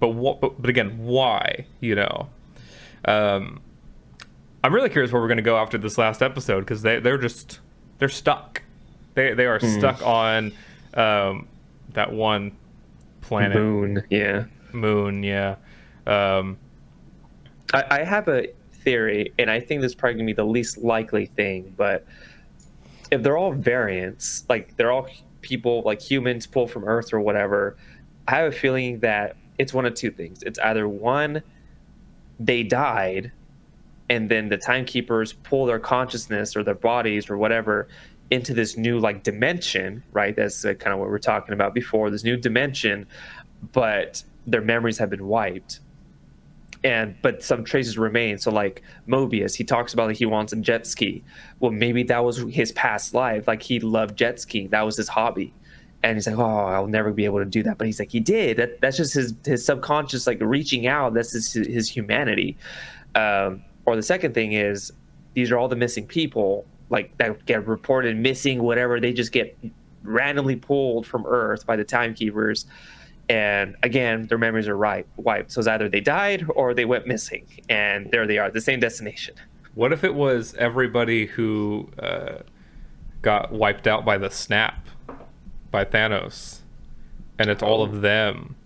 but 0.00 0.10
what 0.10 0.40
but, 0.40 0.60
but 0.62 0.70
again, 0.70 0.96
why, 0.98 1.66
you 1.80 1.94
know? 1.94 2.28
Um 3.04 3.60
I'm 4.62 4.74
really 4.74 4.88
curious 4.88 5.12
where 5.12 5.20
we're 5.20 5.28
going 5.28 5.36
to 5.36 5.42
go 5.42 5.58
after 5.58 5.76
this 5.76 5.98
last 5.98 6.22
episode 6.22 6.60
because 6.60 6.82
they 6.82 6.98
they're 6.98 7.18
just 7.18 7.60
they're 7.98 8.08
stuck. 8.08 8.62
They 9.14 9.34
they 9.34 9.46
are 9.46 9.58
mm. 9.58 9.78
stuck 9.78 10.04
on 10.06 10.52
um 10.94 11.48
that 11.92 12.12
one 12.12 12.56
planet 13.20 13.56
moon, 13.56 14.02
yeah. 14.10 14.44
Moon, 14.72 15.22
yeah. 15.22 15.56
Um 16.06 16.58
I, 17.72 17.84
I 17.90 18.04
have 18.04 18.28
a 18.28 18.48
theory, 18.72 19.32
and 19.38 19.50
I 19.50 19.60
think 19.60 19.80
this 19.80 19.92
is 19.92 19.94
probably 19.94 20.14
gonna 20.14 20.26
be 20.26 20.32
the 20.32 20.44
least 20.44 20.78
likely 20.78 21.26
thing, 21.26 21.74
but 21.76 22.06
if 23.10 23.22
they're 23.22 23.36
all 23.36 23.52
variants, 23.52 24.44
like 24.48 24.76
they're 24.76 24.92
all 24.92 25.08
people, 25.40 25.82
like 25.84 26.00
humans 26.00 26.46
pulled 26.46 26.70
from 26.70 26.84
Earth 26.84 27.12
or 27.12 27.20
whatever, 27.20 27.76
I 28.26 28.36
have 28.36 28.52
a 28.52 28.56
feeling 28.56 29.00
that 29.00 29.36
it's 29.58 29.72
one 29.72 29.86
of 29.86 29.94
two 29.94 30.10
things. 30.10 30.42
It's 30.42 30.58
either 30.58 30.88
one, 30.88 31.42
they 32.38 32.62
died, 32.62 33.32
and 34.08 34.30
then 34.30 34.48
the 34.48 34.58
timekeepers 34.58 35.32
pull 35.32 35.66
their 35.66 35.78
consciousness 35.78 36.56
or 36.56 36.62
their 36.62 36.74
bodies 36.74 37.30
or 37.30 37.36
whatever 37.36 37.88
into 38.30 38.54
this 38.54 38.76
new 38.76 38.98
like 38.98 39.22
dimension, 39.22 40.02
right? 40.12 40.34
That's 40.34 40.64
uh, 40.64 40.74
kind 40.74 40.92
of 40.92 41.00
what 41.00 41.08
we're 41.08 41.18
talking 41.18 41.52
about 41.52 41.74
before. 41.74 42.10
This 42.10 42.24
new 42.24 42.36
dimension, 42.36 43.06
but 43.72 44.24
their 44.46 44.62
memories 44.62 44.98
have 44.98 45.10
been 45.10 45.26
wiped 45.26 45.80
and 46.84 47.16
but 47.22 47.42
some 47.42 47.64
traces 47.64 47.96
remain. 47.96 48.38
So 48.38 48.50
like 48.52 48.82
Mobius, 49.08 49.56
he 49.56 49.64
talks 49.64 49.94
about 49.94 50.08
that 50.08 50.18
he 50.18 50.26
wants 50.26 50.52
a 50.52 50.56
jet 50.56 50.86
ski. 50.86 51.24
Well, 51.58 51.72
maybe 51.72 52.02
that 52.04 52.22
was 52.22 52.38
his 52.50 52.72
past 52.72 53.14
life. 53.14 53.48
Like 53.48 53.62
he 53.62 53.80
loved 53.80 54.16
jet 54.16 54.38
skiing. 54.38 54.68
That 54.68 54.82
was 54.82 54.98
his 54.98 55.08
hobby. 55.08 55.54
And 56.04 56.16
he's 56.16 56.26
like, 56.26 56.38
oh, 56.38 56.66
I'll 56.66 56.86
never 56.86 57.12
be 57.12 57.24
able 57.24 57.38
to 57.38 57.44
do 57.46 57.62
that. 57.64 57.78
But 57.78 57.86
he's 57.86 57.98
like, 57.98 58.12
he 58.12 58.20
did. 58.20 58.58
That, 58.58 58.80
that's 58.80 58.96
just 58.96 59.14
his 59.14 59.34
his 59.44 59.64
subconscious 59.64 60.26
like 60.26 60.38
reaching 60.40 60.86
out. 60.86 61.14
That's 61.14 61.32
his, 61.32 61.52
his 61.52 61.88
humanity. 61.88 62.56
Um, 63.14 63.64
or 63.86 63.96
the 63.96 64.02
second 64.02 64.34
thing 64.34 64.52
is, 64.52 64.92
these 65.32 65.50
are 65.50 65.58
all 65.58 65.68
the 65.68 65.76
missing 65.76 66.06
people 66.06 66.66
like 66.90 67.16
that 67.18 67.46
get 67.46 67.66
reported 67.66 68.16
missing. 68.16 68.62
Whatever 68.62 69.00
they 69.00 69.12
just 69.12 69.32
get 69.32 69.56
randomly 70.02 70.56
pulled 70.56 71.06
from 71.06 71.24
Earth 71.26 71.66
by 71.66 71.74
the 71.74 71.84
timekeepers 71.84 72.66
and 73.28 73.74
again 73.82 74.26
their 74.26 74.38
memories 74.38 74.68
are 74.68 74.76
right 74.76 75.06
wiped 75.16 75.50
so 75.50 75.60
it's 75.60 75.68
either 75.68 75.88
they 75.88 76.00
died 76.00 76.44
or 76.54 76.74
they 76.74 76.84
went 76.84 77.06
missing 77.06 77.46
and 77.68 78.10
there 78.10 78.26
they 78.26 78.38
are 78.38 78.50
the 78.50 78.60
same 78.60 78.78
destination 78.78 79.34
what 79.74 79.92
if 79.92 80.04
it 80.04 80.14
was 80.14 80.54
everybody 80.54 81.26
who 81.26 81.88
uh, 81.98 82.34
got 83.22 83.50
wiped 83.50 83.86
out 83.86 84.04
by 84.04 84.18
the 84.18 84.30
snap 84.30 84.83
by 85.74 85.84
thanos 85.84 86.60
and 87.38 87.50
it's 87.50 87.62
oh. 87.62 87.66
all 87.66 87.82
of 87.82 87.94
oh. 87.94 88.00
them 88.00 88.56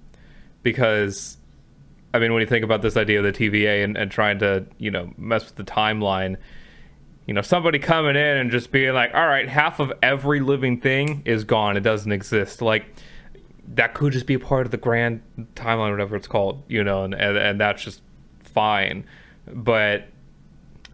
because 0.63 1.39
i 2.15 2.19
mean 2.19 2.33
when 2.33 2.41
you 2.41 2.47
think 2.47 2.65
about 2.65 2.83
this 2.83 2.97
idea 2.97 3.23
of 3.23 3.25
the 3.25 3.33
tva 3.33 3.83
and, 3.83 3.97
and 3.97 4.11
trying 4.11 4.39
to 4.39 4.65
you 4.79 4.91
know 4.91 5.13
mess 5.17 5.45
with 5.47 5.57
the 5.57 5.65
timeline 5.65 6.37
you 7.27 7.35
know 7.35 7.43
somebody 7.43 7.79
coming 7.79 8.17
in 8.17 8.37
and 8.37 8.51
just 8.51 8.71
being 8.71 8.93
like 8.95 9.13
all 9.15 9.27
right 9.27 9.49
half 9.49 9.81
of 9.81 9.93
every 10.03 10.41
living 10.41 10.81
thing 10.81 11.23
is 11.25 11.45
gone 11.45 11.77
it 11.77 11.81
doesn't 11.81 12.13
exist 12.13 12.63
like 12.63 12.95
that 13.75 13.95
could 13.95 14.13
just 14.13 14.27
be 14.27 14.35
a 14.35 14.39
part 14.39 14.67
of 14.67 14.71
the 14.71 14.77
grand 14.77 15.23
timeline, 15.55 15.91
whatever 15.91 16.17
it's 16.17 16.27
called, 16.27 16.63
you 16.69 16.83
know, 16.83 17.05
and, 17.05 17.15
and, 17.15 17.37
and 17.37 17.61
that's 17.61 17.83
just 17.83 18.03
fine. 18.43 19.05
But 19.47 20.09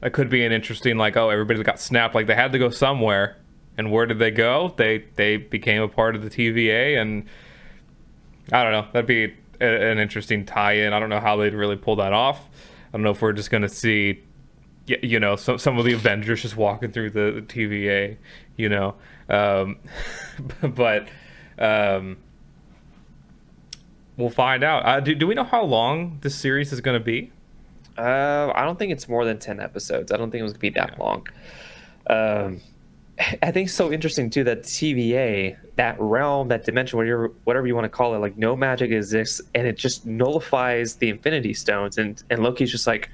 it 0.02 0.12
could 0.12 0.28
be 0.28 0.44
an 0.44 0.52
interesting, 0.52 0.96
like, 0.96 1.16
oh, 1.16 1.30
everybody 1.30 1.62
got 1.62 1.78
snapped, 1.78 2.14
like 2.14 2.26
they 2.26 2.34
had 2.34 2.52
to 2.52 2.58
go 2.58 2.70
somewhere, 2.70 3.36
and 3.76 3.90
where 3.90 4.06
did 4.06 4.18
they 4.18 4.30
go? 4.30 4.74
They 4.76 5.04
they 5.16 5.36
became 5.36 5.82
a 5.82 5.88
part 5.88 6.16
of 6.16 6.22
the 6.22 6.30
TVA, 6.30 7.00
and 7.00 7.26
I 8.52 8.62
don't 8.62 8.72
know. 8.72 8.86
That'd 8.92 9.06
be 9.06 9.34
a, 9.60 9.90
an 9.90 9.98
interesting 9.98 10.44
tie-in. 10.44 10.92
I 10.92 11.00
don't 11.00 11.10
know 11.10 11.20
how 11.20 11.36
they'd 11.36 11.54
really 11.54 11.76
pull 11.76 11.96
that 11.96 12.12
off. 12.12 12.48
I 12.88 12.92
don't 12.92 13.02
know 13.02 13.10
if 13.10 13.22
we're 13.22 13.32
just 13.32 13.50
gonna 13.50 13.68
see, 13.68 14.22
you 14.86 15.20
know, 15.20 15.36
some 15.36 15.58
some 15.58 15.78
of 15.78 15.84
the 15.84 15.92
Avengers 15.92 16.42
just 16.42 16.56
walking 16.56 16.92
through 16.92 17.10
the, 17.10 17.32
the 17.32 17.42
TVA, 17.42 18.16
you 18.56 18.68
know, 18.68 18.94
um, 19.28 19.78
but. 20.74 21.08
Um, 21.58 22.18
We'll 24.16 24.30
find 24.30 24.62
out. 24.62 24.86
Uh, 24.86 25.00
do, 25.00 25.14
do 25.14 25.26
we 25.26 25.34
know 25.34 25.44
how 25.44 25.64
long 25.64 26.18
this 26.20 26.36
series 26.36 26.72
is 26.72 26.80
going 26.80 26.98
to 26.98 27.04
be? 27.04 27.32
Uh, 27.98 28.52
I 28.54 28.64
don't 28.64 28.78
think 28.78 28.92
it's 28.92 29.08
more 29.08 29.24
than 29.24 29.38
10 29.38 29.60
episodes. 29.60 30.12
I 30.12 30.16
don't 30.16 30.30
think 30.30 30.40
it 30.40 30.44
was 30.44 30.52
going 30.52 30.72
to 30.72 30.72
be 30.72 30.80
that 30.80 30.94
yeah. 30.96 31.04
long. 31.04 31.26
Um, 32.06 32.60
I 33.18 33.50
think 33.52 33.66
it's 33.66 33.74
so 33.74 33.92
interesting 33.92 34.28
too 34.28 34.44
that 34.44 34.62
TVA, 34.62 35.56
that 35.76 35.96
realm, 36.00 36.48
that 36.48 36.64
dimension, 36.64 36.96
whatever 36.96 37.28
whatever 37.44 37.66
you 37.66 37.74
want 37.74 37.84
to 37.84 37.88
call 37.88 38.14
it, 38.14 38.18
like 38.18 38.36
no 38.36 38.56
magic 38.56 38.90
exists, 38.90 39.40
and 39.54 39.66
it 39.66 39.76
just 39.76 40.04
nullifies 40.04 40.96
the 40.96 41.08
Infinity 41.10 41.54
Stones, 41.54 41.98
and 41.98 42.22
and 42.30 42.42
Loki's 42.42 42.70
just 42.70 42.86
like, 42.86 43.10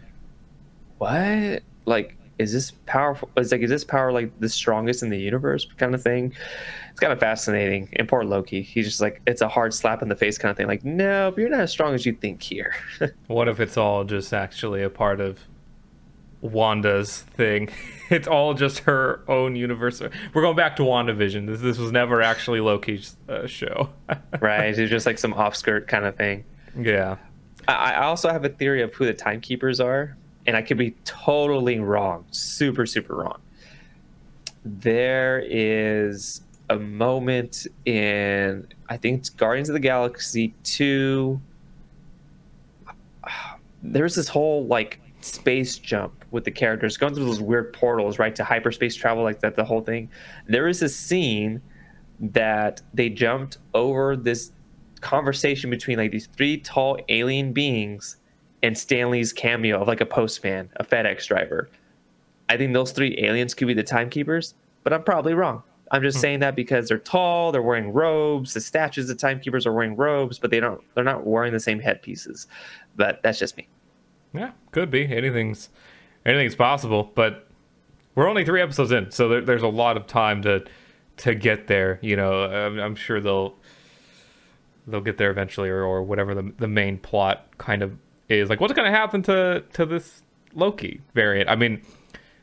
what? 0.98 1.62
Like 1.84 2.16
is 2.40 2.54
this 2.54 2.70
powerful? 2.86 3.28
It's 3.36 3.52
like, 3.52 3.60
is 3.60 3.68
this 3.68 3.84
power 3.84 4.10
like 4.10 4.32
the 4.40 4.48
strongest 4.48 5.02
in 5.02 5.10
the 5.10 5.18
universe 5.18 5.66
kind 5.76 5.94
of 5.94 6.02
thing? 6.02 6.34
It's 6.90 6.98
kind 6.98 7.12
of 7.12 7.20
fascinating. 7.20 7.90
And 7.96 8.08
poor 8.08 8.24
Loki, 8.24 8.62
he's 8.62 8.86
just 8.86 9.00
like, 9.02 9.20
it's 9.26 9.42
a 9.42 9.48
hard 9.48 9.74
slap 9.74 10.00
in 10.00 10.08
the 10.08 10.16
face 10.16 10.38
kind 10.38 10.50
of 10.50 10.56
thing. 10.56 10.66
Like, 10.66 10.82
no, 10.82 11.34
you're 11.36 11.50
not 11.50 11.60
as 11.60 11.70
strong 11.70 11.92
as 11.92 12.06
you 12.06 12.14
think 12.14 12.42
here. 12.42 12.74
what 13.26 13.46
if 13.46 13.60
it's 13.60 13.76
all 13.76 14.04
just 14.04 14.32
actually 14.32 14.82
a 14.82 14.88
part 14.88 15.20
of 15.20 15.38
Wanda's 16.40 17.22
thing? 17.22 17.68
it's 18.10 18.28
all 18.28 18.54
just 18.54 18.80
her 18.80 19.22
own 19.28 19.56
universe. 19.56 20.00
We're 20.34 20.42
going 20.42 20.56
back 20.56 20.76
to 20.76 20.82
WandaVision. 20.82 21.46
This, 21.46 21.60
this 21.60 21.78
was 21.78 21.92
never 21.92 22.22
actually 22.22 22.60
Loki's 22.60 23.16
uh, 23.28 23.46
show. 23.46 23.90
right. 24.40 24.78
It's 24.78 24.90
just 24.90 25.06
like 25.06 25.18
some 25.18 25.34
off 25.34 25.56
skirt 25.56 25.88
kind 25.88 26.04
of 26.04 26.16
thing. 26.16 26.44
Yeah. 26.78 27.16
I, 27.68 27.92
I 27.92 28.04
also 28.04 28.30
have 28.30 28.44
a 28.44 28.48
theory 28.48 28.82
of 28.82 28.94
who 28.94 29.06
the 29.06 29.14
timekeepers 29.14 29.80
are 29.80 30.16
and 30.46 30.56
I 30.56 30.62
could 30.62 30.78
be 30.78 30.92
totally 31.04 31.78
wrong, 31.80 32.24
super, 32.30 32.86
super 32.86 33.14
wrong. 33.16 33.40
There 34.64 35.42
is 35.46 36.42
a 36.68 36.76
moment 36.76 37.66
in, 37.84 38.66
I 38.88 38.96
think 38.96 39.20
it's 39.20 39.28
Guardians 39.28 39.68
of 39.68 39.74
the 39.74 39.80
Galaxy 39.80 40.54
2. 40.64 41.40
There's 43.82 44.14
this 44.14 44.28
whole 44.28 44.66
like 44.66 45.00
space 45.20 45.78
jump 45.78 46.19
with 46.30 46.44
the 46.44 46.50
characters 46.50 46.96
going 46.96 47.14
through 47.14 47.24
those 47.24 47.40
weird 47.40 47.72
portals, 47.72 48.18
right, 48.18 48.34
to 48.36 48.44
hyperspace 48.44 48.94
travel, 48.94 49.22
like 49.22 49.40
that, 49.40 49.56
the 49.56 49.64
whole 49.64 49.80
thing. 49.80 50.08
There 50.46 50.68
is 50.68 50.82
a 50.82 50.88
scene 50.88 51.62
that 52.20 52.82
they 52.94 53.08
jumped 53.08 53.58
over 53.74 54.16
this 54.16 54.52
conversation 55.00 55.70
between 55.70 55.98
like 55.98 56.10
these 56.10 56.26
three 56.36 56.58
tall 56.58 56.98
alien 57.08 57.52
beings 57.52 58.16
and 58.62 58.76
Stan 58.76 59.10
Lee's 59.10 59.32
cameo 59.32 59.80
of 59.80 59.88
like 59.88 60.00
a 60.00 60.06
postman, 60.06 60.70
a 60.76 60.84
FedEx 60.84 61.26
driver. 61.26 61.68
I 62.48 62.56
think 62.56 62.74
those 62.74 62.92
three 62.92 63.16
aliens 63.22 63.54
could 63.54 63.68
be 63.68 63.74
the 63.74 63.82
timekeepers, 63.82 64.54
but 64.82 64.92
I'm 64.92 65.02
probably 65.02 65.34
wrong. 65.34 65.62
I'm 65.90 66.02
just 66.02 66.18
hmm. 66.18 66.22
saying 66.22 66.40
that 66.40 66.54
because 66.54 66.88
they're 66.88 66.98
tall, 66.98 67.52
they're 67.52 67.62
wearing 67.62 67.92
robes. 67.92 68.54
The 68.54 68.60
statues 68.60 69.08
of 69.10 69.18
timekeepers 69.18 69.66
are 69.66 69.72
wearing 69.72 69.96
robes, 69.96 70.38
but 70.38 70.50
they 70.50 70.60
don't. 70.60 70.82
They're 70.94 71.04
not 71.04 71.26
wearing 71.26 71.52
the 71.52 71.60
same 71.60 71.80
headpieces. 71.80 72.46
But 72.96 73.22
that's 73.22 73.38
just 73.38 73.56
me. 73.56 73.68
Yeah, 74.32 74.52
could 74.70 74.90
be. 74.90 75.12
Anything's 75.14 75.70
anything's 76.24 76.54
possible. 76.54 77.10
But 77.14 77.46
we're 78.14 78.28
only 78.28 78.44
three 78.44 78.60
episodes 78.60 78.92
in, 78.92 79.10
so 79.10 79.28
there, 79.28 79.40
there's 79.40 79.62
a 79.62 79.68
lot 79.68 79.96
of 79.96 80.06
time 80.06 80.42
to 80.42 80.64
to 81.18 81.34
get 81.34 81.66
there. 81.66 81.98
You 82.02 82.16
know, 82.16 82.44
I'm, 82.44 82.78
I'm 82.78 82.94
sure 82.94 83.20
they'll 83.20 83.54
they'll 84.86 85.00
get 85.00 85.18
there 85.18 85.30
eventually, 85.30 85.68
or, 85.68 85.82
or 85.82 86.02
whatever 86.02 86.34
the 86.34 86.52
the 86.58 86.68
main 86.68 86.98
plot 86.98 87.46
kind 87.58 87.82
of 87.82 87.96
is 88.28 88.48
like 88.48 88.60
what's 88.60 88.72
going 88.72 88.90
to 88.90 88.96
happen 88.96 89.22
to 89.24 89.64
to 89.74 89.86
this 89.86 90.22
Loki 90.54 91.00
variant. 91.14 91.48
I 91.48 91.56
mean, 91.56 91.82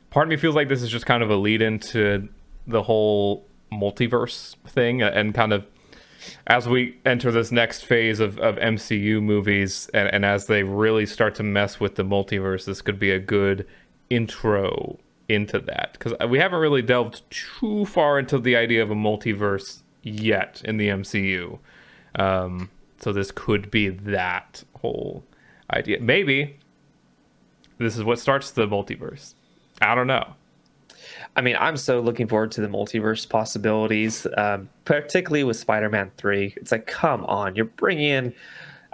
part 0.09 0.27
of 0.27 0.29
me 0.29 0.37
feels 0.37 0.55
like 0.55 0.69
this 0.69 0.81
is 0.81 0.89
just 0.89 1.05
kind 1.05 1.23
of 1.23 1.29
a 1.29 1.35
lead 1.35 1.61
into 1.61 2.29
the 2.65 2.83
whole 2.83 3.45
multiverse 3.71 4.55
thing 4.67 5.03
uh, 5.03 5.11
and 5.13 5.33
kind 5.33 5.53
of 5.53 5.65
as 6.47 6.67
we 6.67 6.97
enter 7.05 7.31
this 7.31 7.51
next 7.51 7.85
phase 7.85 8.19
of, 8.19 8.39
of 8.39 8.55
MCU 8.55 9.21
movies 9.21 9.89
and, 9.93 10.07
and 10.13 10.25
as 10.25 10.47
they 10.47 10.63
really 10.63 11.05
start 11.05 11.35
to 11.35 11.43
mess 11.43 11.79
with 11.79 11.95
the 11.95 12.03
multiverse, 12.03 12.65
this 12.65 12.81
could 12.81 12.99
be 12.99 13.11
a 13.11 13.19
good 13.19 13.67
intro 14.09 14.97
into 15.29 15.59
that 15.59 15.93
because 15.93 16.13
we 16.29 16.39
haven't 16.39 16.59
really 16.59 16.81
delved 16.81 17.21
too 17.29 17.85
far 17.85 18.17
into 18.17 18.39
the 18.39 18.55
idea 18.55 18.81
of 18.81 18.89
a 18.89 18.95
multiverse 18.95 19.81
yet 20.03 20.61
in 20.63 20.77
the 20.77 20.87
MCU. 20.87 21.59
Um, 22.15 22.69
so 22.99 23.11
this 23.13 23.31
could 23.31 23.69
be 23.69 23.89
that 23.89 24.63
whole 24.81 25.23
idea. 25.71 25.99
Maybe 25.99 26.57
this 27.77 27.97
is 27.97 28.03
what 28.03 28.19
starts 28.19 28.51
the 28.51 28.67
multiverse. 28.67 29.33
I 29.81 29.95
don't 29.95 30.07
know. 30.07 30.33
I 31.37 31.41
mean, 31.41 31.55
I'm 31.59 31.77
so 31.77 31.99
looking 31.99 32.27
forward 32.27 32.51
to 32.53 32.61
the 32.61 32.67
multiverse 32.67 33.29
possibilities, 33.29 34.25
um, 34.37 34.67
particularly 34.85 35.43
with 35.43 35.55
Spider-Man 35.55 36.11
Three. 36.17 36.55
It's 36.57 36.71
like, 36.71 36.87
come 36.87 37.23
on, 37.25 37.55
you're 37.55 37.65
bringing 37.65 38.09
in 38.09 38.33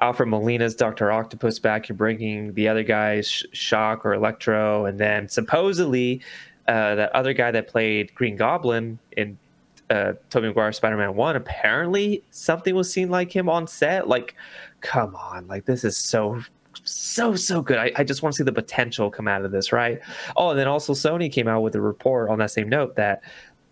Alfred 0.01 0.27
Molina's 0.27 0.75
Doctor 0.75 1.09
Octopus 1.09 1.57
back. 1.59 1.87
You're 1.87 1.95
bringing 1.95 2.53
the 2.53 2.67
other 2.67 2.83
guys, 2.83 3.29
Sh- 3.29 3.45
Shock 3.53 4.05
or 4.05 4.13
Electro, 4.13 4.85
and 4.85 4.99
then 4.99 5.29
supposedly 5.29 6.21
uh, 6.67 6.95
that 6.95 7.15
other 7.15 7.31
guy 7.31 7.49
that 7.51 7.69
played 7.69 8.13
Green 8.13 8.35
Goblin 8.35 8.99
in 9.15 9.37
uh, 9.89 10.13
Tobey 10.29 10.47
Maguire 10.47 10.73
Spider-Man 10.73 11.15
One. 11.15 11.37
Apparently, 11.37 12.23
something 12.31 12.75
was 12.75 12.91
seen 12.91 13.09
like 13.09 13.33
him 13.33 13.47
on 13.47 13.67
set. 13.67 14.09
Like, 14.09 14.35
come 14.81 15.15
on, 15.15 15.47
like 15.47 15.63
this 15.63 15.85
is 15.85 15.95
so 15.95 16.41
so 16.83 17.35
so 17.35 17.61
good. 17.61 17.77
I, 17.77 17.91
I 17.95 18.03
just 18.03 18.23
want 18.23 18.33
to 18.33 18.37
see 18.37 18.43
the 18.43 18.51
potential 18.51 19.09
come 19.09 19.27
out 19.27 19.45
of 19.45 19.51
this, 19.51 19.71
right? 19.71 19.99
Oh, 20.35 20.49
and 20.49 20.59
then 20.59 20.67
also 20.67 20.93
Sony 20.93 21.31
came 21.31 21.47
out 21.47 21.61
with 21.61 21.75
a 21.75 21.81
report 21.81 22.29
on 22.29 22.39
that 22.39 22.51
same 22.51 22.69
note 22.69 22.95
that 22.95 23.23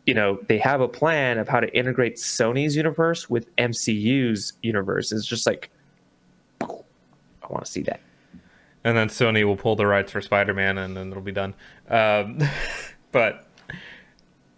you 0.05 0.13
know 0.13 0.39
they 0.47 0.57
have 0.57 0.81
a 0.81 0.87
plan 0.87 1.37
of 1.37 1.47
how 1.47 1.59
to 1.59 1.75
integrate 1.77 2.15
Sony's 2.15 2.75
universe 2.75 3.29
with 3.29 3.53
MCU's 3.57 4.53
universe. 4.61 5.11
It's 5.11 5.25
just 5.25 5.45
like 5.45 5.69
I 6.61 6.65
want 7.49 7.65
to 7.65 7.71
see 7.71 7.81
that. 7.83 7.99
And 8.83 8.97
then 8.97 9.09
Sony 9.09 9.43
will 9.43 9.57
pull 9.57 9.75
the 9.75 9.85
rights 9.85 10.11
for 10.11 10.21
Spider-Man, 10.21 10.79
and 10.79 10.97
then 10.97 11.11
it'll 11.11 11.21
be 11.21 11.31
done. 11.31 11.53
Um, 11.87 12.39
but 13.11 13.47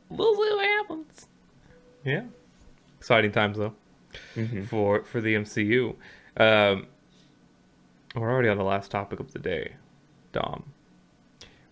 we'll 0.10 0.34
see 0.36 0.56
what 0.56 0.66
happens. 0.66 1.28
Yeah, 2.06 2.24
exciting 3.00 3.32
times 3.32 3.58
though 3.58 3.76
mm-hmm. 4.36 4.64
for 4.64 5.04
for 5.04 5.22
the 5.22 5.36
MCU. 5.36 5.96
Um, 6.38 6.88
we're 8.16 8.32
already 8.32 8.50
on 8.50 8.58
the 8.58 8.64
last 8.64 8.92
topic 8.92 9.20
of 9.20 9.32
the 9.34 9.40
day, 9.40 9.74
Dom. 10.32 10.64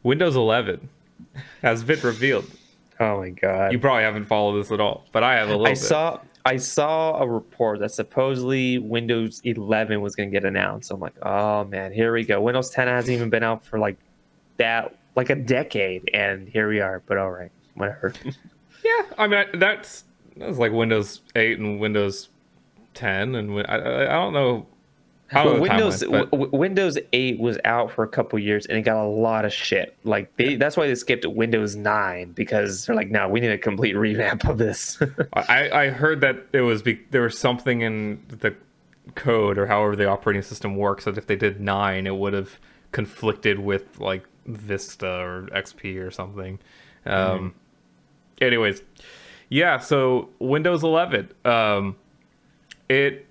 Windows 0.03 0.35
11 0.35 0.89
has 1.61 1.83
been 1.83 1.99
revealed. 2.01 2.49
Oh 2.99 3.19
my 3.19 3.29
god! 3.29 3.71
You 3.71 3.79
probably 3.79 4.03
haven't 4.03 4.25
followed 4.25 4.59
this 4.59 4.71
at 4.71 4.79
all, 4.79 5.05
but 5.11 5.23
I 5.23 5.35
have 5.35 5.49
a 5.49 5.51
little. 5.51 5.67
I 5.67 5.71
bit. 5.71 5.79
saw 5.79 6.19
I 6.45 6.57
saw 6.57 7.21
a 7.21 7.27
report 7.27 7.79
that 7.79 7.91
supposedly 7.91 8.79
Windows 8.79 9.41
11 9.43 10.01
was 10.01 10.15
going 10.15 10.29
to 10.29 10.33
get 10.33 10.45
announced. 10.45 10.91
I'm 10.91 10.99
like, 10.99 11.13
oh 11.21 11.65
man, 11.65 11.91
here 11.91 12.13
we 12.13 12.23
go. 12.23 12.41
Windows 12.41 12.69
10 12.71 12.87
hasn't 12.87 13.13
even 13.13 13.29
been 13.29 13.43
out 13.43 13.65
for 13.65 13.79
like 13.79 13.97
that, 14.57 14.95
like 15.15 15.29
a 15.29 15.35
decade, 15.35 16.09
and 16.13 16.47
here 16.47 16.67
we 16.67 16.79
are. 16.79 17.01
But 17.05 17.17
all 17.17 17.31
right, 17.31 17.51
whatever. 17.75 18.13
yeah, 18.83 19.01
I 19.17 19.27
mean 19.27 19.45
that's 19.55 20.03
that's 20.37 20.57
like 20.57 20.71
Windows 20.71 21.21
8 21.35 21.59
and 21.59 21.79
Windows 21.79 22.29
10, 22.95 23.35
and 23.35 23.59
I, 23.67 24.03
I 24.03 24.13
don't 24.13 24.33
know 24.33 24.67
Windows 25.33 26.05
went, 26.07 26.31
w- 26.31 26.49
Windows 26.51 26.97
8 27.13 27.39
was 27.39 27.57
out 27.63 27.91
for 27.91 28.03
a 28.03 28.07
couple 28.07 28.37
years 28.39 28.65
and 28.65 28.77
it 28.77 28.81
got 28.81 29.01
a 29.01 29.07
lot 29.07 29.45
of 29.45 29.53
shit. 29.53 29.95
Like 30.03 30.35
they, 30.35 30.55
that's 30.55 30.75
why 30.75 30.87
they 30.87 30.95
skipped 30.95 31.25
Windows 31.25 31.75
9 31.75 32.33
because 32.33 32.85
they're 32.85 32.95
like, 32.95 33.09
no, 33.09 33.27
we 33.29 33.39
need 33.39 33.51
a 33.51 33.57
complete 33.57 33.93
revamp 33.93 34.45
of 34.45 34.57
this. 34.57 35.01
I, 35.33 35.69
I 35.69 35.89
heard 35.89 36.21
that 36.21 36.47
it 36.51 36.61
was 36.61 36.81
be- 36.81 37.01
there 37.11 37.21
was 37.23 37.37
something 37.37 37.81
in 37.81 38.23
the 38.27 38.55
code 39.15 39.57
or 39.57 39.67
however 39.67 39.95
the 39.95 40.07
operating 40.07 40.41
system 40.41 40.75
works 40.75 41.05
that 41.05 41.17
if 41.17 41.27
they 41.27 41.35
did 41.35 41.61
9, 41.61 42.07
it 42.07 42.15
would 42.15 42.33
have 42.33 42.59
conflicted 42.91 43.59
with 43.59 43.99
like 43.99 44.25
Vista 44.45 45.07
or 45.07 45.47
XP 45.53 46.05
or 46.05 46.11
something. 46.11 46.59
Um, 47.05 47.55
mm. 48.41 48.45
Anyways, 48.45 48.81
yeah. 49.49 49.79
So 49.79 50.29
Windows 50.39 50.83
11, 50.83 51.31
um, 51.45 51.95
it 52.89 53.25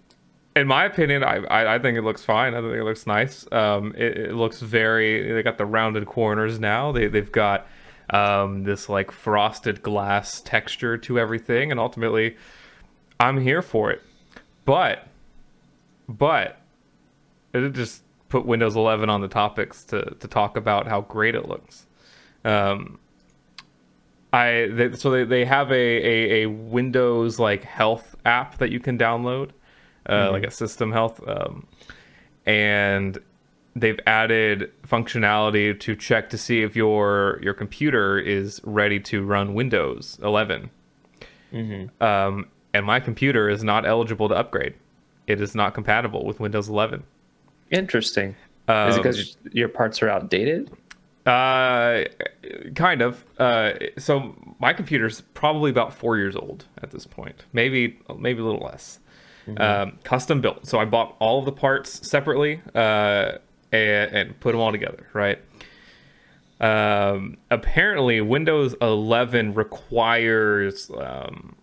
in 0.56 0.66
my 0.66 0.84
opinion, 0.84 1.22
I, 1.22 1.36
I, 1.44 1.74
I 1.76 1.78
think 1.78 1.96
it 1.96 2.02
looks 2.02 2.24
fine. 2.24 2.54
I 2.54 2.60
think 2.60 2.74
it 2.74 2.84
looks 2.84 3.06
nice. 3.06 3.50
Um, 3.52 3.94
it, 3.96 4.18
it, 4.18 4.34
looks 4.34 4.60
very. 4.60 5.32
They 5.32 5.42
got 5.42 5.58
the 5.58 5.66
rounded 5.66 6.06
corners 6.06 6.58
now. 6.58 6.92
They 6.92 7.06
they've 7.06 7.30
got 7.30 7.66
um, 8.10 8.64
this 8.64 8.88
like 8.88 9.12
frosted 9.12 9.82
glass 9.82 10.40
texture 10.40 10.98
to 10.98 11.18
everything, 11.18 11.70
and 11.70 11.78
ultimately, 11.78 12.36
I'm 13.20 13.40
here 13.40 13.62
for 13.62 13.90
it. 13.90 14.02
But, 14.64 15.06
but, 16.08 16.60
it 17.52 17.72
just 17.72 18.02
put 18.28 18.44
Windows 18.44 18.76
11 18.76 19.08
on 19.08 19.20
the 19.20 19.28
topics 19.28 19.84
to 19.84 20.16
to 20.18 20.28
talk 20.28 20.56
about 20.56 20.88
how 20.88 21.02
great 21.02 21.36
it 21.36 21.48
looks. 21.48 21.86
Um, 22.44 22.98
I 24.32 24.68
they, 24.72 24.92
so 24.92 25.10
they, 25.10 25.24
they 25.24 25.44
have 25.44 25.70
a, 25.70 25.74
a, 25.74 26.42
a 26.42 26.46
Windows 26.46 27.38
like 27.38 27.62
health 27.62 28.16
app 28.24 28.58
that 28.58 28.72
you 28.72 28.80
can 28.80 28.98
download 28.98 29.50
uh, 30.06 30.12
mm-hmm. 30.12 30.32
like 30.32 30.44
a 30.44 30.50
system 30.50 30.92
health, 30.92 31.20
um, 31.28 31.66
and 32.46 33.18
they've 33.76 34.00
added 34.06 34.70
functionality 34.86 35.78
to 35.78 35.94
check 35.94 36.30
to 36.30 36.38
see 36.38 36.62
if 36.62 36.74
your 36.74 37.38
your 37.42 37.54
computer 37.54 38.18
is 38.18 38.60
ready 38.64 38.98
to 39.00 39.24
run 39.24 39.54
Windows 39.54 40.18
11. 40.22 40.70
Mm-hmm. 41.52 42.02
Um, 42.02 42.46
and 42.72 42.86
my 42.86 43.00
computer 43.00 43.48
is 43.48 43.64
not 43.64 43.86
eligible 43.86 44.28
to 44.28 44.34
upgrade. 44.34 44.74
It 45.26 45.40
is 45.40 45.54
not 45.54 45.74
compatible 45.74 46.24
with 46.24 46.40
Windows 46.40 46.68
11. 46.68 47.02
Interesting. 47.70 48.36
Um, 48.68 48.88
is 48.88 48.96
it 48.96 49.02
because 49.02 49.36
your 49.52 49.68
parts 49.68 50.02
are 50.02 50.08
outdated? 50.08 50.70
Uh, 51.26 52.04
kind 52.74 53.02
of. 53.02 53.24
Uh, 53.38 53.72
so 53.98 54.34
my 54.58 54.72
computer's 54.72 55.20
probably 55.34 55.70
about 55.70 55.92
four 55.92 56.16
years 56.16 56.34
old 56.34 56.66
at 56.82 56.90
this 56.90 57.06
point. 57.06 57.44
Maybe 57.52 57.98
maybe 58.18 58.40
a 58.40 58.44
little 58.44 58.64
less 58.64 58.98
mm-hmm. 59.56 59.88
um, 59.90 59.98
custom 60.04 60.40
built. 60.40 60.66
So 60.66 60.78
I 60.78 60.84
bought 60.84 61.16
all 61.18 61.38
of 61.38 61.44
the 61.44 61.52
parts 61.52 62.06
separately 62.06 62.60
uh, 62.74 63.38
and, 63.72 64.16
and, 64.16 64.40
put 64.40 64.52
them 64.52 64.60
all 64.60 64.72
together, 64.72 65.06
right? 65.12 65.38
Um, 66.60 67.38
apparently, 67.50 68.20
Windows 68.20 68.74
11 68.82 69.54
requires 69.54 70.90
um, 70.90 71.56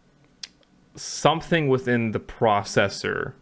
something 0.96 1.68
within 1.68 2.12
the 2.12 2.20
processor 2.20 3.34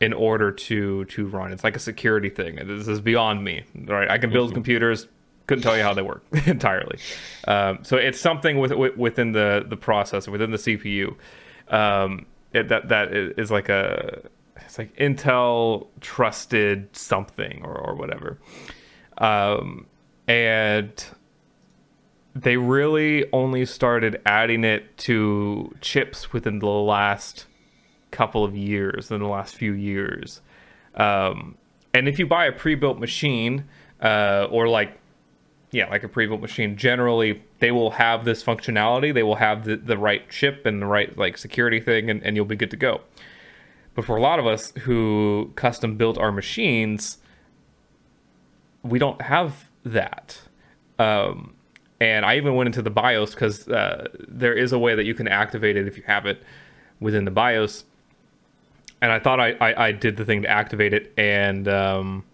in 0.00 0.12
order 0.12 0.52
to 0.52 1.04
to 1.06 1.26
run. 1.26 1.52
It's 1.52 1.64
like 1.64 1.76
a 1.76 1.80
security 1.80 2.28
thing. 2.28 2.56
This 2.56 2.86
is 2.86 3.00
beyond 3.00 3.42
me, 3.42 3.64
right? 3.86 4.10
I 4.10 4.18
can 4.18 4.30
build 4.30 4.48
mm-hmm. 4.48 4.54
computers. 4.54 5.08
Couldn't 5.46 5.62
tell 5.62 5.76
you 5.76 5.82
how 5.82 5.94
they 5.94 6.02
work 6.02 6.24
entirely. 6.46 6.98
Um, 7.46 7.78
so 7.82 7.96
it's 7.96 8.20
something 8.20 8.58
with, 8.58 8.72
with, 8.72 8.96
within 8.96 9.32
the 9.32 9.64
the 9.66 9.76
processor, 9.76 10.28
within 10.28 10.50
the 10.50 10.58
CPU. 10.58 11.16
Um, 11.68 12.26
it, 12.52 12.68
that 12.68 12.88
that 12.88 13.12
is 13.12 13.50
like 13.50 13.68
a 13.68 14.22
it's 14.56 14.78
like 14.78 14.94
Intel 14.96 15.88
trusted 16.00 16.94
something 16.94 17.62
or, 17.64 17.76
or 17.76 17.94
whatever. 17.94 18.38
Um, 19.18 19.86
and 20.26 21.04
they 22.34 22.56
really 22.56 23.24
only 23.32 23.64
started 23.64 24.20
adding 24.26 24.64
it 24.64 24.96
to 24.98 25.74
chips 25.80 26.32
within 26.32 26.58
the 26.58 26.66
last 26.66 27.46
couple 28.10 28.44
of 28.44 28.56
years, 28.56 29.10
in 29.10 29.20
the 29.20 29.28
last 29.28 29.54
few 29.54 29.72
years. 29.72 30.40
Um, 30.94 31.56
and 31.94 32.08
if 32.08 32.18
you 32.18 32.26
buy 32.26 32.46
a 32.46 32.52
pre-built 32.52 32.98
machine, 32.98 33.64
uh, 34.02 34.46
or 34.50 34.68
like 34.68 34.98
yeah, 35.70 35.88
like 35.88 36.04
a 36.04 36.08
pre-built 36.08 36.40
machine, 36.40 36.76
generally 36.76 37.42
they 37.60 37.70
will 37.70 37.92
have 37.92 38.24
this 38.24 38.42
functionality. 38.42 39.12
They 39.12 39.22
will 39.22 39.36
have 39.36 39.64
the, 39.64 39.76
the 39.76 39.98
right 39.98 40.28
chip 40.30 40.64
and 40.64 40.80
the 40.80 40.86
right 40.86 41.16
like 41.16 41.38
security 41.38 41.80
thing, 41.80 42.08
and, 42.10 42.22
and 42.22 42.36
you'll 42.36 42.44
be 42.44 42.56
good 42.56 42.70
to 42.70 42.76
go. 42.76 43.00
But 43.94 44.04
for 44.04 44.16
a 44.16 44.20
lot 44.20 44.38
of 44.38 44.46
us 44.46 44.72
who 44.82 45.52
custom 45.56 45.96
built 45.96 46.18
our 46.18 46.30
machines, 46.30 47.18
we 48.82 48.98
don't 48.98 49.20
have 49.22 49.68
that. 49.84 50.40
Um, 50.98 51.54
and 52.00 52.24
I 52.24 52.36
even 52.36 52.54
went 52.54 52.68
into 52.68 52.82
the 52.82 52.90
BIOS 52.90 53.34
because 53.34 53.66
uh, 53.68 54.06
there 54.28 54.54
is 54.54 54.72
a 54.72 54.78
way 54.78 54.94
that 54.94 55.04
you 55.04 55.14
can 55.14 55.26
activate 55.26 55.76
it 55.76 55.88
if 55.88 55.96
you 55.96 56.04
have 56.06 56.26
it 56.26 56.42
within 57.00 57.24
the 57.24 57.32
BIOS. 57.32 57.84
And 59.00 59.10
I 59.10 59.18
thought 59.18 59.40
I, 59.40 59.56
I, 59.60 59.86
I 59.88 59.92
did 59.92 60.16
the 60.16 60.24
thing 60.24 60.42
to 60.42 60.48
activate 60.48 60.92
it, 60.92 61.12
and 61.16 61.68
um, 61.68 62.24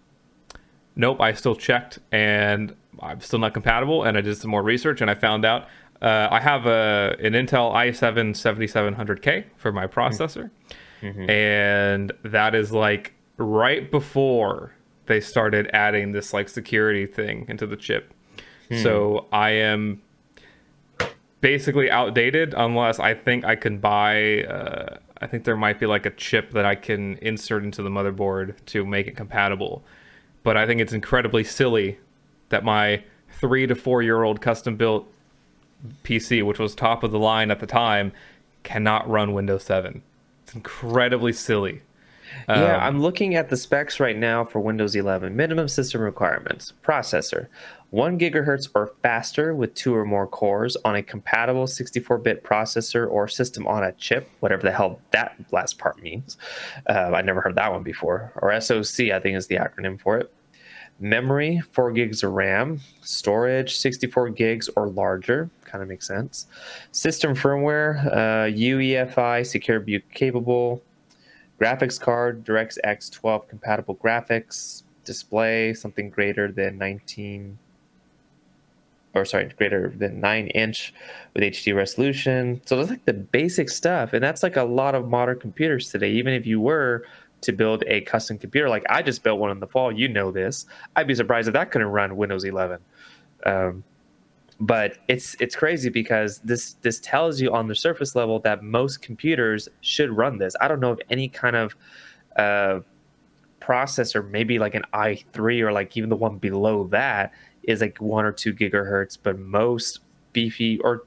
nope, 0.95 1.21
I 1.21 1.33
still 1.33 1.55
checked, 1.55 1.99
and 2.11 2.75
I'm 3.01 3.21
still 3.21 3.39
not 3.39 3.53
compatible. 3.53 4.03
And 4.03 4.17
I 4.17 4.21
did 4.21 4.37
some 4.37 4.51
more 4.51 4.63
research 4.63 5.01
and 5.01 5.09
I 5.09 5.15
found 5.15 5.45
out 5.45 5.67
uh, 6.01 6.27
I 6.29 6.39
have 6.39 6.65
a 6.65 7.15
an 7.19 7.33
Intel 7.33 7.73
i7 7.73 8.31
7700K 8.31 9.45
for 9.55 9.71
my 9.71 9.87
processor, 9.87 10.51
mm-hmm. 11.01 11.29
and 11.29 12.11
that 12.23 12.53
is 12.53 12.71
like 12.71 13.13
right 13.37 13.89
before 13.89 14.75
they 15.05 15.21
started 15.21 15.69
adding 15.73 16.11
this 16.11 16.33
like 16.33 16.49
security 16.49 17.05
thing 17.05 17.45
into 17.47 17.65
the 17.65 17.77
chip. 17.77 18.13
Hmm. 18.69 18.83
So 18.83 19.25
I 19.31 19.51
am 19.51 20.01
basically 21.41 21.89
outdated 21.89 22.53
unless 22.57 22.99
I 22.99 23.13
think 23.13 23.45
I 23.45 23.55
can 23.55 23.77
buy. 23.77 24.43
Uh, 24.43 24.97
I 25.21 25.27
think 25.27 25.45
there 25.45 25.55
might 25.55 25.79
be 25.79 25.85
like 25.85 26.05
a 26.05 26.11
chip 26.11 26.51
that 26.51 26.65
I 26.65 26.75
can 26.75 27.17
insert 27.17 27.63
into 27.63 27.81
the 27.81 27.89
motherboard 27.89 28.55
to 28.65 28.85
make 28.85 29.07
it 29.07 29.15
compatible. 29.15 29.83
But 30.43 30.57
I 30.57 30.67
think 30.67 30.81
it's 30.81 30.93
incredibly 30.93 31.43
silly 31.43 31.99
that 32.49 32.63
my 32.63 33.03
three 33.39 33.67
to 33.67 33.75
four 33.75 34.01
year 34.01 34.23
old 34.23 34.41
custom 34.41 34.75
built 34.75 35.07
PC, 36.03 36.43
which 36.45 36.59
was 36.59 36.75
top 36.75 37.03
of 37.03 37.11
the 37.11 37.19
line 37.19 37.51
at 37.51 37.59
the 37.59 37.67
time, 37.67 38.11
cannot 38.63 39.09
run 39.09 39.33
Windows 39.33 39.63
7. 39.63 40.01
It's 40.43 40.55
incredibly 40.55 41.33
silly. 41.33 41.81
yeah, 42.47 42.75
um, 42.75 42.81
I'm 42.81 43.01
looking 43.01 43.35
at 43.35 43.49
the 43.49 43.57
specs 43.57 43.99
right 43.99 44.17
now 44.17 44.43
for 44.43 44.59
Windows 44.59 44.95
11. 44.95 45.35
Minimum 45.35 45.67
system 45.67 46.01
requirements: 46.01 46.73
processor, 46.83 47.47
one 47.91 48.19
gigahertz 48.19 48.67
or 48.75 48.93
faster 49.01 49.55
with 49.55 49.73
two 49.73 49.95
or 49.95 50.05
more 50.05 50.27
cores 50.27 50.75
on 50.83 50.95
a 50.95 51.03
compatible 51.03 51.65
64-bit 51.65 52.43
processor 52.43 53.09
or 53.09 53.27
system 53.27 53.65
on 53.67 53.83
a 53.83 53.91
chip, 53.93 54.29
whatever 54.39 54.63
the 54.63 54.71
hell 54.71 54.99
that 55.11 55.35
last 55.51 55.77
part 55.77 56.01
means. 56.01 56.37
Uh, 56.87 57.11
I 57.15 57.21
never 57.21 57.41
heard 57.41 57.55
that 57.55 57.71
one 57.71 57.83
before. 57.83 58.33
Or 58.35 58.59
SoC, 58.59 59.11
I 59.11 59.19
think 59.19 59.37
is 59.37 59.47
the 59.47 59.55
acronym 59.55 59.99
for 59.99 60.17
it. 60.17 60.33
Memory, 60.99 61.61
4 61.71 61.91
gigs 61.91 62.23
of 62.23 62.31
RAM. 62.31 62.79
Storage, 63.01 63.77
64 63.77 64.29
gigs 64.29 64.69
or 64.75 64.87
larger. 64.87 65.49
Kind 65.65 65.81
of 65.81 65.89
makes 65.89 66.07
sense. 66.07 66.47
System 66.91 67.35
firmware, 67.35 68.05
uh, 68.07 68.57
UEFI, 68.57 69.45
secure 69.45 69.79
boot 69.79 70.03
capable. 70.13 70.81
Graphics 71.59 71.99
card, 71.99 72.45
DirectX 72.45 73.11
12 73.11 73.47
compatible 73.47 73.95
graphics. 73.95 74.83
Display, 75.03 75.73
something 75.73 76.09
greater 76.09 76.51
than 76.51 76.77
19 76.77 77.57
or 79.15 79.23
sorry, 79.23 79.49
greater 79.57 79.93
than 79.97 80.19
nine 80.19 80.47
inch 80.47 80.93
with 81.33 81.41
HD 81.41 81.73
resolution. 81.73 82.61
So 82.65 82.75
that's 82.75 82.89
like 82.89 83.05
the 83.05 83.13
basic 83.13 83.69
stuff. 83.69 84.11
And 84.13 84.21
that's 84.21 84.43
like 84.43 84.57
a 84.57 84.63
lot 84.63 84.93
of 84.93 85.07
modern 85.07 85.39
computers 85.39 85.89
today. 85.89 86.11
Even 86.11 86.33
if 86.33 86.45
you 86.45 86.59
were 86.59 87.05
to 87.41 87.51
build 87.51 87.83
a 87.87 88.01
custom 88.01 88.37
computer. 88.37 88.69
Like 88.69 88.83
I 88.89 89.01
just 89.01 89.23
built 89.23 89.39
one 89.39 89.51
in 89.51 89.59
the 89.59 89.67
fall. 89.67 89.91
You 89.91 90.07
know 90.07 90.31
this. 90.31 90.65
I'd 90.95 91.07
be 91.07 91.15
surprised 91.15 91.47
if 91.47 91.53
that 91.53 91.71
couldn't 91.71 91.87
run 91.87 92.15
Windows 92.15 92.43
11. 92.43 92.79
Um, 93.45 93.83
but 94.59 94.97
it's 95.07 95.35
it's 95.39 95.55
crazy 95.55 95.89
because 95.89 96.39
this 96.39 96.73
this 96.81 96.99
tells 96.99 97.41
you 97.41 97.53
on 97.53 97.67
the 97.67 97.75
surface 97.75 98.15
level 98.15 98.39
that 98.39 98.63
most 98.63 99.01
computers 99.01 99.67
should 99.81 100.09
run 100.15 100.37
this. 100.37 100.55
I 100.61 100.67
don't 100.67 100.79
know 100.79 100.93
if 100.93 100.99
any 101.09 101.27
kind 101.27 101.55
of 101.55 101.75
uh, 102.37 102.79
processor, 103.59 104.27
maybe 104.29 104.59
like 104.59 104.75
an 104.75 104.83
i3 104.93 105.61
or 105.61 105.71
like 105.71 105.97
even 105.97 106.09
the 106.09 106.15
one 106.15 106.37
below 106.37 106.87
that, 106.87 107.33
is 107.63 107.81
like 107.81 107.99
one 107.99 108.25
or 108.25 108.31
two 108.31 108.53
gigahertz. 108.53 109.17
But 109.21 109.37
most 109.39 109.99
beefy 110.31 110.79
or 110.79 111.03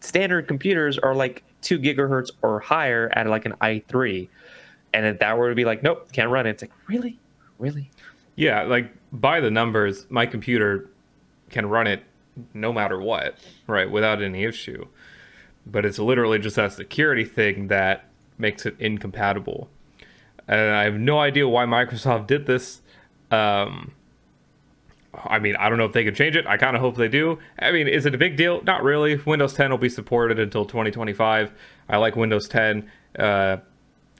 standard 0.00 0.46
computers 0.46 0.98
are 0.98 1.14
like 1.14 1.42
two 1.62 1.78
gigahertz 1.78 2.30
or 2.42 2.60
higher 2.60 3.10
at 3.14 3.26
like 3.26 3.46
an 3.46 3.54
i3 3.60 4.28
and 4.94 5.04
if 5.06 5.18
that 5.18 5.36
were 5.36 5.48
to 5.48 5.56
be 5.56 5.64
like, 5.64 5.82
nope, 5.82 6.10
can't 6.12 6.30
run 6.30 6.46
it, 6.46 6.50
it's 6.50 6.62
like, 6.62 6.70
really, 6.86 7.18
really. 7.58 7.90
Yeah, 8.36 8.62
like 8.62 8.92
by 9.12 9.40
the 9.40 9.50
numbers, 9.50 10.06
my 10.08 10.24
computer 10.24 10.88
can 11.50 11.68
run 11.68 11.88
it 11.88 12.04
no 12.54 12.72
matter 12.72 13.00
what, 13.00 13.36
right, 13.66 13.90
without 13.90 14.22
any 14.22 14.44
issue. 14.44 14.86
But 15.66 15.84
it's 15.84 15.98
literally 15.98 16.38
just 16.38 16.56
that 16.56 16.72
security 16.72 17.24
thing 17.24 17.68
that 17.68 18.04
makes 18.38 18.66
it 18.66 18.76
incompatible. 18.78 19.68
And 20.46 20.60
I 20.60 20.84
have 20.84 20.94
no 20.94 21.18
idea 21.18 21.48
why 21.48 21.64
Microsoft 21.64 22.28
did 22.28 22.46
this. 22.46 22.80
Um, 23.32 23.92
I 25.12 25.40
mean, 25.40 25.56
I 25.56 25.68
don't 25.68 25.78
know 25.78 25.86
if 25.86 25.92
they 25.92 26.04
can 26.04 26.14
change 26.14 26.36
it. 26.36 26.46
I 26.46 26.56
kind 26.56 26.76
of 26.76 26.82
hope 26.82 26.96
they 26.96 27.08
do. 27.08 27.38
I 27.58 27.72
mean, 27.72 27.88
is 27.88 28.06
it 28.06 28.14
a 28.14 28.18
big 28.18 28.36
deal? 28.36 28.62
Not 28.62 28.84
really. 28.84 29.16
Windows 29.16 29.54
10 29.54 29.70
will 29.70 29.78
be 29.78 29.88
supported 29.88 30.38
until 30.38 30.64
2025. 30.64 31.52
I 31.88 31.96
like 31.96 32.14
Windows 32.14 32.46
10. 32.48 32.90
Uh, 33.18 33.56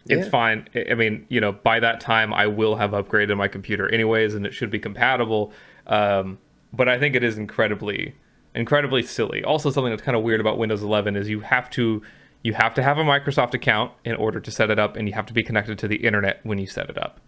it's 0.08 0.26
yeah. 0.26 0.30
fine. 0.30 0.68
I 0.90 0.94
mean, 0.94 1.26
you 1.28 1.40
know, 1.40 1.52
by 1.52 1.80
that 1.80 2.00
time 2.00 2.34
I 2.34 2.46
will 2.46 2.76
have 2.76 2.90
upgraded 2.90 3.36
my 3.36 3.48
computer 3.48 3.88
anyways, 3.92 4.34
and 4.34 4.46
it 4.46 4.52
should 4.52 4.70
be 4.70 4.78
compatible. 4.78 5.52
Um, 5.86 6.38
but 6.72 6.88
I 6.88 6.98
think 6.98 7.14
it 7.14 7.24
is 7.24 7.38
incredibly, 7.38 8.14
incredibly 8.54 9.02
silly. 9.02 9.42
Also, 9.44 9.70
something 9.70 9.90
that's 9.90 10.02
kind 10.02 10.16
of 10.16 10.22
weird 10.22 10.40
about 10.40 10.58
Windows 10.58 10.82
11 10.82 11.16
is 11.16 11.28
you 11.28 11.40
have 11.40 11.70
to, 11.70 12.02
you 12.42 12.52
have 12.52 12.74
to 12.74 12.82
have 12.82 12.98
a 12.98 13.02
Microsoft 13.02 13.54
account 13.54 13.92
in 14.04 14.14
order 14.16 14.40
to 14.40 14.50
set 14.50 14.70
it 14.70 14.78
up, 14.78 14.96
and 14.96 15.08
you 15.08 15.14
have 15.14 15.26
to 15.26 15.32
be 15.32 15.42
connected 15.42 15.78
to 15.78 15.88
the 15.88 15.96
internet 15.96 16.40
when 16.44 16.58
you 16.58 16.66
set 16.66 16.90
it 16.90 16.98
up. 16.98 17.20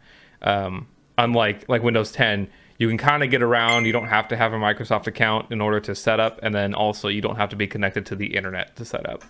Um, 0.43 0.89
unlike 1.17 1.67
like 1.69 1.83
Windows 1.83 2.13
10, 2.13 2.49
you 2.79 2.89
can 2.89 2.99
kind 2.99 3.23
of 3.23 3.31
get 3.31 3.43
around. 3.43 3.87
You 3.87 3.93
don't 3.93 4.09
have 4.09 4.29
to 4.29 4.37
have 4.37 4.53
a 4.53 4.57
Microsoft 4.57 5.07
account 5.07 5.51
in 5.51 5.63
order 5.63 5.81
to 5.81 5.95
set 5.95 6.21
up, 6.21 6.41
and 6.43 6.55
then 6.55 6.75
also 6.75 7.09
you 7.09 7.23
don't 7.23 7.37
have 7.37 7.49
to 7.51 7.57
be 7.57 7.67
connected 7.67 8.05
to 8.07 8.17
the 8.17 8.37
internet 8.37 8.77
to 8.77 8.85
set 8.85 9.09
up. 9.09 9.25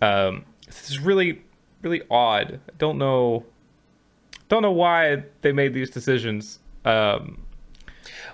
Um, 0.00 0.46
this 0.66 0.90
is 0.90 0.98
really 0.98 1.42
really 1.82 2.02
odd. 2.10 2.60
I 2.68 2.72
don't 2.78 2.98
know 2.98 3.44
don't 4.48 4.62
know 4.62 4.72
why 4.72 5.24
they 5.42 5.52
made 5.52 5.74
these 5.74 5.90
decisions. 5.90 6.58
Um, 6.84 7.42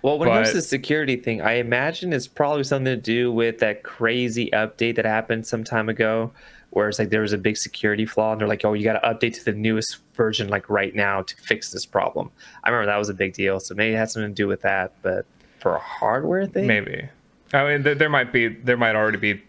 well, 0.02 0.18
when 0.18 0.28
but, 0.28 0.32
it 0.32 0.36
comes 0.36 0.48
to 0.50 0.54
the 0.56 0.62
security 0.62 1.16
thing, 1.16 1.40
I 1.40 1.54
imagine 1.54 2.12
it's 2.12 2.28
probably 2.28 2.64
something 2.64 2.84
to 2.84 2.96
do 2.96 3.32
with 3.32 3.58
that 3.58 3.82
crazy 3.82 4.50
update 4.52 4.96
that 4.96 5.04
happened 5.04 5.46
some 5.46 5.64
time 5.64 5.88
ago, 5.88 6.32
where 6.70 6.88
it's 6.88 6.98
like 6.98 7.10
there 7.10 7.22
was 7.22 7.32
a 7.32 7.38
big 7.38 7.56
security 7.56 8.04
flaw, 8.06 8.32
and 8.32 8.40
they're 8.40 8.48
like, 8.48 8.64
"Oh, 8.64 8.74
you 8.74 8.84
got 8.84 9.00
to 9.00 9.08
update 9.08 9.34
to 9.34 9.44
the 9.44 9.52
newest 9.52 9.98
version 10.14 10.48
like 10.48 10.68
right 10.68 10.94
now 10.94 11.22
to 11.22 11.36
fix 11.36 11.72
this 11.72 11.86
problem." 11.86 12.30
I 12.62 12.70
remember 12.70 12.86
that 12.86 12.98
was 12.98 13.08
a 13.08 13.14
big 13.14 13.32
deal, 13.32 13.60
so 13.60 13.74
maybe 13.74 13.94
it 13.94 13.98
has 13.98 14.12
something 14.12 14.30
to 14.30 14.34
do 14.34 14.46
with 14.46 14.62
that. 14.62 14.92
But 15.02 15.26
for 15.58 15.74
a 15.74 15.80
hardware 15.80 16.46
thing, 16.46 16.66
maybe. 16.66 17.08
I 17.52 17.78
mean, 17.78 17.98
there 17.98 18.10
might 18.10 18.32
be 18.32 18.48
there 18.48 18.76
might 18.76 18.94
already 18.96 19.18
be 19.18 19.42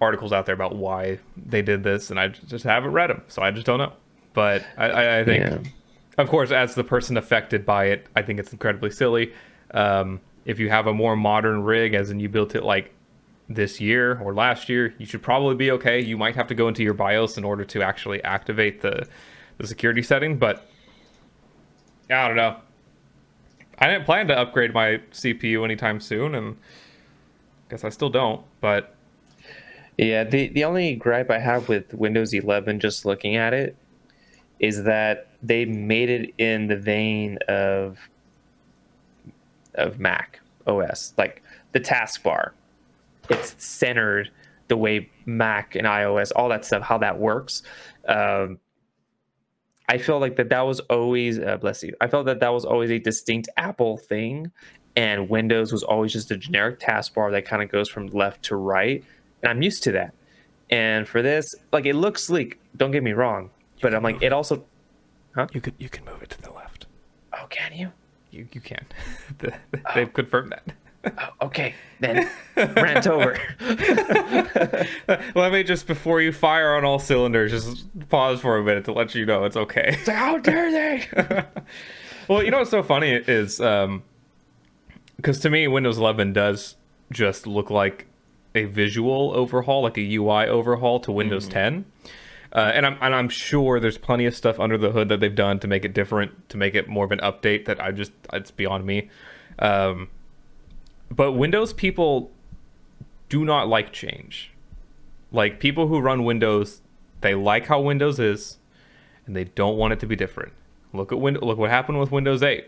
articles 0.00 0.32
out 0.32 0.46
there 0.46 0.54
about 0.54 0.76
why 0.76 1.18
they 1.36 1.62
did 1.62 1.82
this, 1.82 2.10
and 2.10 2.20
I 2.20 2.28
just 2.28 2.64
haven't 2.64 2.92
read 2.92 3.10
them, 3.10 3.22
so 3.28 3.42
I 3.42 3.50
just 3.50 3.66
don't 3.66 3.78
know. 3.78 3.92
But 4.34 4.64
I, 4.76 4.86
I, 4.88 5.20
I 5.20 5.24
think, 5.24 5.44
yeah. 5.44 5.58
of 6.18 6.28
course, 6.28 6.50
as 6.50 6.74
the 6.74 6.84
person 6.84 7.16
affected 7.16 7.64
by 7.64 7.86
it, 7.86 8.06
I 8.14 8.22
think 8.22 8.38
it's 8.38 8.52
incredibly 8.52 8.90
silly. 8.90 9.32
Um, 9.72 10.20
if 10.44 10.58
you 10.58 10.68
have 10.68 10.86
a 10.86 10.94
more 10.94 11.16
modern 11.16 11.62
rig, 11.62 11.94
as 11.94 12.10
in 12.10 12.20
you 12.20 12.28
built 12.28 12.54
it 12.54 12.62
like 12.62 12.92
this 13.48 13.80
year 13.80 14.18
or 14.20 14.34
last 14.34 14.68
year, 14.68 14.94
you 14.98 15.06
should 15.06 15.22
probably 15.22 15.54
be 15.54 15.70
okay. 15.72 16.00
You 16.00 16.16
might 16.16 16.34
have 16.36 16.48
to 16.48 16.54
go 16.54 16.68
into 16.68 16.82
your 16.82 16.94
BIOS 16.94 17.38
in 17.38 17.44
order 17.44 17.64
to 17.64 17.82
actually 17.82 18.22
activate 18.24 18.80
the 18.80 19.08
the 19.58 19.66
security 19.66 20.02
setting, 20.02 20.36
but 20.36 20.68
I 22.10 22.28
don't 22.28 22.36
know. 22.36 22.56
I 23.78 23.88
didn't 23.88 24.04
plan 24.04 24.28
to 24.28 24.38
upgrade 24.38 24.72
my 24.72 25.00
CPU 25.12 25.64
anytime 25.64 26.00
soon, 26.00 26.34
and 26.34 26.56
I 26.56 27.70
guess 27.70 27.84
I 27.84 27.88
still 27.88 28.10
don't. 28.10 28.42
But 28.60 28.95
yeah, 29.98 30.24
the, 30.24 30.48
the 30.48 30.64
only 30.64 30.94
gripe 30.94 31.30
I 31.30 31.38
have 31.38 31.68
with 31.68 31.94
Windows 31.94 32.34
11, 32.34 32.80
just 32.80 33.06
looking 33.06 33.36
at 33.36 33.54
it, 33.54 33.76
is 34.58 34.84
that 34.84 35.28
they 35.42 35.64
made 35.64 36.10
it 36.10 36.34
in 36.38 36.66
the 36.66 36.76
vein 36.76 37.38
of 37.48 37.98
of 39.74 39.98
Mac 39.98 40.40
OS, 40.66 41.12
like 41.18 41.42
the 41.72 41.80
taskbar. 41.80 42.52
It's 43.28 43.54
centered 43.62 44.30
the 44.68 44.76
way 44.76 45.10
Mac 45.26 45.74
and 45.74 45.86
iOS, 45.86 46.32
all 46.34 46.48
that 46.48 46.64
stuff, 46.64 46.82
how 46.82 46.98
that 46.98 47.18
works. 47.18 47.62
Um, 48.08 48.58
I 49.88 49.98
feel 49.98 50.18
like 50.18 50.36
that 50.36 50.48
that 50.48 50.62
was 50.62 50.80
always 50.80 51.38
uh, 51.38 51.58
bless 51.58 51.82
you. 51.82 51.94
I 52.00 52.08
felt 52.08 52.26
that 52.26 52.40
that 52.40 52.52
was 52.52 52.64
always 52.64 52.90
a 52.90 52.98
distinct 52.98 53.48
Apple 53.56 53.98
thing, 53.98 54.50
and 54.96 55.28
Windows 55.28 55.72
was 55.72 55.82
always 55.82 56.12
just 56.12 56.30
a 56.30 56.36
generic 56.36 56.80
taskbar 56.80 57.30
that 57.32 57.44
kind 57.44 57.62
of 57.62 57.70
goes 57.70 57.88
from 57.88 58.06
left 58.08 58.42
to 58.44 58.56
right 58.56 59.04
and 59.46 59.56
I'm 59.56 59.62
used 59.62 59.84
to 59.84 59.92
that. 59.92 60.12
And 60.70 61.06
for 61.06 61.22
this, 61.22 61.54
like 61.72 61.86
it 61.86 61.94
looks 61.94 62.24
sleek. 62.24 62.58
Don't 62.76 62.90
get 62.90 63.02
me 63.02 63.12
wrong, 63.12 63.50
but 63.80 63.94
I'm 63.94 64.02
like 64.02 64.20
it 64.20 64.32
also. 64.32 64.64
Huh? 65.34 65.46
You 65.52 65.60
could 65.60 65.74
you 65.78 65.88
can 65.88 66.04
move 66.04 66.22
it 66.22 66.30
to 66.30 66.42
the 66.42 66.50
left. 66.50 66.86
Oh, 67.32 67.46
can 67.48 67.72
you? 67.72 67.92
You 68.32 68.48
you 68.52 68.60
can. 68.60 68.84
They've 69.38 69.54
oh. 69.84 70.06
confirmed 70.06 70.52
that. 70.52 70.74
Oh, 71.18 71.46
okay, 71.46 71.76
then 72.00 72.28
rant 72.56 73.06
over. 73.06 73.38
let 75.36 75.52
me 75.52 75.62
just 75.62 75.86
before 75.86 76.20
you 76.20 76.32
fire 76.32 76.74
on 76.74 76.84
all 76.84 76.98
cylinders, 76.98 77.52
just 77.52 78.08
pause 78.08 78.40
for 78.40 78.58
a 78.58 78.64
minute 78.64 78.84
to 78.86 78.92
let 78.92 79.14
you 79.14 79.24
know 79.24 79.44
it's 79.44 79.56
okay. 79.56 79.90
It's 79.92 80.08
like, 80.08 80.16
how 80.16 80.38
dare 80.38 80.72
they? 80.72 81.44
well, 82.28 82.42
you 82.42 82.50
know 82.50 82.58
what's 82.58 82.72
so 82.72 82.82
funny 82.82 83.12
is 83.12 83.60
um, 83.60 84.02
because 85.16 85.38
to 85.40 85.50
me, 85.50 85.68
Windows 85.68 85.98
11 85.98 86.32
does 86.32 86.74
just 87.12 87.46
look 87.46 87.70
like 87.70 88.08
a 88.56 88.64
visual 88.64 89.32
overhaul, 89.34 89.82
like 89.82 89.98
a 89.98 90.14
UI 90.16 90.46
overhaul 90.46 91.00
to 91.00 91.12
Windows 91.12 91.48
mm. 91.48 91.52
10. 91.52 91.84
Uh, 92.52 92.72
and 92.74 92.86
I'm 92.86 92.96
and 93.00 93.14
I'm 93.14 93.28
sure 93.28 93.80
there's 93.80 93.98
plenty 93.98 94.24
of 94.24 94.34
stuff 94.34 94.58
under 94.58 94.78
the 94.78 94.90
hood 94.90 95.08
that 95.08 95.20
they've 95.20 95.34
done 95.34 95.58
to 95.60 95.66
make 95.66 95.84
it 95.84 95.92
different, 95.92 96.48
to 96.48 96.56
make 96.56 96.74
it 96.74 96.88
more 96.88 97.04
of 97.04 97.12
an 97.12 97.18
update. 97.18 97.66
That 97.66 97.82
I 97.82 97.90
just 97.90 98.12
it's 98.32 98.50
beyond 98.50 98.86
me. 98.86 99.10
Um, 99.58 100.08
but 101.10 101.32
Windows 101.32 101.72
people 101.72 102.30
do 103.28 103.44
not 103.44 103.68
like 103.68 103.92
change. 103.92 104.52
Like 105.32 105.60
people 105.60 105.88
who 105.88 106.00
run 106.00 106.24
Windows, 106.24 106.80
they 107.20 107.34
like 107.34 107.66
how 107.66 107.80
Windows 107.80 108.18
is, 108.18 108.58
and 109.26 109.34
they 109.34 109.44
don't 109.44 109.76
want 109.76 109.92
it 109.92 110.00
to 110.00 110.06
be 110.06 110.16
different. 110.16 110.52
Look 110.92 111.12
at 111.12 111.18
Win- 111.18 111.38
look 111.40 111.58
what 111.58 111.70
happened 111.70 111.98
with 111.98 112.10
Windows 112.10 112.42
8, 112.42 112.64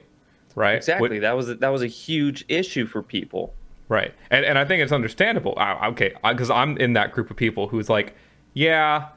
right? 0.55 0.76
Exactly. 0.76 1.20
that 1.20 1.36
was 1.36 1.49
a, 1.49 1.55
that 1.57 1.68
was 1.68 1.82
a 1.82 1.86
huge 1.86 2.45
issue 2.49 2.86
for 2.86 3.03
people. 3.03 3.55
Right. 3.89 4.14
And, 4.30 4.45
and 4.45 4.59
I 4.59 4.64
think 4.64 4.82
it's 4.82 4.93
understandable. 4.93 5.55
I, 5.57 5.89
okay. 5.89 6.14
Because 6.22 6.51
I'm 6.51 6.76
in 6.76 6.93
that 6.93 7.12
group 7.12 7.30
of 7.30 7.36
people 7.36 7.68
who's 7.68 7.89
like, 7.89 8.14
yeah, 8.53 9.09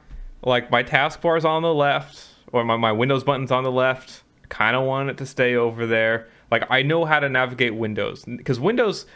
like 0.42 0.70
my 0.70 0.82
taskbar 0.82 1.36
is 1.36 1.44
on 1.44 1.62
the 1.62 1.74
left 1.74 2.28
or 2.52 2.64
my, 2.64 2.76
my 2.76 2.92
Windows 2.92 3.24
button's 3.24 3.50
on 3.50 3.64
the 3.64 3.72
left. 3.72 4.22
kind 4.48 4.76
of 4.76 4.84
want 4.84 5.10
it 5.10 5.18
to 5.18 5.26
stay 5.26 5.54
over 5.54 5.86
there. 5.86 6.28
Like 6.50 6.64
I 6.70 6.82
know 6.82 7.04
how 7.04 7.20
to 7.20 7.28
navigate 7.28 7.74
Windows 7.74 8.24
because 8.24 8.60
Windows, 8.60 9.06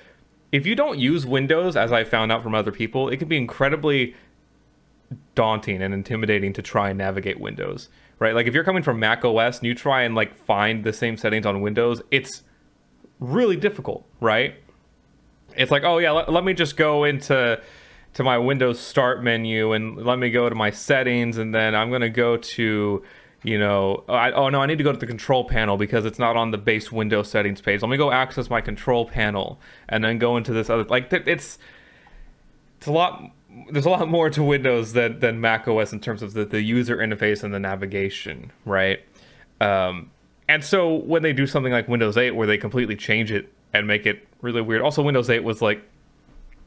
if 0.53 0.67
you 0.67 0.75
don't 0.75 0.99
use 0.99 1.27
Windows, 1.27 1.77
as 1.77 1.93
I 1.93 2.05
found 2.05 2.33
out 2.33 2.43
from 2.43 2.55
other 2.55 2.73
people, 2.73 3.09
it 3.09 3.19
can 3.19 3.29
be 3.29 3.37
incredibly 3.37 4.15
daunting 5.35 5.83
and 5.83 5.93
intimidating 5.95 6.53
to 6.55 6.63
try 6.63 6.89
and 6.91 6.99
navigate 6.99 7.39
Windows, 7.39 7.89
right? 8.19 8.35
Like 8.35 8.47
if 8.47 8.55
you're 8.55 8.65
coming 8.65 8.83
from 8.83 8.99
Mac 8.99 9.25
OS 9.25 9.59
and 9.59 9.67
you 9.67 9.75
try 9.75 10.03
and 10.03 10.15
like 10.15 10.37
find 10.37 10.85
the 10.85 10.93
same 10.93 11.17
settings 11.17 11.47
on 11.47 11.61
Windows, 11.61 12.03
it's 12.11 12.43
really 13.21 13.57
difficult, 13.57 14.07
right? 14.21 14.57
It's 15.57 15.71
like, 15.71 15.85
oh 15.85 15.99
yeah, 15.99 16.13
let, 16.13 16.33
let 16.33 16.45
me 16.45 16.55
just 16.55 16.77
go 16.77 17.05
into 17.05 17.61
to 18.15 18.25
my 18.25 18.39
Windows 18.39 18.81
Start 18.81 19.23
menu 19.23 19.73
and 19.73 19.97
let 19.97 20.19
me 20.19 20.31
go 20.31 20.49
to 20.49 20.55
my 20.55 20.71
settings, 20.71 21.39
and 21.39 21.55
then 21.55 21.75
I'm 21.75 21.91
gonna 21.91 22.11
go 22.11 22.37
to 22.37 23.03
you 23.47 23.61
know, 23.61 24.03
I, 24.09 24.33
oh 24.33 24.49
no, 24.49 24.61
I 24.61 24.67
need 24.67 24.79
to 24.79 24.85
go 24.85 24.91
to 24.91 24.99
the 24.99 25.07
control 25.07 25.45
panel 25.45 25.77
because 25.77 26.05
it's 26.05 26.19
not 26.19 26.37
on 26.37 26.51
the 26.51 26.59
base 26.59 26.91
Windows 26.91 27.31
settings 27.31 27.61
page. 27.61 27.81
Let 27.81 27.91
me 27.91 27.97
go 27.97 28.11
access 28.11 28.51
my 28.51 28.61
control 28.61 29.07
panel 29.07 29.61
and 29.89 30.03
then 30.03 30.19
go 30.19 30.37
into 30.37 30.53
this 30.53 30.69
other. 30.69 30.83
Like 30.85 31.13
it's 31.13 31.59
it's 32.79 32.87
a 32.87 32.93
lot. 32.93 33.31
There's 33.71 33.87
a 33.87 33.91
lot 33.91 34.09
more 34.09 34.31
to 34.31 34.43
Windows 34.43 34.95
than 34.95 35.21
than 35.21 35.41
Mac 35.41 35.69
OS 35.69 35.93
in 35.93 36.01
terms 36.01 36.23
of 36.23 36.33
the, 36.33 36.45
the 36.45 36.61
user 36.61 36.97
interface 36.97 37.45
and 37.45 37.55
the 37.55 37.61
navigation, 37.61 38.51
right? 38.65 39.01
Um, 39.61 40.11
and 40.49 40.65
so 40.65 40.95
when 40.95 41.23
they 41.23 41.33
do 41.33 41.47
something 41.47 41.73
like 41.73 41.89
Windows 41.89 42.17
8, 42.17 42.33
where 42.33 42.47
they 42.47 42.59
completely 42.59 42.97
change 42.97 43.33
it 43.33 43.53
and 43.77 43.87
make 43.87 44.07
it 44.07 44.27
really 44.41 44.63
weird. 44.63 44.83
Also, 44.83 45.03
Windows 45.03 45.29
8 45.29 45.45
was 45.45 45.61
like 45.61 45.83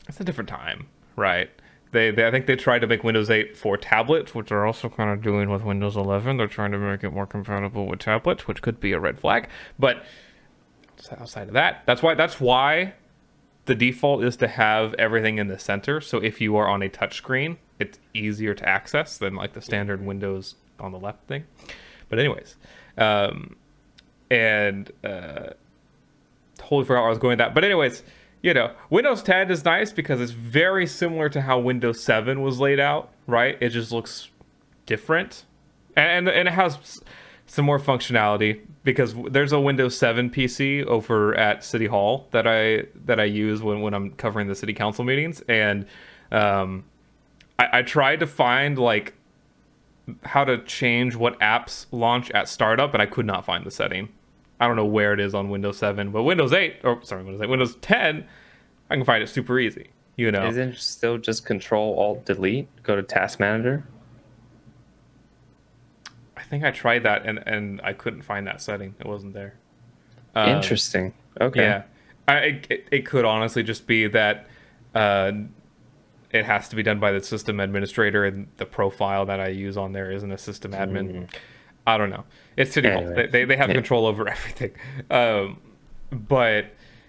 it's 0.08 0.20
a 0.20 0.24
different 0.24 0.50
time, 0.50 0.88
right? 1.16 1.50
They, 1.92 2.12
they, 2.12 2.28
I 2.28 2.32
think 2.32 2.46
they 2.46 2.56
tried 2.56 2.80
to 2.80 2.88
make 2.88 3.04
Windows 3.04 3.30
8 3.30 3.58
for 3.58 3.78
tablets, 3.78 4.36
which 4.36 4.50
they're 4.50 4.66
also 4.66 4.90
kind 4.90 5.10
of 5.10 5.24
doing 5.24 5.50
with 5.50 5.64
Windows 5.64 5.96
11. 5.96 6.38
They're 6.38 6.48
trying 6.48 6.72
to 6.72 6.78
make 6.78 7.04
it 7.04 7.10
more 7.12 7.26
compatible 7.26 7.88
with 7.88 8.00
tablets, 8.00 8.48
which 8.48 8.62
could 8.62 8.80
be 8.80 8.92
a 8.92 9.00
red 9.00 9.20
flag. 9.20 9.50
But 9.78 10.04
outside 11.20 11.48
of 11.48 11.54
that, 11.54 11.84
that's 11.86 12.04
why 12.04 12.14
that's 12.14 12.40
why 12.40 12.94
the 13.66 13.76
default 13.76 14.24
is 14.24 14.36
to 14.38 14.48
have 14.48 14.94
everything 14.96 15.38
in 15.38 15.48
the 15.48 15.60
center. 15.60 16.02
So 16.02 16.18
if 16.18 16.42
you 16.42 16.56
are 16.58 16.68
on 16.68 16.84
a 16.84 16.90
touchscreen, 16.90 17.58
it's 17.80 18.00
easier 18.14 18.54
to 18.54 18.68
access 18.68 19.18
than 19.18 19.36
like 19.36 19.54
the 19.54 19.62
standard 19.62 20.04
Windows 20.06 20.56
on 20.80 20.92
the 20.92 21.00
left 21.00 21.28
thing. 21.28 21.46
But 22.10 22.20
anyways, 22.20 22.56
um, 22.98 23.56
and 24.30 24.92
uh, 25.04 25.52
totally 26.60 26.86
forgot 26.86 27.00
where 27.00 27.08
I 27.08 27.10
was 27.10 27.18
going 27.18 27.32
with 27.32 27.40
that. 27.40 27.56
But 27.56 27.64
anyways 27.64 28.04
you 28.42 28.54
know, 28.54 28.72
Windows 28.90 29.22
10 29.24 29.52
is 29.52 29.66
nice 29.66 29.92
because 29.92 30.22
it's 30.22 30.32
very 30.32 30.88
similar 30.88 31.30
to 31.30 31.42
how 31.42 31.60
Windows 31.60 32.02
7 32.02 32.42
was 32.42 32.60
laid 32.60 32.80
out, 32.80 33.12
right? 33.28 33.58
It 33.60 33.70
just 33.70 33.92
looks 33.92 34.30
different. 34.86 35.46
And, 35.96 36.30
and, 36.30 36.48
it 36.48 36.52
has 36.52 37.02
some 37.48 37.66
more 37.66 37.80
functionality 37.80 38.62
because 38.84 39.14
there's 39.30 39.52
a 39.52 39.60
Windows 39.60 39.98
7 39.98 40.30
PC 40.30 40.86
over 40.86 41.36
at 41.36 41.64
City 41.64 41.88
Hall 41.88 42.28
that 42.32 42.48
I 42.48 42.86
that 43.06 43.20
I 43.20 43.26
use 43.26 43.62
when, 43.62 43.82
when 43.82 43.94
I'm 43.94 44.12
covering 44.12 44.48
the 44.48 44.56
city 44.56 44.74
council 44.74 45.04
meetings. 45.04 45.42
And 45.50 45.86
um, 46.32 46.86
I, 47.58 47.80
I 47.80 47.82
tried 47.82 48.22
to 48.22 48.28
find 48.28 48.78
like 48.78 49.16
how 50.24 50.46
to 50.46 50.64
change 50.64 51.16
what 51.16 51.38
apps 51.40 51.88
launch 51.92 52.32
at 52.32 52.48
startup, 52.48 52.94
and 52.94 53.02
I 53.02 53.06
could 53.06 53.26
not 53.26 53.46
find 53.46 53.66
the 53.66 53.72
setting. 53.72 54.10
I 54.60 54.68
don't 54.68 54.76
know 54.76 54.86
where 54.86 55.14
it 55.14 55.20
is 55.20 55.34
on 55.34 55.50
Windows 55.50 55.78
7, 55.78 56.12
but 56.12 56.24
Windows 56.24 56.52
8, 56.52 56.78
or 56.84 57.02
sorry, 57.04 57.24
Windows 57.24 57.42
8, 57.42 57.50
Windows 57.50 57.76
10, 57.82 58.28
I 58.90 58.96
can 58.96 59.06
find 59.06 59.24
it 59.24 59.28
super 59.28 59.60
easy. 59.60 59.90
You 60.18 60.32
know, 60.32 60.48
isn't 60.48 60.70
it 60.70 60.78
still 60.80 61.18
just 61.18 61.46
Control 61.46 61.98
Alt 61.98 62.26
Delete? 62.26 62.68
Go 62.84 62.98
to 62.98 63.04
Task 63.04 63.40
Manager. 63.40 63.86
I 66.36 66.44
think 66.44 66.66
I 66.66 66.72
tried 66.72 67.04
that 67.04 67.26
and 67.26 67.40
and 67.48 67.80
I 67.86 67.94
couldn't 67.94 68.24
find 68.24 68.46
that 68.48 68.62
setting. 68.62 68.96
It 69.00 69.06
wasn't 69.06 69.34
there. 69.34 69.54
Um, 70.36 70.50
Interesting. 70.50 71.14
Okay. 71.40 71.62
Yeah, 71.62 71.84
I, 72.28 72.36
it, 72.70 72.88
it 72.92 73.06
could 73.06 73.24
honestly 73.24 73.64
just 73.64 73.88
be 73.88 74.08
that 74.08 74.48
uh, 74.94 75.32
it 76.32 76.46
has 76.46 76.70
to 76.70 76.76
be 76.76 76.84
done 76.84 77.00
by 77.00 77.12
the 77.12 77.24
system 77.24 77.60
administrator, 77.60 78.26
and 78.26 78.48
the 78.58 78.66
profile 78.66 79.26
that 79.26 79.40
I 79.40 79.48
use 79.48 79.78
on 79.78 79.94
there 79.94 80.12
isn't 80.12 80.32
a 80.32 80.38
system 80.38 80.74
admin. 80.74 81.12
Mm. 81.12 81.30
I 81.90 81.98
don't 81.98 82.10
know. 82.10 82.24
It's 82.56 82.72
City 82.72 82.90
Hall. 82.90 83.00
Anyway. 83.00 83.28
They, 83.28 83.46
they 83.46 83.58
have 83.58 83.70
yeah. 83.70 83.76
control 83.76 84.06
over 84.06 84.28
everything. 84.36 84.72
Um, 85.10 85.60
but 86.12 86.66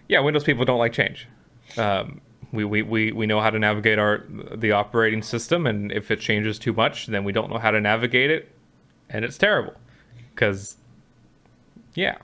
yeah, 0.08 0.20
Windows 0.20 0.44
people 0.44 0.64
don't 0.64 0.78
like 0.78 0.92
change. 0.92 1.28
Um, 1.76 2.20
we, 2.52 2.64
we, 2.64 2.82
we, 2.82 3.12
we 3.12 3.26
know 3.26 3.40
how 3.40 3.50
to 3.50 3.58
navigate 3.58 3.98
our 3.98 4.24
the 4.54 4.72
operating 4.72 5.22
system, 5.22 5.66
and 5.66 5.92
if 5.92 6.10
it 6.10 6.18
changes 6.18 6.58
too 6.58 6.72
much, 6.72 7.06
then 7.06 7.24
we 7.24 7.32
don't 7.32 7.50
know 7.50 7.58
how 7.58 7.70
to 7.70 7.80
navigate 7.80 8.30
it, 8.30 8.50
and 9.08 9.24
it's 9.24 9.38
terrible. 9.38 9.74
Because, 10.34 10.76
yeah. 11.94 12.16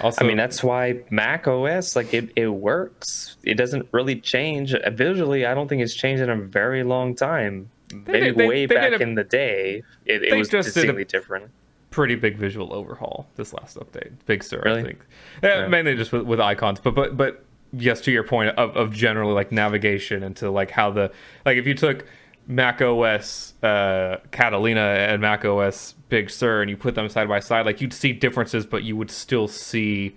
Also, 0.00 0.24
I 0.24 0.28
mean 0.28 0.36
that's 0.36 0.62
why 0.62 1.00
Mac 1.10 1.46
OS 1.46 1.96
like 1.96 2.12
it, 2.12 2.30
it 2.36 2.48
works. 2.48 3.36
It 3.42 3.54
doesn't 3.54 3.88
really 3.92 4.16
change 4.16 4.74
visually. 4.92 5.46
I 5.46 5.54
don't 5.54 5.68
think 5.68 5.82
it's 5.82 5.94
changed 5.94 6.22
in 6.22 6.28
a 6.28 6.36
very 6.36 6.84
long 6.84 7.14
time. 7.14 7.70
Maybe 7.92 8.30
they, 8.30 8.46
way 8.46 8.66
they 8.66 8.74
back 8.74 8.92
a, 8.92 9.02
in 9.02 9.14
the 9.14 9.24
day, 9.24 9.82
it, 10.06 10.22
it 10.22 10.36
was 10.36 10.48
distinctly 10.48 11.04
different. 11.04 11.50
Pretty 11.90 12.14
big 12.14 12.36
visual 12.36 12.72
overhaul 12.72 13.28
this 13.36 13.52
last 13.52 13.76
update. 13.76 14.12
Big 14.26 14.44
Sur, 14.44 14.62
really? 14.64 14.80
I 14.80 14.84
think. 14.84 15.06
Yeah. 15.42 15.66
Mainly 15.66 15.96
just 15.96 16.12
with, 16.12 16.22
with 16.22 16.40
icons, 16.40 16.78
but 16.80 16.94
but 16.94 17.16
but 17.16 17.44
yes, 17.72 18.00
to 18.02 18.12
your 18.12 18.22
point 18.22 18.56
of, 18.56 18.76
of 18.76 18.92
generally 18.92 19.32
like 19.32 19.50
navigation 19.50 20.22
into 20.22 20.50
like 20.50 20.70
how 20.70 20.90
the 20.90 21.10
like 21.44 21.56
if 21.56 21.66
you 21.66 21.74
took 21.74 22.06
Mac 22.46 22.80
OS 22.82 23.54
uh, 23.62 24.18
Catalina 24.30 24.80
and 24.80 25.20
Mac 25.20 25.44
OS 25.44 25.94
Big 26.08 26.30
Sur 26.30 26.62
and 26.62 26.70
you 26.70 26.76
put 26.76 26.94
them 26.94 27.08
side 27.08 27.28
by 27.28 27.40
side, 27.40 27.66
like 27.66 27.80
you'd 27.80 27.92
see 27.92 28.12
differences, 28.12 28.66
but 28.66 28.82
you 28.82 28.96
would 28.96 29.10
still 29.10 29.48
see 29.48 30.16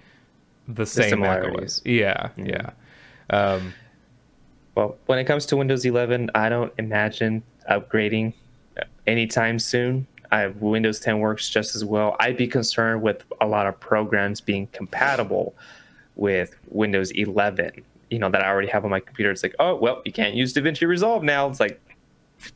the, 0.67 0.83
the 0.83 0.85
same 0.85 1.19
Mac 1.19 1.43
OS. 1.43 1.81
Yeah, 1.85 2.29
mm-hmm. 2.37 2.45
yeah. 2.47 2.71
Um, 3.29 3.73
well, 4.75 4.97
when 5.05 5.19
it 5.19 5.25
comes 5.25 5.45
to 5.47 5.57
Windows 5.57 5.85
11, 5.85 6.31
I 6.33 6.49
don't 6.49 6.73
imagine 6.79 7.43
upgrading 7.69 8.33
anytime 9.07 9.59
soon. 9.59 10.07
I 10.31 10.39
have 10.39 10.61
Windows 10.61 10.99
10 10.99 11.19
works 11.19 11.49
just 11.49 11.75
as 11.75 11.85
well. 11.85 12.15
I'd 12.19 12.37
be 12.37 12.47
concerned 12.47 13.03
with 13.03 13.23
a 13.39 13.47
lot 13.47 13.67
of 13.67 13.79
programs 13.79 14.41
being 14.41 14.67
compatible 14.67 15.53
with 16.15 16.55
Windows 16.69 17.11
11. 17.11 17.83
You 18.09 18.19
know 18.19 18.29
that 18.29 18.41
I 18.41 18.47
already 18.47 18.67
have 18.69 18.83
on 18.83 18.91
my 18.91 18.99
computer. 18.99 19.31
It's 19.31 19.43
like, 19.43 19.55
oh 19.59 19.75
well, 19.75 20.01
you 20.05 20.11
can't 20.11 20.33
use 20.33 20.53
DaVinci 20.53 20.87
Resolve 20.87 21.23
now. 21.23 21.47
It's 21.49 21.59
like, 21.59 21.79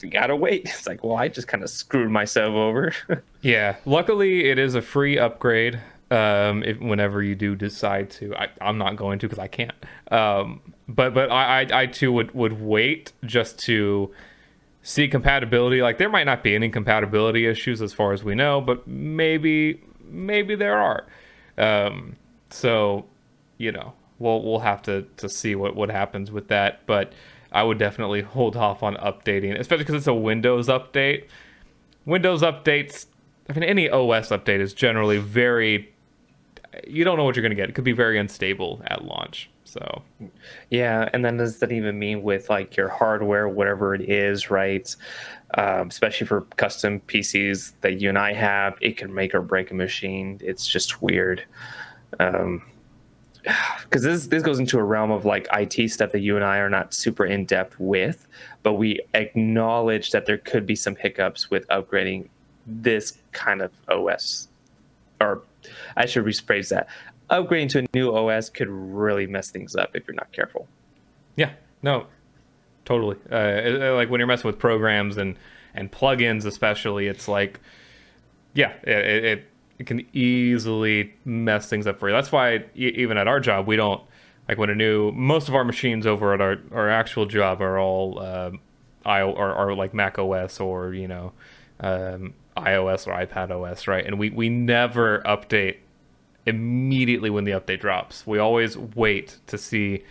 you 0.02 0.10
gotta 0.10 0.36
wait. 0.36 0.64
It's 0.66 0.88
like, 0.88 1.04
well, 1.04 1.18
I 1.18 1.28
just 1.28 1.48
kind 1.48 1.64
of 1.64 1.70
screwed 1.70 2.10
myself 2.10 2.54
over. 2.54 2.94
yeah, 3.42 3.76
luckily 3.86 4.50
it 4.50 4.58
is 4.58 4.76
a 4.76 4.82
free 4.82 5.18
upgrade. 5.18 5.80
Um, 6.10 6.64
if 6.64 6.80
whenever 6.80 7.22
you 7.22 7.36
do 7.36 7.56
decide 7.56 8.10
to, 8.12 8.34
I, 8.36 8.48
am 8.62 8.78
not 8.78 8.96
going 8.96 9.20
to 9.20 9.28
because 9.28 9.40
I 9.40 9.48
can't. 9.48 9.74
Um, 10.10 10.62
but 10.88 11.14
but 11.14 11.32
I, 11.32 11.62
I 11.62 11.82
I 11.82 11.86
too 11.86 12.12
would 12.14 12.34
would 12.34 12.62
wait 12.62 13.12
just 13.24 13.60
to 13.66 14.12
see 14.88 15.10
compatibility. 15.10 15.82
Like 15.82 15.98
there 15.98 16.08
might 16.10 16.24
not 16.24 16.44
be 16.44 16.56
any 16.56 16.70
compatibility 16.70 17.46
issues 17.46 17.82
as 17.82 17.92
far 17.92 18.14
as 18.14 18.24
we 18.24 18.36
know, 18.36 18.62
but 18.62 18.88
maybe 18.88 19.82
maybe 20.06 20.56
there 20.56 20.78
are. 20.78 21.06
Um, 21.58 22.16
so 22.50 23.06
you 23.58 23.74
know 23.74 23.94
we'll 24.18 24.42
we'll 24.42 24.60
have 24.60 24.82
to 24.84 25.06
to 25.18 25.28
see 25.28 25.56
what 25.56 25.76
what 25.76 25.90
happens 25.90 26.32
with 26.32 26.48
that. 26.48 26.86
But 26.86 27.12
I 27.52 27.64
would 27.64 27.78
definitely 27.78 28.22
hold 28.36 28.56
off 28.56 28.82
on 28.82 28.96
updating, 28.96 29.60
especially 29.60 29.84
because 29.84 29.96
it's 29.96 30.08
a 30.08 30.14
Windows 30.14 30.70
update. 30.70 31.28
Windows 32.06 32.42
updates. 32.42 33.08
I 33.50 33.54
mean, 33.54 33.64
any 33.64 33.90
OS 33.90 34.30
update 34.30 34.62
is 34.62 34.74
generally 34.74 35.18
very. 35.18 35.94
You 36.86 37.04
don't 37.04 37.18
know 37.18 37.24
what 37.24 37.36
you're 37.36 37.44
going 37.44 37.52
to 37.52 37.56
get. 37.56 37.70
It 37.70 37.74
could 37.76 37.84
be 37.84 37.94
very 37.94 38.20
unstable 38.20 38.82
at 38.86 39.06
launch. 39.06 39.50
So, 39.64 40.02
yeah, 40.70 41.10
and 41.14 41.26
then 41.26 41.38
does 41.38 41.60
that 41.60 41.72
even 41.72 42.00
mean 42.00 42.24
with 42.24 42.50
like 42.50 42.78
your 42.78 42.88
hardware, 42.88 43.50
whatever 43.50 43.94
it 43.94 44.10
is, 44.10 44.50
right? 44.50 44.94
Um, 45.56 45.88
especially 45.88 46.26
for 46.26 46.42
custom 46.56 47.02
PCs 47.02 47.74
that 47.82 48.00
you 48.00 48.10
and 48.10 48.18
I 48.18 48.34
have, 48.34 48.78
it 48.82 48.98
can 48.98 49.14
make 49.14 49.36
or 49.36 49.42
break 49.42 49.72
a 49.72 49.74
machine. 49.74 50.40
It's 50.42 50.66
just 50.66 51.02
weird. 51.02 51.44
Um, 52.20 52.64
because 53.84 54.04
this 54.04 54.28
this 54.28 54.44
goes 54.44 54.60
into 54.60 54.78
a 54.78 54.84
realm 54.84 55.12
of 55.12 55.26
like 55.26 55.48
IT 55.54 55.90
stuff 55.90 56.12
that 56.12 56.20
you 56.20 56.36
and 56.36 56.46
I 56.46 56.58
are 56.58 56.70
not 56.70 56.94
super 56.94 57.26
in 57.26 57.46
depth 57.46 57.80
with, 57.80 58.28
but 58.64 58.74
we 58.74 59.02
acknowledge 59.14 60.12
that 60.12 60.26
there 60.26 60.38
could 60.38 60.66
be 60.66 60.76
some 60.76 60.96
hiccups 60.96 61.50
with 61.50 61.68
upgrading 61.68 62.30
this 62.66 63.18
kind 63.32 63.62
of 63.62 63.72
OS, 63.90 64.50
or 65.22 65.42
I 65.96 66.06
should 66.06 66.26
rephrase 66.26 66.70
that 66.70 66.88
upgrading 67.30 67.70
to 67.70 67.80
a 67.80 67.86
new 67.94 68.16
OS 68.16 68.50
could 68.50 68.70
really 68.70 69.28
mess 69.28 69.52
things 69.52 69.76
up 69.76 69.96
if 69.96 70.08
you're 70.08 70.16
not 70.16 70.32
careful. 70.32 70.68
Yeah, 71.36 71.52
no, 71.82 72.08
totally. 72.86 73.18
Uh, 73.32 73.94
like 73.96 74.10
when 74.10 74.20
you're 74.20 74.28
messing 74.28 74.48
with 74.48 74.60
programs 74.60 75.18
and 75.18 75.38
and 75.74 75.92
plugins, 75.92 76.46
especially, 76.46 77.08
it's 77.08 77.28
like, 77.28 77.60
yeah, 78.56 78.74
it, 78.84 79.26
it, 79.26 79.46
it 79.78 79.86
can 79.86 80.08
easily 80.12 81.14
mess 81.24 81.70
things 81.70 81.86
up 81.86 82.00
for 82.00 82.10
you. 82.10 82.16
That's 82.16 82.32
why 82.32 82.66
even 82.74 83.18
at 83.18 83.28
our 83.28 83.40
job, 83.40 83.68
we 83.68 83.76
don't 83.76 84.02
like 84.48 84.58
when 84.58 84.70
a 84.70 84.76
new. 84.76 85.12
Most 85.12 85.50
of 85.50 85.56
our 85.56 85.64
machines 85.64 86.08
over 86.08 86.34
at 86.34 86.42
our 86.42 86.58
our 86.72 86.90
actual 86.90 87.26
job 87.26 87.62
are 87.62 87.78
all 87.78 88.20
uh, 88.20 88.52
I 89.06 89.22
or, 89.22 89.54
or 89.54 89.76
like 89.76 89.94
Mac 89.94 90.18
OS 90.18 90.60
or 90.60 90.94
you 90.94 91.08
know. 91.08 91.34
Um, 91.80 92.34
iOS 92.62 93.08
or 93.08 93.14
iPad 93.14 93.52
OS, 93.52 93.88
right? 93.88 94.06
And 94.06 94.20
we, 94.20 94.30
we 94.30 94.50
never 94.50 95.22
update 95.26 95.78
immediately 96.46 97.30
when 97.30 97.44
the 97.44 97.52
update 97.52 97.80
drops. 97.80 98.26
We 98.26 98.40
always 98.40 98.78
wait 98.78 99.38
to 99.48 99.58
see 99.58 100.04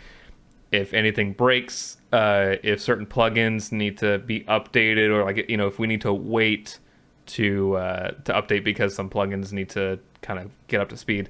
if 0.73 0.93
anything 0.93 1.33
breaks, 1.33 1.97
uh, 2.13 2.57
if 2.63 2.81
certain 2.81 3.07
plugins 3.07 3.73
need 3.73 3.99
to 3.99 4.19
be 4.19 4.41
updated, 4.41 5.11
or 5.11 5.25
like 5.25 5.49
you 5.49 5.57
know 5.57 5.67
if 5.67 5.79
we 5.79 5.87
need 5.87 6.03
to 6.03 6.13
wait 6.13 6.79
to 7.27 7.77
uh, 7.77 8.11
to 8.25 8.33
update 8.33 8.65
because 8.65 8.95
some 8.95 9.09
plugins 9.09 9.53
need 9.53 9.71
to 9.71 9.99
kind 10.23 10.39
of 10.39 10.51
get 10.69 10.81
up 10.81 10.89
to 10.91 10.97
speed. 10.97 11.29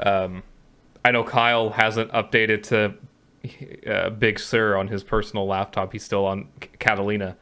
Um, 0.00 0.42
I 1.04 1.10
know 1.10 1.24
Kyle 1.24 1.70
hasn't 1.70 2.10
updated 2.12 2.62
to 2.64 2.94
uh, 3.90 4.10
Big 4.10 4.38
Sur 4.38 4.76
on 4.76 4.88
his 4.88 5.02
personal 5.02 5.46
laptop. 5.46 5.92
He's 5.92 6.04
still 6.04 6.26
on 6.26 6.48
Catalina 6.78 7.36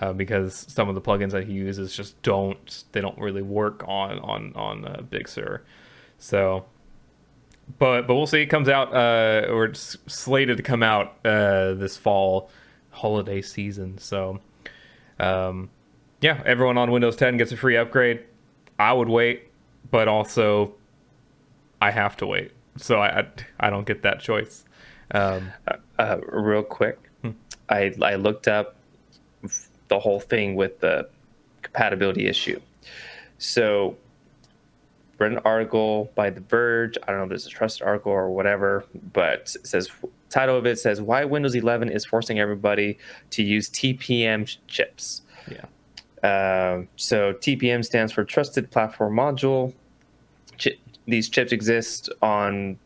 uh, 0.00 0.14
because 0.14 0.66
some 0.68 0.88
of 0.88 0.94
the 0.94 1.00
plugins 1.00 1.30
that 1.32 1.44
he 1.44 1.52
uses 1.52 1.94
just 1.94 2.20
don't 2.22 2.84
they 2.92 3.00
don't 3.00 3.18
really 3.18 3.42
work 3.42 3.84
on 3.86 4.18
on 4.20 4.52
on 4.56 4.84
uh, 4.86 5.02
Big 5.02 5.28
Sur. 5.28 5.62
So, 6.18 6.64
but 7.78 8.06
but 8.06 8.14
we'll 8.14 8.26
see. 8.26 8.40
It 8.40 8.46
comes 8.46 8.68
out 8.68 8.94
uh, 8.94 9.46
or 9.50 9.66
it's 9.66 9.98
slated 10.06 10.56
to 10.56 10.62
come 10.62 10.82
out 10.82 11.14
uh, 11.24 11.74
this 11.74 11.96
fall 11.96 12.50
holiday 12.90 13.42
season. 13.42 13.98
So, 13.98 14.40
um, 15.18 15.70
yeah, 16.20 16.42
everyone 16.44 16.76
on 16.76 16.90
Windows 16.90 17.16
10 17.16 17.36
gets 17.36 17.52
a 17.52 17.56
free 17.56 17.76
upgrade. 17.76 18.24
I 18.78 18.92
would 18.92 19.08
wait, 19.08 19.48
but 19.90 20.08
also 20.08 20.74
I 21.80 21.90
have 21.90 22.16
to 22.18 22.26
wait, 22.26 22.52
so 22.76 23.00
I 23.00 23.20
I, 23.20 23.26
I 23.60 23.70
don't 23.70 23.86
get 23.86 24.02
that 24.02 24.20
choice. 24.20 24.64
Um, 25.12 25.52
uh, 25.68 25.76
uh 25.98 26.20
real 26.26 26.62
quick, 26.62 26.98
hmm. 27.20 27.32
I 27.68 27.92
I 28.00 28.14
looked 28.14 28.48
up 28.48 28.76
the 29.90 29.98
whole 29.98 30.20
thing 30.20 30.54
with 30.54 30.80
the 30.80 31.06
compatibility 31.60 32.26
issue. 32.26 32.58
So, 33.36 33.96
read 35.18 35.32
an 35.32 35.38
article 35.44 36.10
by 36.14 36.30
The 36.30 36.40
Verge. 36.40 36.96
I 37.02 37.10
don't 37.10 37.18
know 37.18 37.24
if 37.24 37.30
this 37.30 37.42
is 37.42 37.48
a 37.48 37.50
trusted 37.50 37.86
article 37.86 38.10
or 38.12 38.30
whatever, 38.30 38.84
but 39.12 39.52
it 39.54 39.66
says 39.66 39.90
title 40.30 40.56
of 40.56 40.64
it 40.64 40.78
says 40.78 41.02
why 41.02 41.24
Windows 41.24 41.54
11 41.54 41.90
is 41.90 42.06
forcing 42.06 42.38
everybody 42.38 42.96
to 43.30 43.42
use 43.42 43.68
TPM 43.68 44.56
chips. 44.68 45.22
Yeah. 45.50 45.64
Uh, 46.26 46.84
so 46.96 47.32
TPM 47.34 47.84
stands 47.84 48.12
for 48.12 48.24
Trusted 48.24 48.70
Platform 48.70 49.14
Module. 49.14 49.74
Ch- 50.56 50.78
these 51.06 51.28
chips 51.28 51.52
exist 51.52 52.08
on. 52.22 52.78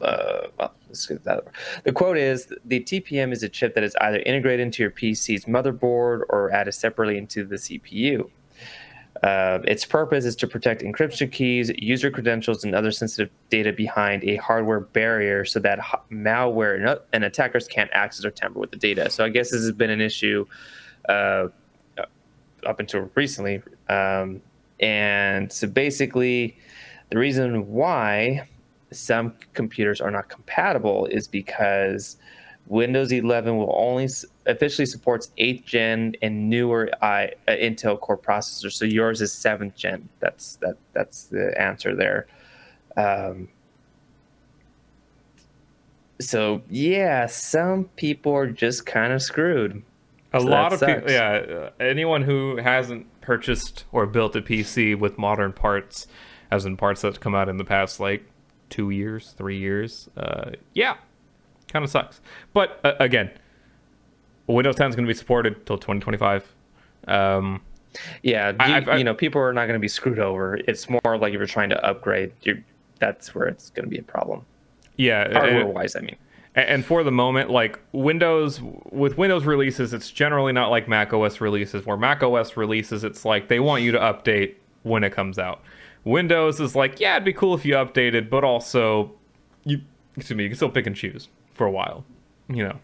Uh, 0.00 0.48
well, 0.58 0.74
the 1.04 1.92
quote 1.92 2.16
is 2.16 2.52
the 2.64 2.80
TPM 2.80 3.32
is 3.32 3.42
a 3.42 3.48
chip 3.48 3.74
that 3.74 3.84
is 3.84 3.94
either 4.00 4.18
integrated 4.20 4.60
into 4.60 4.82
your 4.82 4.90
PC's 4.90 5.44
motherboard 5.44 6.22
or 6.28 6.50
added 6.52 6.72
separately 6.72 7.18
into 7.18 7.44
the 7.44 7.56
CPU. 7.56 8.30
Uh, 9.22 9.60
its 9.64 9.84
purpose 9.84 10.24
is 10.24 10.36
to 10.36 10.46
protect 10.46 10.82
encryption 10.82 11.30
keys, 11.30 11.70
user 11.78 12.10
credentials, 12.10 12.64
and 12.64 12.74
other 12.74 12.90
sensitive 12.90 13.30
data 13.48 13.72
behind 13.72 14.22
a 14.24 14.36
hardware 14.36 14.80
barrier 14.80 15.44
so 15.44 15.58
that 15.58 15.78
malware 16.10 17.00
and 17.12 17.24
attackers 17.24 17.66
can't 17.66 17.90
access 17.92 18.24
or 18.24 18.30
tamper 18.30 18.58
with 18.58 18.70
the 18.70 18.76
data. 18.76 19.08
So 19.10 19.24
I 19.24 19.30
guess 19.30 19.50
this 19.50 19.62
has 19.62 19.72
been 19.72 19.90
an 19.90 20.00
issue 20.00 20.46
uh, 21.08 21.48
up 22.66 22.80
until 22.80 23.10
recently. 23.14 23.62
Um, 23.88 24.42
and 24.80 25.50
so 25.50 25.66
basically, 25.66 26.58
the 27.10 27.18
reason 27.18 27.68
why 27.68 28.48
some 28.96 29.34
computers 29.54 30.00
are 30.00 30.10
not 30.10 30.28
compatible 30.28 31.06
is 31.06 31.28
because 31.28 32.16
Windows 32.66 33.12
11 33.12 33.56
will 33.56 33.74
only 33.76 34.08
officially 34.46 34.86
supports 34.86 35.30
8th 35.38 35.64
gen 35.64 36.14
and 36.20 36.50
newer 36.50 36.90
I, 37.00 37.32
uh, 37.46 37.52
Intel 37.52 37.98
Core 37.98 38.18
processors. 38.18 38.72
So 38.72 38.84
yours 38.84 39.20
is 39.20 39.32
7th 39.32 39.76
gen. 39.76 40.08
That's 40.20 40.56
that. 40.56 40.76
That's 40.92 41.24
the 41.24 41.54
answer 41.60 41.94
there. 41.94 42.26
Um, 42.96 43.48
so 46.20 46.62
yeah, 46.68 47.26
some 47.26 47.84
people 47.96 48.34
are 48.34 48.48
just 48.48 48.86
kind 48.86 49.12
of 49.12 49.22
screwed. 49.22 49.82
A 50.32 50.40
so 50.40 50.46
lot 50.46 50.72
of 50.72 50.80
people, 50.80 51.10
yeah. 51.10 51.30
Uh, 51.30 51.70
anyone 51.78 52.22
who 52.22 52.56
hasn't 52.56 53.06
purchased 53.20 53.84
or 53.92 54.06
built 54.06 54.34
a 54.34 54.42
PC 54.42 54.98
with 54.98 55.18
modern 55.18 55.52
parts, 55.52 56.06
as 56.50 56.64
in 56.64 56.76
parts 56.76 57.02
that 57.02 57.20
come 57.20 57.34
out 57.34 57.48
in 57.48 57.58
the 57.58 57.64
past 57.64 58.00
like 58.00 58.24
two 58.70 58.90
years, 58.90 59.34
three 59.36 59.58
years. 59.58 60.08
Uh, 60.16 60.50
yeah, 60.74 60.96
kind 61.68 61.84
of 61.84 61.90
sucks. 61.90 62.20
But 62.52 62.80
uh, 62.84 62.94
again, 63.00 63.30
Windows 64.46 64.76
10 64.76 64.90
is 64.90 64.96
going 64.96 65.06
to 65.06 65.10
be 65.10 65.16
supported 65.16 65.66
till 65.66 65.78
2025. 65.78 66.52
Um, 67.08 67.62
yeah, 68.22 68.50
you, 68.50 68.56
I, 68.58 68.80
I, 68.80 68.96
you 68.96 69.04
know, 69.04 69.14
people 69.14 69.40
are 69.40 69.52
not 69.52 69.66
going 69.66 69.74
to 69.74 69.80
be 69.80 69.88
screwed 69.88 70.18
over. 70.18 70.56
It's 70.68 70.88
more 70.88 71.18
like 71.18 71.32
if 71.32 71.38
you're 71.38 71.46
trying 71.46 71.70
to 71.70 71.84
upgrade, 71.84 72.32
that's 72.98 73.34
where 73.34 73.46
it's 73.46 73.70
going 73.70 73.84
to 73.84 73.90
be 73.90 73.98
a 73.98 74.02
problem. 74.02 74.44
Yeah, 74.96 75.32
hardware 75.32 75.66
wise, 75.66 75.96
I 75.96 76.00
mean. 76.00 76.16
And 76.54 76.84
for 76.84 77.04
the 77.04 77.12
moment, 77.12 77.50
like 77.50 77.78
Windows 77.92 78.60
with 78.90 79.18
Windows 79.18 79.44
releases, 79.44 79.92
it's 79.92 80.10
generally 80.10 80.54
not 80.54 80.70
like 80.70 80.88
Mac 80.88 81.12
OS 81.12 81.40
releases. 81.42 81.84
Where 81.84 81.98
Mac 81.98 82.22
OS 82.22 82.56
releases, 82.56 83.04
it's 83.04 83.26
like 83.26 83.48
they 83.48 83.60
want 83.60 83.82
you 83.82 83.92
to 83.92 83.98
update 83.98 84.54
when 84.82 85.04
it 85.04 85.12
comes 85.12 85.38
out. 85.38 85.60
Windows 86.06 86.60
is 86.60 86.76
like, 86.76 87.00
yeah, 87.00 87.16
it'd 87.16 87.24
be 87.24 87.32
cool 87.32 87.52
if 87.54 87.64
you 87.64 87.74
updated, 87.74 88.30
but 88.30 88.44
also 88.44 89.12
you 89.64 89.80
excuse 90.16 90.36
me, 90.36 90.44
you 90.44 90.50
can 90.50 90.56
still 90.56 90.70
pick 90.70 90.86
and 90.86 90.94
choose 90.94 91.28
for 91.52 91.66
a 91.66 91.70
while, 91.70 92.04
you 92.48 92.62
know. 92.62 92.78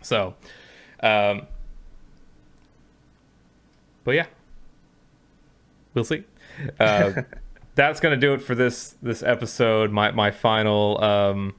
So, 0.00 0.34
um, 1.02 1.46
but 4.02 4.12
yeah, 4.12 4.26
we'll 5.92 6.04
see. 6.04 6.24
Uh, 6.80 7.22
that's 7.74 8.00
gonna 8.00 8.16
do 8.16 8.32
it 8.32 8.40
for 8.40 8.54
this 8.54 8.96
this 9.02 9.22
episode. 9.22 9.92
My 9.92 10.10
my 10.12 10.30
final 10.30 11.04
um, 11.04 11.54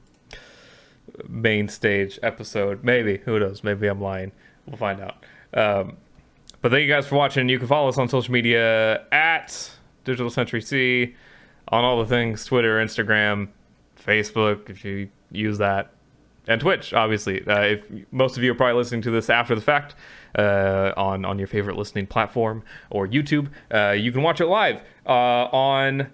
main 1.28 1.68
stage 1.68 2.18
episode. 2.24 2.82
Maybe 2.82 3.18
who 3.18 3.38
knows? 3.38 3.62
Maybe 3.62 3.86
I'm 3.86 4.00
lying. 4.00 4.32
We'll 4.66 4.76
find 4.76 5.00
out. 5.00 5.24
Um, 5.54 5.98
but 6.62 6.72
thank 6.72 6.82
you 6.82 6.92
guys 6.92 7.06
for 7.06 7.14
watching. 7.14 7.48
You 7.48 7.60
can 7.60 7.68
follow 7.68 7.88
us 7.88 7.96
on 7.96 8.08
social 8.08 8.32
media 8.32 9.06
at 9.12 9.70
Digital 10.10 10.30
Century 10.30 10.60
C 10.60 11.14
on 11.68 11.84
all 11.84 11.98
the 11.98 12.06
things 12.06 12.44
Twitter, 12.44 12.84
Instagram, 12.84 13.48
Facebook, 14.04 14.68
if 14.68 14.84
you 14.84 15.08
use 15.30 15.58
that, 15.58 15.92
and 16.46 16.60
Twitch, 16.60 16.92
obviously. 16.92 17.46
Uh, 17.46 17.60
if 17.60 17.84
most 18.10 18.36
of 18.36 18.42
you 18.42 18.50
are 18.50 18.54
probably 18.54 18.74
listening 18.74 19.02
to 19.02 19.10
this 19.10 19.30
after 19.30 19.54
the 19.54 19.60
fact 19.60 19.94
uh, 20.36 20.92
on 20.96 21.24
on 21.24 21.38
your 21.38 21.46
favorite 21.46 21.76
listening 21.76 22.06
platform 22.06 22.64
or 22.90 23.06
YouTube, 23.06 23.48
uh, 23.72 23.90
you 23.92 24.10
can 24.10 24.22
watch 24.22 24.40
it 24.40 24.46
live 24.46 24.80
uh, 25.06 25.46
on 25.52 26.10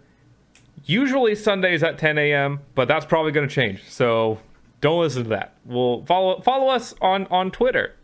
usually 0.84 1.34
Sundays 1.34 1.82
at 1.82 1.99
10 1.99 2.18
a.m. 2.18 2.61
But 2.74 2.88
that's 2.88 3.07
probably 3.07 3.32
going 3.32 3.49
to 3.49 3.55
change, 3.55 3.82
so 3.88 4.38
don't 4.80 5.01
listen 5.01 5.22
to 5.24 5.28
that. 5.30 5.55
We'll 5.64 6.05
follow 6.05 6.40
follow 6.40 6.68
us 6.68 6.94
on 7.01 7.26
on 7.28 7.51
Twitter 7.51 7.94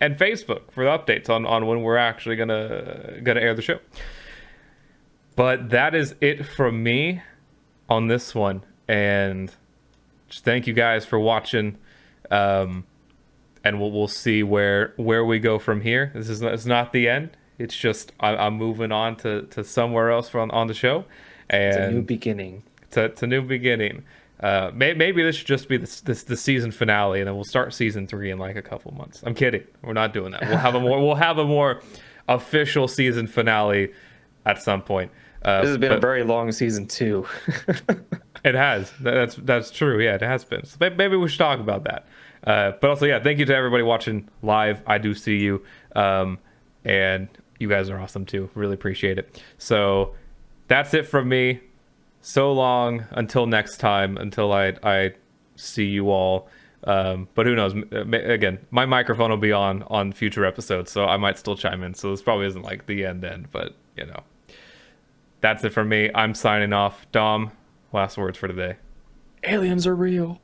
and 0.00 0.16
Facebook 0.16 0.70
for 0.70 0.84
the 0.84 0.90
updates 0.90 1.28
on 1.28 1.44
on 1.44 1.66
when 1.66 1.82
we're 1.82 1.96
actually 1.96 2.36
gonna 2.36 3.20
gonna 3.22 3.40
air 3.40 3.54
the 3.54 3.62
show. 3.62 3.80
But 5.36 5.70
that 5.70 5.94
is 5.94 6.14
it 6.20 6.46
from 6.46 6.82
me 6.82 7.22
on 7.88 8.08
this 8.08 8.34
one. 8.34 8.62
And 8.88 9.52
just 10.28 10.44
thank 10.44 10.66
you 10.66 10.72
guys 10.72 11.04
for 11.04 11.20
watching. 11.20 11.78
Um, 12.30 12.84
and 13.62 13.80
we'll, 13.80 13.90
we'll 13.90 14.08
see 14.08 14.42
where 14.42 14.94
where 14.96 15.24
we 15.24 15.38
go 15.38 15.58
from 15.58 15.80
here. 15.80 16.10
This 16.14 16.28
is 16.28 16.42
it's 16.42 16.66
not 16.66 16.92
the 16.92 17.08
end. 17.08 17.36
It's 17.58 17.76
just 17.76 18.12
I, 18.20 18.46
am 18.46 18.54
moving 18.54 18.92
on 18.92 19.16
to, 19.16 19.42
to 19.42 19.64
somewhere 19.64 20.10
else 20.10 20.34
on, 20.34 20.50
on 20.50 20.66
the 20.66 20.74
show. 20.74 21.04
And 21.48 21.64
it's 21.64 21.76
a 21.76 21.90
new 21.90 22.02
beginning. 22.02 22.62
It's 22.82 22.96
a, 22.96 23.04
it's 23.04 23.22
a 23.22 23.26
new 23.26 23.42
beginning. 23.42 24.04
Uh, 24.40 24.70
may, 24.74 24.92
maybe 24.92 25.22
this 25.22 25.36
should 25.36 25.46
just 25.46 25.68
be 25.68 25.78
this, 25.78 26.02
this 26.02 26.24
the 26.24 26.36
season 26.36 26.70
finale, 26.70 27.20
and 27.20 27.28
then 27.28 27.34
we'll 27.34 27.44
start 27.44 27.72
season 27.72 28.06
three 28.06 28.30
in 28.30 28.38
like 28.38 28.56
a 28.56 28.62
couple 28.62 28.92
months. 28.92 29.22
I'm 29.24 29.34
kidding. 29.34 29.64
We're 29.82 29.94
not 29.94 30.12
doing 30.12 30.32
that. 30.32 30.42
We'll 30.42 30.58
have 30.58 30.74
a 30.74 30.80
more 30.80 31.00
we'll 31.04 31.14
have 31.14 31.38
a 31.38 31.44
more 31.44 31.80
official 32.28 32.86
season 32.88 33.26
finale 33.26 33.92
at 34.44 34.62
some 34.62 34.82
point. 34.82 35.10
Uh, 35.46 35.60
this 35.60 35.68
has 35.68 35.78
been 35.78 35.90
but, 35.90 35.98
a 35.98 36.00
very 36.00 36.24
long 36.24 36.50
season 36.50 36.88
too. 36.88 37.24
it 38.44 38.56
has. 38.56 38.92
That's 39.00 39.36
that's 39.36 39.70
true. 39.70 40.02
Yeah, 40.02 40.16
it 40.16 40.22
has 40.22 40.44
been. 40.44 40.64
So 40.64 40.76
maybe 40.80 41.16
we 41.16 41.28
should 41.28 41.38
talk 41.38 41.60
about 41.60 41.84
that. 41.84 42.08
Uh, 42.44 42.72
but 42.80 42.90
also, 42.90 43.06
yeah, 43.06 43.22
thank 43.22 43.38
you 43.38 43.44
to 43.44 43.54
everybody 43.54 43.84
watching 43.84 44.28
live. 44.42 44.82
I 44.88 44.98
do 44.98 45.14
see 45.14 45.36
you, 45.36 45.64
um, 45.94 46.40
and 46.84 47.28
you 47.60 47.68
guys 47.68 47.88
are 47.90 47.98
awesome 47.98 48.26
too. 48.26 48.50
Really 48.54 48.74
appreciate 48.74 49.18
it. 49.18 49.40
So 49.56 50.16
that's 50.66 50.94
it 50.94 51.06
from 51.06 51.28
me. 51.28 51.60
So 52.22 52.52
long 52.52 53.04
until 53.12 53.46
next 53.46 53.76
time. 53.76 54.16
Until 54.16 54.52
I 54.52 54.74
I 54.82 55.12
see 55.54 55.86
you 55.86 56.10
all. 56.10 56.48
Um, 56.82 57.28
but 57.36 57.46
who 57.46 57.54
knows? 57.54 57.72
Again, 57.92 58.58
my 58.72 58.84
microphone 58.84 59.30
will 59.30 59.36
be 59.36 59.52
on 59.52 59.84
on 59.84 60.12
future 60.12 60.44
episodes, 60.44 60.90
so 60.90 61.04
I 61.04 61.18
might 61.18 61.38
still 61.38 61.56
chime 61.56 61.84
in. 61.84 61.94
So 61.94 62.10
this 62.10 62.20
probably 62.20 62.46
isn't 62.46 62.62
like 62.62 62.86
the 62.86 63.06
end 63.06 63.24
end, 63.24 63.52
but 63.52 63.76
you 63.96 64.06
know 64.06 64.24
that's 65.40 65.64
it 65.64 65.72
for 65.72 65.84
me. 65.84 66.10
I'm 66.14 66.34
signing 66.34 66.72
off. 66.72 67.06
Dom, 67.12 67.52
last 67.92 68.16
words 68.16 68.38
for 68.38 68.48
today. 68.48 68.76
Aliens 69.44 69.86
are 69.86 69.94
real. 69.94 70.40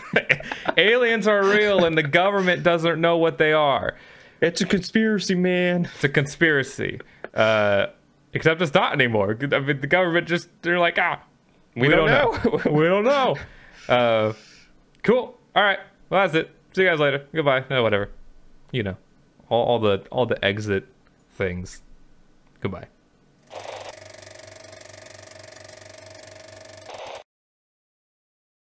Aliens 0.76 1.26
are 1.26 1.44
real, 1.44 1.84
and 1.84 1.96
the 1.96 2.02
government 2.02 2.62
doesn't 2.62 3.00
know 3.00 3.16
what 3.16 3.38
they 3.38 3.52
are. 3.52 3.96
It's 4.40 4.60
a 4.60 4.66
conspiracy, 4.66 5.34
man. 5.34 5.88
It's 5.94 6.04
a 6.04 6.08
conspiracy. 6.08 7.00
Uh, 7.34 7.86
except 8.32 8.60
it's 8.60 8.74
not 8.74 8.92
anymore. 8.92 9.38
I 9.40 9.58
mean, 9.60 9.80
the 9.80 9.86
government 9.86 10.28
just, 10.28 10.48
they're 10.62 10.78
like, 10.78 10.98
ah, 10.98 11.22
we, 11.74 11.82
we 11.82 11.88
don't, 11.88 12.08
don't, 12.08 12.44
know. 12.44 12.60
know. 12.64 12.72
we 12.72 12.84
don't 12.84 13.04
know. 13.04 13.36
Uh, 13.88 14.32
cool. 15.02 15.38
All 15.54 15.62
right. 15.62 15.78
Well, 16.10 16.22
that's 16.22 16.34
it. 16.34 16.50
See 16.74 16.82
you 16.82 16.88
guys 16.88 17.00
later. 17.00 17.26
Goodbye. 17.34 17.64
No, 17.70 17.82
whatever. 17.82 18.10
You 18.70 18.82
know, 18.82 18.96
all, 19.48 19.64
all 19.64 19.78
the 19.78 20.06
all 20.10 20.24
the 20.24 20.42
exit 20.42 20.86
things. 21.36 21.82
Goodbye. 22.60 22.86